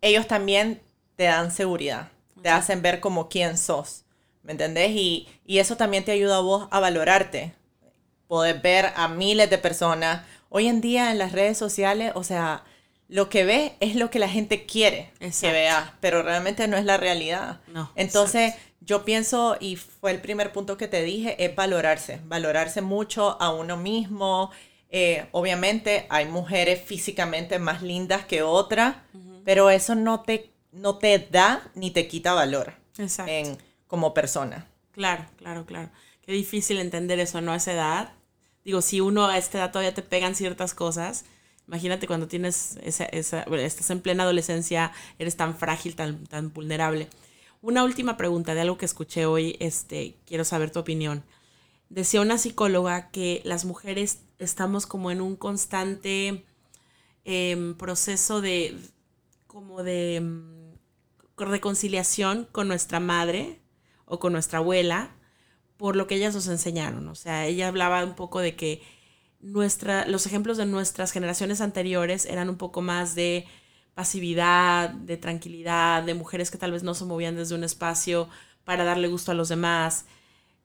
ellos 0.00 0.26
también 0.26 0.80
te 1.16 1.24
dan 1.24 1.50
seguridad, 1.50 2.08
te 2.42 2.48
hacen 2.48 2.82
ver 2.82 3.00
como 3.00 3.28
quién 3.28 3.58
sos, 3.58 4.04
¿me 4.42 4.52
entendés? 4.52 4.90
Y, 4.92 5.28
y 5.44 5.58
eso 5.58 5.76
también 5.76 6.04
te 6.04 6.12
ayuda 6.12 6.38
a 6.38 6.40
vos 6.40 6.68
a 6.70 6.80
valorarte, 6.80 7.54
poder 8.26 8.60
ver 8.60 8.92
a 8.96 9.08
miles 9.08 9.50
de 9.50 9.58
personas. 9.58 10.24
Hoy 10.48 10.68
en 10.68 10.80
día 10.80 11.10
en 11.10 11.18
las 11.18 11.32
redes 11.32 11.58
sociales, 11.58 12.12
o 12.14 12.24
sea, 12.24 12.64
lo 13.08 13.30
que 13.30 13.44
ves 13.44 13.72
es 13.80 13.96
lo 13.96 14.10
que 14.10 14.18
la 14.18 14.28
gente 14.28 14.66
quiere 14.66 15.10
que 15.18 15.52
veas, 15.52 15.92
pero 16.00 16.22
realmente 16.22 16.68
no 16.68 16.76
es 16.76 16.84
la 16.84 16.98
realidad. 16.98 17.60
No, 17.68 17.90
Entonces, 17.96 18.54
yo 18.80 19.04
pienso, 19.04 19.56
y 19.60 19.76
fue 19.76 20.10
el 20.10 20.20
primer 20.20 20.52
punto 20.52 20.76
que 20.76 20.88
te 20.88 21.02
dije, 21.02 21.42
es 21.42 21.54
valorarse, 21.54 22.20
valorarse 22.24 22.82
mucho 22.82 23.40
a 23.40 23.52
uno 23.52 23.76
mismo. 23.76 24.50
Eh, 24.90 25.26
obviamente 25.32 26.06
hay 26.10 26.26
mujeres 26.26 26.82
físicamente 26.82 27.58
más 27.58 27.82
lindas 27.82 28.24
que 28.26 28.42
otras, 28.42 28.96
pero 29.44 29.70
eso 29.70 29.94
no 29.94 30.20
te, 30.20 30.50
no 30.72 30.98
te 30.98 31.18
da 31.18 31.70
ni 31.74 31.90
te 31.90 32.08
quita 32.08 32.34
valor 32.34 32.74
en, 33.26 33.56
como 33.86 34.12
persona. 34.12 34.66
Claro, 34.92 35.24
claro, 35.36 35.64
claro. 35.64 35.90
Qué 36.22 36.32
difícil 36.32 36.78
entender 36.78 37.20
eso, 37.20 37.40
¿no? 37.40 37.52
A 37.52 37.56
esa 37.56 37.72
edad. 37.72 38.12
Digo, 38.64 38.82
si 38.82 39.00
uno 39.00 39.26
a 39.26 39.38
esta 39.38 39.58
edad 39.58 39.70
todavía 39.70 39.94
te 39.94 40.02
pegan 40.02 40.34
ciertas 40.34 40.74
cosas, 40.74 41.24
Imagínate 41.68 42.06
cuando 42.06 42.28
tienes 42.28 42.78
esa, 42.82 43.04
estás 43.04 43.90
en 43.90 44.00
plena 44.00 44.22
adolescencia, 44.22 44.90
eres 45.18 45.36
tan 45.36 45.54
frágil, 45.54 45.94
tan, 45.94 46.24
tan 46.26 46.52
vulnerable. 46.52 47.08
Una 47.60 47.84
última 47.84 48.16
pregunta 48.16 48.54
de 48.54 48.62
algo 48.62 48.78
que 48.78 48.86
escuché 48.86 49.26
hoy, 49.26 49.54
este, 49.60 50.16
quiero 50.24 50.44
saber 50.44 50.70
tu 50.70 50.80
opinión. 50.80 51.24
Decía 51.90 52.22
una 52.22 52.38
psicóloga 52.38 53.10
que 53.10 53.42
las 53.44 53.66
mujeres 53.66 54.20
estamos 54.38 54.86
como 54.86 55.10
en 55.10 55.20
un 55.20 55.36
constante 55.36 56.46
em, 57.24 57.74
proceso 57.74 58.40
de 58.40 58.74
como 59.46 59.82
de 59.82 60.16
em, 60.16 60.72
reconciliación 61.36 62.48
con 62.50 62.66
nuestra 62.66 62.98
madre 62.98 63.60
o 64.06 64.18
con 64.18 64.32
nuestra 64.32 64.60
abuela 64.60 65.14
por 65.76 65.96
lo 65.96 66.06
que 66.06 66.16
ellas 66.16 66.34
nos 66.34 66.48
enseñaron. 66.48 67.08
O 67.08 67.14
sea, 67.14 67.46
ella 67.46 67.68
hablaba 67.68 68.04
un 68.04 68.14
poco 68.14 68.40
de 68.40 68.56
que 68.56 68.82
nuestra, 69.40 70.06
los 70.06 70.26
ejemplos 70.26 70.56
de 70.56 70.66
nuestras 70.66 71.12
generaciones 71.12 71.60
anteriores 71.60 72.26
eran 72.26 72.48
un 72.48 72.56
poco 72.56 72.82
más 72.82 73.14
de 73.14 73.46
pasividad, 73.94 74.90
de 74.90 75.16
tranquilidad, 75.16 76.02
de 76.02 76.14
mujeres 76.14 76.50
que 76.50 76.58
tal 76.58 76.72
vez 76.72 76.82
no 76.82 76.94
se 76.94 77.04
movían 77.04 77.36
desde 77.36 77.54
un 77.54 77.64
espacio 77.64 78.28
para 78.64 78.84
darle 78.84 79.08
gusto 79.08 79.32
a 79.32 79.34
los 79.34 79.48
demás. 79.48 80.04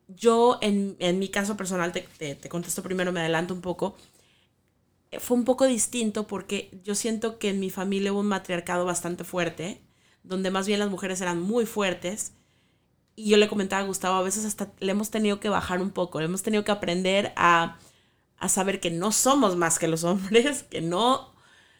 Yo, 0.07 0.59
en, 0.61 0.97
mi 1.19 1.29
caso 1.29 1.57
personal, 1.57 1.91
te, 1.91 2.01
te, 2.35 2.49
contesto 2.49 2.83
primero, 2.83 3.11
me 3.11 3.21
adelanto 3.21 3.53
un 3.53 3.61
poco, 3.61 3.95
fue 5.19 5.37
un 5.37 5.45
poco 5.45 5.65
distinto 5.65 6.27
porque 6.27 6.69
yo 6.83 6.95
siento 6.95 7.39
que 7.39 7.49
en 7.49 7.59
mi 7.59 7.69
familia 7.69 8.11
hubo 8.11 8.19
un 8.19 8.27
matriarcado 8.27 8.85
bastante 8.85 9.23
fuerte, 9.23 9.81
donde 10.23 10.51
más 10.51 10.67
bien 10.67 10.79
las 10.79 10.89
mujeres 10.89 11.21
eran 11.21 11.41
muy 11.41 11.65
fuertes. 11.65 12.33
Y 13.15 13.29
yo 13.29 13.37
le 13.37 13.47
comentaba 13.47 13.83
a 13.83 13.85
Gustavo, 13.85 14.15
a 14.15 14.23
veces 14.23 14.45
hasta 14.45 14.71
le 14.79 14.91
hemos 14.91 15.11
tenido 15.11 15.39
que 15.39 15.49
bajar 15.49 15.81
un 15.81 15.91
poco, 15.91 16.19
le 16.19 16.25
hemos 16.25 16.43
tenido 16.43 16.63
que 16.63 16.71
aprender 16.71 17.31
a 17.35 17.77
a 18.37 18.49
saber 18.49 18.79
que 18.79 18.91
no 18.91 19.11
somos 19.11 19.55
más 19.55 19.79
que 19.79 19.87
los 19.87 20.03
hombres, 20.03 20.63
que 20.63 20.81
no, 20.81 21.33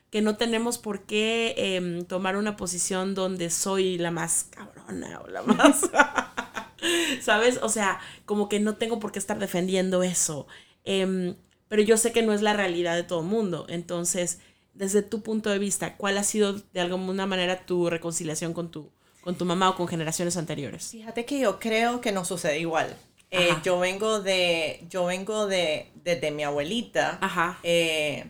que 0.09 0.21
no 0.21 0.37
tenemos 0.37 0.77
por 0.77 1.05
qué 1.05 1.55
em, 1.57 2.05
tomar 2.05 2.35
una 2.35 2.55
posición 2.55 3.15
donde 3.15 3.49
soy 3.49 3.97
la 3.97 4.11
más 4.11 4.45
cabrona 4.49 5.21
o 5.21 5.27
la 5.27 5.41
más... 5.43 5.81
¿Sabes? 7.21 7.59
O 7.61 7.69
sea, 7.69 7.99
como 8.25 8.49
que 8.49 8.59
no 8.59 8.75
tengo 8.75 8.99
por 8.99 9.11
qué 9.11 9.19
estar 9.19 9.39
defendiendo 9.39 10.03
eso. 10.03 10.47
Em, 10.83 11.35
pero 11.69 11.81
yo 11.81 11.97
sé 11.97 12.11
que 12.11 12.21
no 12.21 12.33
es 12.33 12.41
la 12.41 12.53
realidad 12.53 12.95
de 12.95 13.03
todo 13.03 13.21
el 13.21 13.25
mundo. 13.25 13.65
Entonces, 13.69 14.39
desde 14.73 15.01
tu 15.01 15.21
punto 15.21 15.49
de 15.49 15.59
vista, 15.59 15.97
¿cuál 15.97 16.17
ha 16.17 16.23
sido 16.23 16.53
de 16.53 16.81
alguna 16.81 17.25
manera 17.25 17.65
tu 17.65 17.89
reconciliación 17.89 18.53
con 18.53 18.69
tu, 18.69 18.91
con 19.21 19.35
tu 19.35 19.45
mamá 19.45 19.69
o 19.69 19.75
con 19.75 19.87
generaciones 19.87 20.37
anteriores? 20.37 20.89
Fíjate 20.91 21.25
que 21.25 21.39
yo 21.39 21.59
creo 21.59 22.01
que 22.01 22.11
no 22.11 22.25
sucede 22.25 22.59
igual. 22.59 22.95
Eh, 23.34 23.56
yo 23.63 23.80
vengo 23.80 24.22
de, 24.22 24.86
yo 24.89 25.06
vengo 25.06 25.48
de, 25.48 25.91
de, 26.04 26.32
mi 26.32 26.43
abuelita. 26.43 27.19
Eh, 27.63 28.26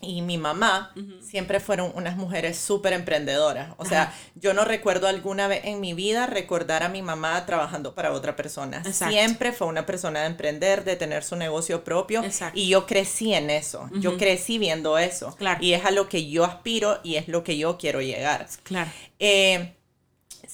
y 0.00 0.22
mi 0.22 0.38
mamá 0.38 0.94
siempre 1.20 1.60
fueron 1.60 1.90
unas 1.94 2.16
mujeres 2.16 2.56
súper 2.58 2.92
emprendedoras. 2.92 3.74
O 3.78 3.84
sea, 3.84 4.14
yo 4.36 4.54
no 4.54 4.64
recuerdo 4.64 5.08
alguna 5.08 5.48
vez 5.48 5.62
en 5.64 5.80
mi 5.80 5.92
vida 5.92 6.26
recordar 6.26 6.82
a 6.82 6.88
mi 6.88 7.02
mamá 7.02 7.44
trabajando 7.46 7.94
para 7.94 8.12
otra 8.12 8.36
persona. 8.36 8.84
Siempre 8.92 9.52
fue 9.52 9.66
una 9.66 9.86
persona 9.86 10.20
de 10.20 10.26
emprender, 10.26 10.84
de 10.84 10.96
tener 10.96 11.24
su 11.24 11.36
negocio 11.36 11.82
propio. 11.82 12.22
Y 12.54 12.68
yo 12.68 12.86
crecí 12.86 13.34
en 13.34 13.50
eso. 13.50 13.88
Yo 13.94 14.16
crecí 14.16 14.58
viendo 14.58 14.98
eso. 14.98 15.36
Y 15.60 15.72
es 15.72 15.84
a 15.84 15.90
lo 15.90 16.08
que 16.08 16.28
yo 16.28 16.44
aspiro 16.44 17.00
y 17.02 17.16
es 17.16 17.28
lo 17.28 17.42
que 17.42 17.56
yo 17.56 17.76
quiero 17.78 18.00
llegar. 18.00 18.46
Claro. 18.62 18.90
Eh, 19.18 19.74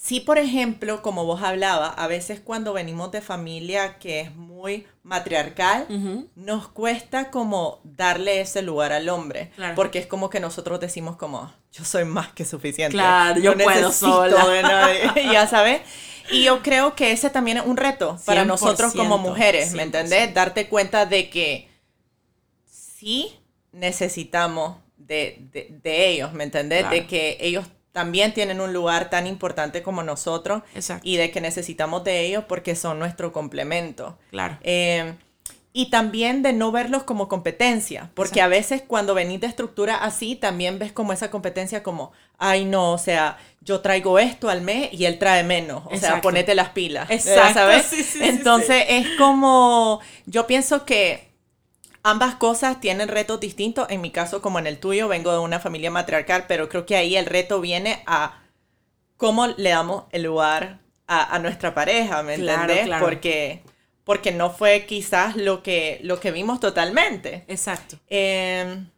Sí, 0.04 0.20
por 0.20 0.36
ejemplo, 0.36 1.00
como 1.00 1.24
vos 1.24 1.42
hablaba, 1.42 1.88
a 1.88 2.06
veces 2.08 2.38
cuando 2.38 2.74
venimos 2.74 3.10
de 3.10 3.22
familia 3.22 3.98
que 3.98 4.20
es 4.20 4.36
muy 4.36 4.86
matriarcal, 5.02 5.86
nos 6.34 6.68
cuesta 6.68 7.30
como 7.30 7.80
darle 7.84 8.42
ese 8.42 8.60
lugar 8.60 8.92
al 8.92 9.08
hombre, 9.08 9.50
porque 9.74 9.98
es 9.98 10.06
como 10.06 10.28
que 10.28 10.40
nosotros 10.40 10.78
decimos 10.78 11.16
como, 11.16 11.50
yo 11.72 11.86
soy 11.86 12.04
más 12.04 12.30
que 12.34 12.44
suficiente. 12.44 12.92
Claro, 12.92 13.40
yo, 13.40 13.56
puedo 13.56 13.90
sola. 13.92 14.92
ya 15.32 15.46
sabes. 15.46 15.80
Y 16.30 16.44
yo 16.44 16.62
creo 16.62 16.94
que 16.94 17.12
ese 17.12 17.30
también 17.30 17.56
es 17.56 17.64
un 17.64 17.78
reto 17.78 18.18
para 18.26 18.44
nosotros 18.44 18.92
como 18.92 19.16
mujeres, 19.16 19.72
¿me 19.72 19.84
entendés? 19.84 20.34
Darte 20.34 20.68
cuenta 20.68 21.06
de 21.06 21.30
que 21.30 21.70
sí 22.66 23.34
necesitamos 23.72 24.76
de, 24.98 25.48
de, 25.50 26.08
ellos, 26.08 26.34
¿me 26.34 26.44
entendés? 26.44 26.90
De 26.90 27.06
que 27.06 27.38
ellos 27.40 27.64
también 27.94 28.34
tienen 28.34 28.60
un 28.60 28.72
lugar 28.72 29.08
tan 29.08 29.28
importante 29.28 29.84
como 29.84 30.02
nosotros 30.02 30.64
y 31.04 31.16
de 31.16 31.30
que 31.30 31.40
necesitamos 31.40 32.02
de 32.02 32.26
ellos 32.26 32.42
porque 32.48 32.74
son 32.74 32.98
nuestro 32.98 33.32
complemento. 33.32 34.18
Claro. 34.30 34.58
Eh, 34.62 35.14
y 35.72 35.90
también 35.90 36.42
de 36.42 36.52
no 36.52 36.72
verlos 36.72 37.04
como 37.04 37.28
competencia, 37.28 38.10
porque 38.14 38.40
a 38.40 38.48
veces 38.48 38.82
cuando 38.84 39.14
venís 39.14 39.40
de 39.40 39.46
estructura 39.46 39.96
así, 39.96 40.34
también 40.34 40.80
ves 40.80 40.90
como 40.90 41.12
esa 41.12 41.30
competencia 41.30 41.84
como, 41.84 42.10
ay 42.36 42.64
no, 42.64 42.92
o 42.92 42.98
sea, 42.98 43.38
yo 43.60 43.80
traigo 43.80 44.18
esto 44.18 44.50
al 44.50 44.62
mes 44.62 44.92
y 44.92 45.04
él 45.04 45.20
trae 45.20 45.44
menos, 45.44 45.84
o 45.86 45.96
sea, 45.96 46.20
ponete 46.20 46.56
las 46.56 46.70
pilas. 46.70 47.08
Exacto. 47.10 47.54
¿sabes? 47.54 48.16
Entonces 48.20 48.86
es 48.88 49.06
como, 49.18 50.00
yo 50.26 50.48
pienso 50.48 50.84
que 50.84 51.28
ambas 52.04 52.36
cosas 52.36 52.80
tienen 52.80 53.08
retos 53.08 53.40
distintos. 53.40 53.88
En 53.90 54.00
mi 54.00 54.10
caso, 54.10 54.40
como 54.40 54.60
en 54.60 54.68
el 54.68 54.78
tuyo, 54.78 55.08
vengo 55.08 55.32
de 55.32 55.38
una 55.38 55.58
familia 55.58 55.90
matriarcal, 55.90 56.44
pero 56.46 56.68
creo 56.68 56.86
que 56.86 56.96
ahí 56.96 57.16
el 57.16 57.26
reto 57.26 57.60
viene 57.60 58.04
a 58.06 58.42
cómo 59.16 59.48
le 59.48 59.70
damos 59.70 60.04
el 60.12 60.22
lugar 60.22 60.78
a, 61.06 61.38
nuestra 61.38 61.74
pareja, 61.74 62.22
¿me 62.22 62.34
entiendes? 62.34 62.88
Porque, 63.00 63.62
porque 64.04 64.32
no 64.32 64.50
fue 64.50 64.86
quizás 64.86 65.36
lo 65.36 65.62
que, 65.62 65.98
lo 66.02 66.20
que 66.20 66.30
vimos 66.30 66.60
totalmente. 66.60 67.44
Exacto. 67.48 67.98
Em, 68.08 68.88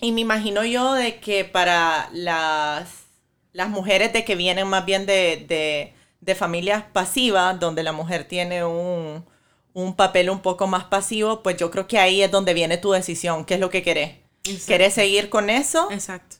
y 0.00 0.12
me 0.12 0.20
imagino 0.20 0.64
yo 0.64 0.94
de 0.94 1.20
que 1.20 1.44
para 1.44 2.08
las, 2.12 2.88
las 3.52 3.68
mujeres 3.68 4.12
de 4.12 4.24
que 4.24 4.36
vienen 4.36 4.66
más 4.68 4.84
bien 4.84 5.06
de, 5.06 5.94
de 6.20 6.34
familias 6.34 6.84
pasivas, 6.92 7.58
donde 7.58 7.82
la 7.82 7.92
mujer 7.92 8.24
tiene 8.24 8.64
un 8.64 9.24
un 9.74 9.96
papel 9.96 10.30
un 10.30 10.40
poco 10.40 10.66
más 10.66 10.84
pasivo, 10.84 11.42
pues 11.42 11.56
yo 11.56 11.70
creo 11.70 11.86
que 11.86 11.98
ahí 11.98 12.22
es 12.22 12.30
donde 12.30 12.54
viene 12.54 12.78
tu 12.78 12.92
decisión, 12.92 13.44
qué 13.44 13.54
es 13.54 13.60
lo 13.60 13.70
que 13.70 13.82
querés. 13.82 14.16
¿Querés 14.66 14.94
seguir 14.94 15.28
con 15.28 15.50
eso? 15.50 15.90
Exacto. 15.90 16.36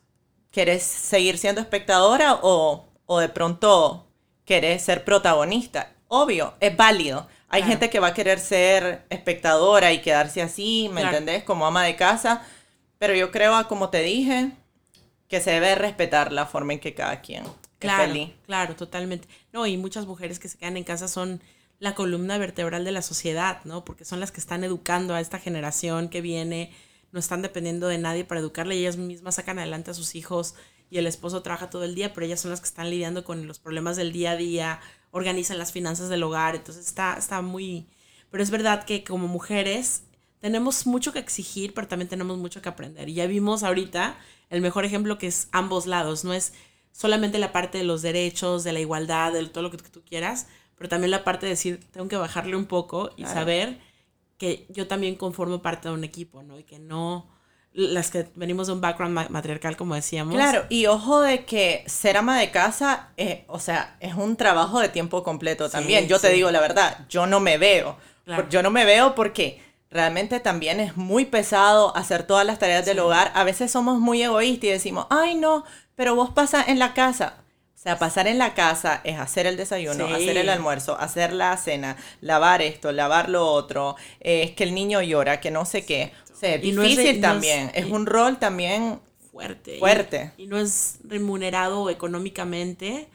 ¿Querés 0.50 0.82
seguir 0.82 1.38
siendo 1.38 1.60
espectadora 1.60 2.40
o, 2.42 2.88
de 3.20 3.28
pronto 3.28 4.06
querés 4.44 4.82
ser 4.82 5.04
protagonista? 5.04 5.92
Obvio, 6.08 6.54
es 6.60 6.76
válido. 6.76 7.28
Hay 7.48 7.62
gente 7.62 7.90
que 7.90 8.00
va 8.00 8.08
a 8.08 8.14
querer 8.14 8.38
ser 8.38 9.04
espectadora 9.10 9.92
y 9.92 10.00
quedarse 10.00 10.42
así, 10.42 10.90
¿me 10.92 11.02
entendés? 11.02 11.44
Como 11.44 11.66
ama 11.66 11.84
de 11.84 11.96
casa. 11.96 12.42
Pero 12.98 13.14
yo 13.14 13.30
creo, 13.30 13.68
como 13.68 13.90
te 13.90 14.02
dije, 14.02 14.52
que 15.28 15.40
se 15.40 15.52
debe 15.52 15.74
respetar 15.74 16.32
la 16.32 16.46
forma 16.46 16.72
en 16.74 16.80
que 16.80 16.94
cada 16.94 17.20
quien 17.20 17.44
claro, 17.78 18.02
es 18.02 18.08
feliz. 18.08 18.30
Claro, 18.46 18.76
totalmente. 18.76 19.28
No, 19.52 19.66
y 19.66 19.76
muchas 19.76 20.06
mujeres 20.06 20.38
que 20.38 20.48
se 20.48 20.58
quedan 20.58 20.76
en 20.76 20.84
casa 20.84 21.08
son 21.08 21.42
la 21.82 21.96
columna 21.96 22.38
vertebral 22.38 22.84
de 22.84 22.92
la 22.92 23.02
sociedad, 23.02 23.58
¿no? 23.64 23.84
Porque 23.84 24.04
son 24.04 24.20
las 24.20 24.30
que 24.30 24.38
están 24.38 24.62
educando 24.62 25.14
a 25.14 25.20
esta 25.20 25.40
generación 25.40 26.10
que 26.10 26.20
viene, 26.20 26.72
no 27.10 27.18
están 27.18 27.42
dependiendo 27.42 27.88
de 27.88 27.98
nadie 27.98 28.24
para 28.24 28.40
educarle, 28.40 28.76
ellas 28.76 28.96
mismas 28.96 29.34
sacan 29.34 29.58
adelante 29.58 29.90
a 29.90 29.94
sus 29.94 30.14
hijos 30.14 30.54
y 30.90 30.98
el 30.98 31.08
esposo 31.08 31.42
trabaja 31.42 31.70
todo 31.70 31.82
el 31.82 31.96
día, 31.96 32.14
pero 32.14 32.24
ellas 32.24 32.38
son 32.38 32.52
las 32.52 32.60
que 32.60 32.68
están 32.68 32.88
lidiando 32.88 33.24
con 33.24 33.48
los 33.48 33.58
problemas 33.58 33.96
del 33.96 34.12
día 34.12 34.30
a 34.30 34.36
día, 34.36 34.80
organizan 35.10 35.58
las 35.58 35.72
finanzas 35.72 36.08
del 36.08 36.22
hogar, 36.22 36.54
entonces 36.54 36.86
está, 36.86 37.16
está 37.18 37.42
muy... 37.42 37.88
Pero 38.30 38.44
es 38.44 38.52
verdad 38.52 38.84
que 38.84 39.02
como 39.02 39.26
mujeres 39.26 40.04
tenemos 40.38 40.86
mucho 40.86 41.12
que 41.12 41.18
exigir, 41.18 41.74
pero 41.74 41.88
también 41.88 42.08
tenemos 42.08 42.38
mucho 42.38 42.62
que 42.62 42.68
aprender. 42.68 43.08
Y 43.08 43.14
ya 43.14 43.26
vimos 43.26 43.64
ahorita 43.64 44.16
el 44.50 44.60
mejor 44.60 44.84
ejemplo 44.84 45.18
que 45.18 45.26
es 45.26 45.48
ambos 45.50 45.86
lados, 45.86 46.22
no 46.22 46.32
es 46.32 46.52
solamente 46.92 47.40
la 47.40 47.50
parte 47.50 47.78
de 47.78 47.84
los 47.84 48.02
derechos, 48.02 48.62
de 48.62 48.72
la 48.72 48.78
igualdad, 48.78 49.32
de 49.32 49.44
todo 49.48 49.64
lo 49.64 49.72
que 49.72 49.78
tú 49.78 50.04
quieras, 50.04 50.46
pero 50.82 50.88
también 50.88 51.12
la 51.12 51.22
parte 51.22 51.46
de 51.46 51.50
decir, 51.50 51.78
tengo 51.92 52.08
que 52.08 52.16
bajarle 52.16 52.56
un 52.56 52.66
poco 52.66 53.12
y 53.16 53.24
saber 53.24 53.78
que 54.36 54.66
yo 54.68 54.88
también 54.88 55.14
conformo 55.14 55.62
parte 55.62 55.88
de 55.88 55.94
un 55.94 56.02
equipo, 56.02 56.42
¿no? 56.42 56.58
Y 56.58 56.64
que 56.64 56.80
no, 56.80 57.30
las 57.72 58.10
que 58.10 58.26
venimos 58.34 58.66
de 58.66 58.72
un 58.72 58.80
background 58.80 59.30
matriarcal, 59.30 59.76
como 59.76 59.94
decíamos. 59.94 60.34
Claro, 60.34 60.64
y 60.70 60.86
ojo 60.86 61.20
de 61.20 61.44
que 61.44 61.84
ser 61.86 62.16
ama 62.16 62.36
de 62.36 62.50
casa, 62.50 63.10
eh, 63.16 63.44
o 63.46 63.60
sea, 63.60 63.96
es 64.00 64.14
un 64.14 64.34
trabajo 64.34 64.80
de 64.80 64.88
tiempo 64.88 65.22
completo 65.22 65.70
también. 65.70 66.08
yo 66.08 66.18
te 66.18 66.30
digo 66.30 66.50
la 66.50 66.60
verdad, 66.60 67.06
yo 67.08 67.28
no 67.28 67.38
me 67.38 67.58
veo. 67.58 67.96
Yo 68.50 68.64
no 68.64 68.72
me 68.72 68.84
veo 68.84 69.14
porque 69.14 69.62
realmente 69.88 70.40
también 70.40 70.80
es 70.80 70.96
muy 70.96 71.26
pesado 71.26 71.96
hacer 71.96 72.24
todas 72.24 72.44
las 72.44 72.58
tareas 72.58 72.84
del 72.84 72.98
hogar. 72.98 73.30
A 73.36 73.44
veces 73.44 73.70
somos 73.70 74.00
muy 74.00 74.20
egoístas 74.20 74.64
y 74.64 74.72
decimos, 74.72 75.06
ay 75.10 75.36
no, 75.36 75.64
pero 75.94 76.16
vos 76.16 76.30
pasas 76.30 76.66
en 76.66 76.80
la 76.80 76.92
casa. 76.92 77.36
O 77.82 77.84
sea, 77.84 77.98
pasar 77.98 78.28
en 78.28 78.38
la 78.38 78.54
casa 78.54 79.00
es 79.02 79.18
hacer 79.18 79.44
el 79.44 79.56
desayuno, 79.56 80.06
hacer 80.06 80.36
el 80.36 80.48
almuerzo, 80.48 80.96
hacer 81.00 81.32
la 81.32 81.56
cena, 81.56 81.96
lavar 82.20 82.62
esto, 82.62 82.92
lavar 82.92 83.28
lo 83.28 83.44
otro, 83.44 83.96
es 84.20 84.52
que 84.52 84.62
el 84.62 84.72
niño 84.72 85.02
llora, 85.02 85.40
que 85.40 85.50
no 85.50 85.64
sé 85.64 85.84
qué. 85.84 86.12
O 86.32 86.36
sea, 86.36 86.54
es 86.54 86.62
difícil 86.62 87.20
también, 87.20 87.72
es, 87.74 87.86
un 87.86 88.06
rol 88.06 88.38
también 88.38 89.00
fuerte. 89.32 89.80
Fuerte. 89.80 90.30
Y, 90.36 90.46
no 90.46 90.60
es 90.60 90.98
remunerado 91.02 91.90
económicamente 91.90 93.08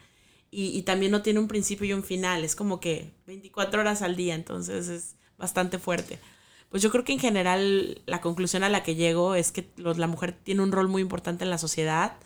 y, 0.50 0.76
y, 0.76 0.82
también 0.82 1.12
no 1.12 1.22
tiene 1.22 1.40
un 1.40 1.48
principio 1.48 1.86
y 1.86 1.94
un 1.94 2.04
final, 2.04 2.44
es 2.44 2.54
como 2.54 2.78
que 2.78 3.10
24 3.26 3.80
horas 3.80 4.02
al 4.02 4.16
día, 4.16 4.34
entonces 4.34 4.88
es 4.88 5.16
bastante 5.38 5.78
fuerte. 5.78 6.18
pues 6.68 6.82
yo 6.82 6.90
creo 6.90 7.04
que 7.04 7.14
en 7.14 7.20
general 7.20 8.02
la 8.04 8.20
conclusión 8.20 8.64
a 8.64 8.68
la 8.68 8.82
que 8.82 8.96
llego 8.96 9.34
es 9.34 9.50
que 9.50 9.66
la 9.78 10.06
mujer 10.08 10.36
tiene 10.42 10.60
un 10.60 10.72
rol 10.72 10.88
muy 10.88 11.00
importante 11.00 11.44
en 11.44 11.48
la 11.48 11.56
sociedad. 11.56 12.18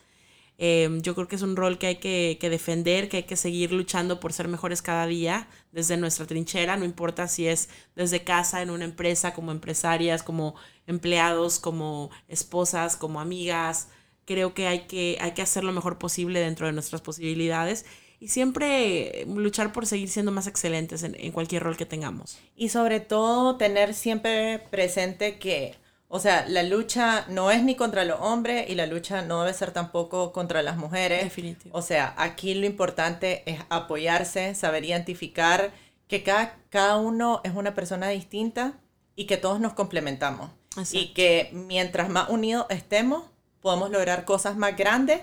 Em, 0.59 1.00
yo 1.03 1.14
creo 1.14 1.28
que 1.28 1.36
es 1.36 1.42
un 1.42 1.57
rol 1.57 1.78
que 1.78 1.86
hay 1.88 1.96
que, 1.96 2.38
defender, 2.40 3.09
que 3.09 3.18
hay 3.18 3.22
que 3.24 3.36
seguir 3.36 3.72
luchando 3.72 4.20
por 4.20 4.32
ser 4.32 4.48
mejores 4.48 4.82
cada 4.82 5.07
día 5.07 5.48
desde 5.72 5.96
nuestra 5.96 6.26
trinchera, 6.26 6.76
no 6.76 6.84
importa 6.84 7.26
si 7.26 7.48
es 7.48 7.68
desde 7.96 8.22
casa, 8.22 8.62
en 8.62 8.70
una 8.70 8.84
empresa, 8.84 9.34
como 9.34 9.50
empresarias, 9.50 10.22
como 10.22 10.55
empleados, 10.86 11.59
como 11.59 12.11
esposas, 12.28 12.96
como 12.96 13.20
amigas. 13.20 13.88
Creo 14.24 14.55
que 14.55 14.68
hay 14.68 14.86
que, 14.86 15.18
hay 15.20 15.32
que 15.32 15.42
hacer 15.42 15.64
lo 15.64 15.72
mejor 15.72 15.98
posible 15.98 16.40
dentro 16.40 16.66
de 16.66 16.72
nuestras 16.72 17.00
posibilidades 17.00 17.84
y 18.22 18.28
siempre 18.28 19.24
luchar 19.26 19.72
por 19.72 19.84
seguir 19.84 20.09
siendo 20.09 20.30
más 20.30 20.46
excelentes 20.46 21.03
en, 21.03 21.32
cualquier 21.32 21.64
rol 21.64 21.76
que 21.76 21.86
tengamos. 21.86 22.38
Y 22.55 22.68
sobre 22.68 23.00
todo 23.00 23.57
tener 23.57 23.94
siempre 23.94 24.61
presente 24.70 25.40
que, 25.40 25.74
o 26.14 26.18
sea, 26.18 26.44
la 26.46 26.62
lucha 26.62 27.24
no 27.30 27.50
es 27.50 27.62
ni 27.62 27.74
contra 27.74 28.04
los 28.04 28.20
hombres 28.20 28.68
y 28.68 28.74
la 28.74 28.84
lucha 28.84 29.22
no 29.22 29.40
debe 29.40 29.54
ser 29.54 29.70
tampoco 29.70 30.30
contra 30.30 30.62
las 30.62 30.76
mujeres. 30.76 31.24
Definitivo. 31.24 31.74
O 31.74 31.80
sea, 31.80 32.12
aquí 32.18 32.52
lo 32.52 32.66
importante 32.66 33.42
es 33.46 33.60
apoyarse, 33.70 34.54
saber 34.54 34.84
identificar 34.84 35.72
que 36.08 36.22
cada, 36.22 36.58
cada 36.68 36.98
uno 36.98 37.40
es 37.44 37.54
una 37.54 37.74
persona 37.74 38.10
distinta 38.10 38.74
y 39.16 39.24
que 39.24 39.38
todos 39.38 39.58
nos 39.58 39.72
complementamos. 39.72 40.50
Y 40.92 41.14
que 41.14 41.48
mientras 41.54 42.10
más 42.10 42.28
unidos 42.28 42.66
estemos, 42.68 43.24
podemos 43.62 43.90
lograr 43.90 44.26
cosas 44.26 44.54
más 44.54 44.76
grandes 44.76 45.22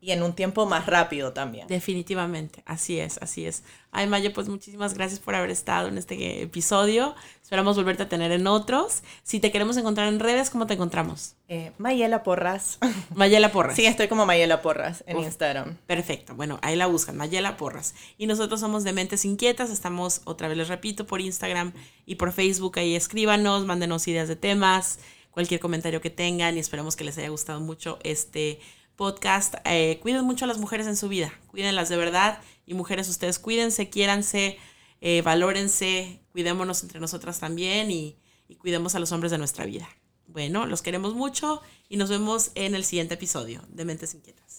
y 0.00 0.12
en 0.12 0.22
un 0.22 0.32
tiempo 0.32 0.64
más 0.66 0.86
rápido 0.86 1.32
también. 1.32 1.66
Definitivamente, 1.68 2.62
así 2.64 2.98
es, 2.98 3.18
así 3.18 3.44
es. 3.44 3.62
Ay, 3.92 4.06
Maya, 4.06 4.32
pues 4.32 4.48
muchísimas 4.48 4.94
gracias 4.94 5.20
por 5.20 5.34
haber 5.34 5.50
estado 5.50 5.88
en 5.88 5.98
este 5.98 6.42
episodio. 6.42 7.14
Esperamos 7.42 7.76
volverte 7.76 8.04
a 8.04 8.08
tener 8.08 8.32
en 8.32 8.46
otros. 8.46 9.02
Si 9.24 9.40
te 9.40 9.50
queremos 9.50 9.76
encontrar 9.76 10.08
en 10.08 10.20
redes, 10.20 10.48
¿cómo 10.48 10.66
te 10.66 10.74
encontramos? 10.74 11.34
Eh, 11.48 11.72
Mayela 11.76 12.22
Porras. 12.22 12.78
Mayela 13.14 13.52
Porras. 13.52 13.76
Sí, 13.76 13.84
estoy 13.84 14.08
como 14.08 14.24
Mayela 14.24 14.62
Porras 14.62 15.04
en 15.06 15.18
Instagram. 15.18 15.76
Perfecto, 15.86 16.34
bueno, 16.34 16.58
ahí 16.62 16.76
la 16.76 16.86
buscan, 16.86 17.16
Mayela 17.16 17.56
Porras. 17.56 17.94
Y 18.16 18.26
nosotros 18.26 18.60
somos 18.60 18.84
de 18.84 18.92
Mentes 18.92 19.24
Inquietas, 19.24 19.70
estamos, 19.70 20.22
otra 20.24 20.48
vez 20.48 20.56
les 20.56 20.68
repito, 20.68 21.06
por 21.06 21.20
Instagram 21.20 21.72
y 22.06 22.14
por 22.14 22.32
Facebook. 22.32 22.78
Ahí 22.78 22.94
escríbanos, 22.94 23.66
mándenos 23.66 24.08
ideas 24.08 24.28
de 24.28 24.36
temas, 24.36 25.00
cualquier 25.30 25.60
comentario 25.60 26.00
que 26.00 26.10
tengan 26.10 26.56
y 26.56 26.60
esperemos 26.60 26.96
que 26.96 27.04
les 27.04 27.18
haya 27.18 27.28
gustado 27.28 27.60
mucho 27.60 27.98
este 28.02 28.60
podcast. 29.00 29.54
Eh, 29.64 29.98
cuiden 30.02 30.26
mucho 30.26 30.44
a 30.44 30.48
las 30.48 30.58
mujeres 30.58 30.86
en 30.86 30.94
su 30.94 31.08
vida, 31.08 31.32
cuídenlas 31.46 31.88
de 31.88 31.96
verdad. 31.96 32.38
Y 32.66 32.74
mujeres, 32.74 33.08
ustedes 33.08 33.38
cuídense, 33.38 33.88
quiéranse, 33.88 34.58
eh, 35.00 35.22
valórense, 35.22 36.20
cuidémonos 36.32 36.82
entre 36.82 37.00
nosotras 37.00 37.40
también 37.40 37.90
y, 37.90 38.18
y 38.46 38.56
cuidemos 38.56 38.94
a 38.94 38.98
los 38.98 39.10
hombres 39.12 39.32
de 39.32 39.38
nuestra 39.38 39.64
vida. 39.64 39.88
Bueno, 40.26 40.66
los 40.66 40.82
queremos 40.82 41.14
mucho 41.14 41.62
y 41.88 41.96
nos 41.96 42.10
vemos 42.10 42.50
en 42.54 42.74
el 42.74 42.84
siguiente 42.84 43.14
episodio 43.14 43.62
de 43.68 43.86
Mentes 43.86 44.12
Inquietas. 44.12 44.49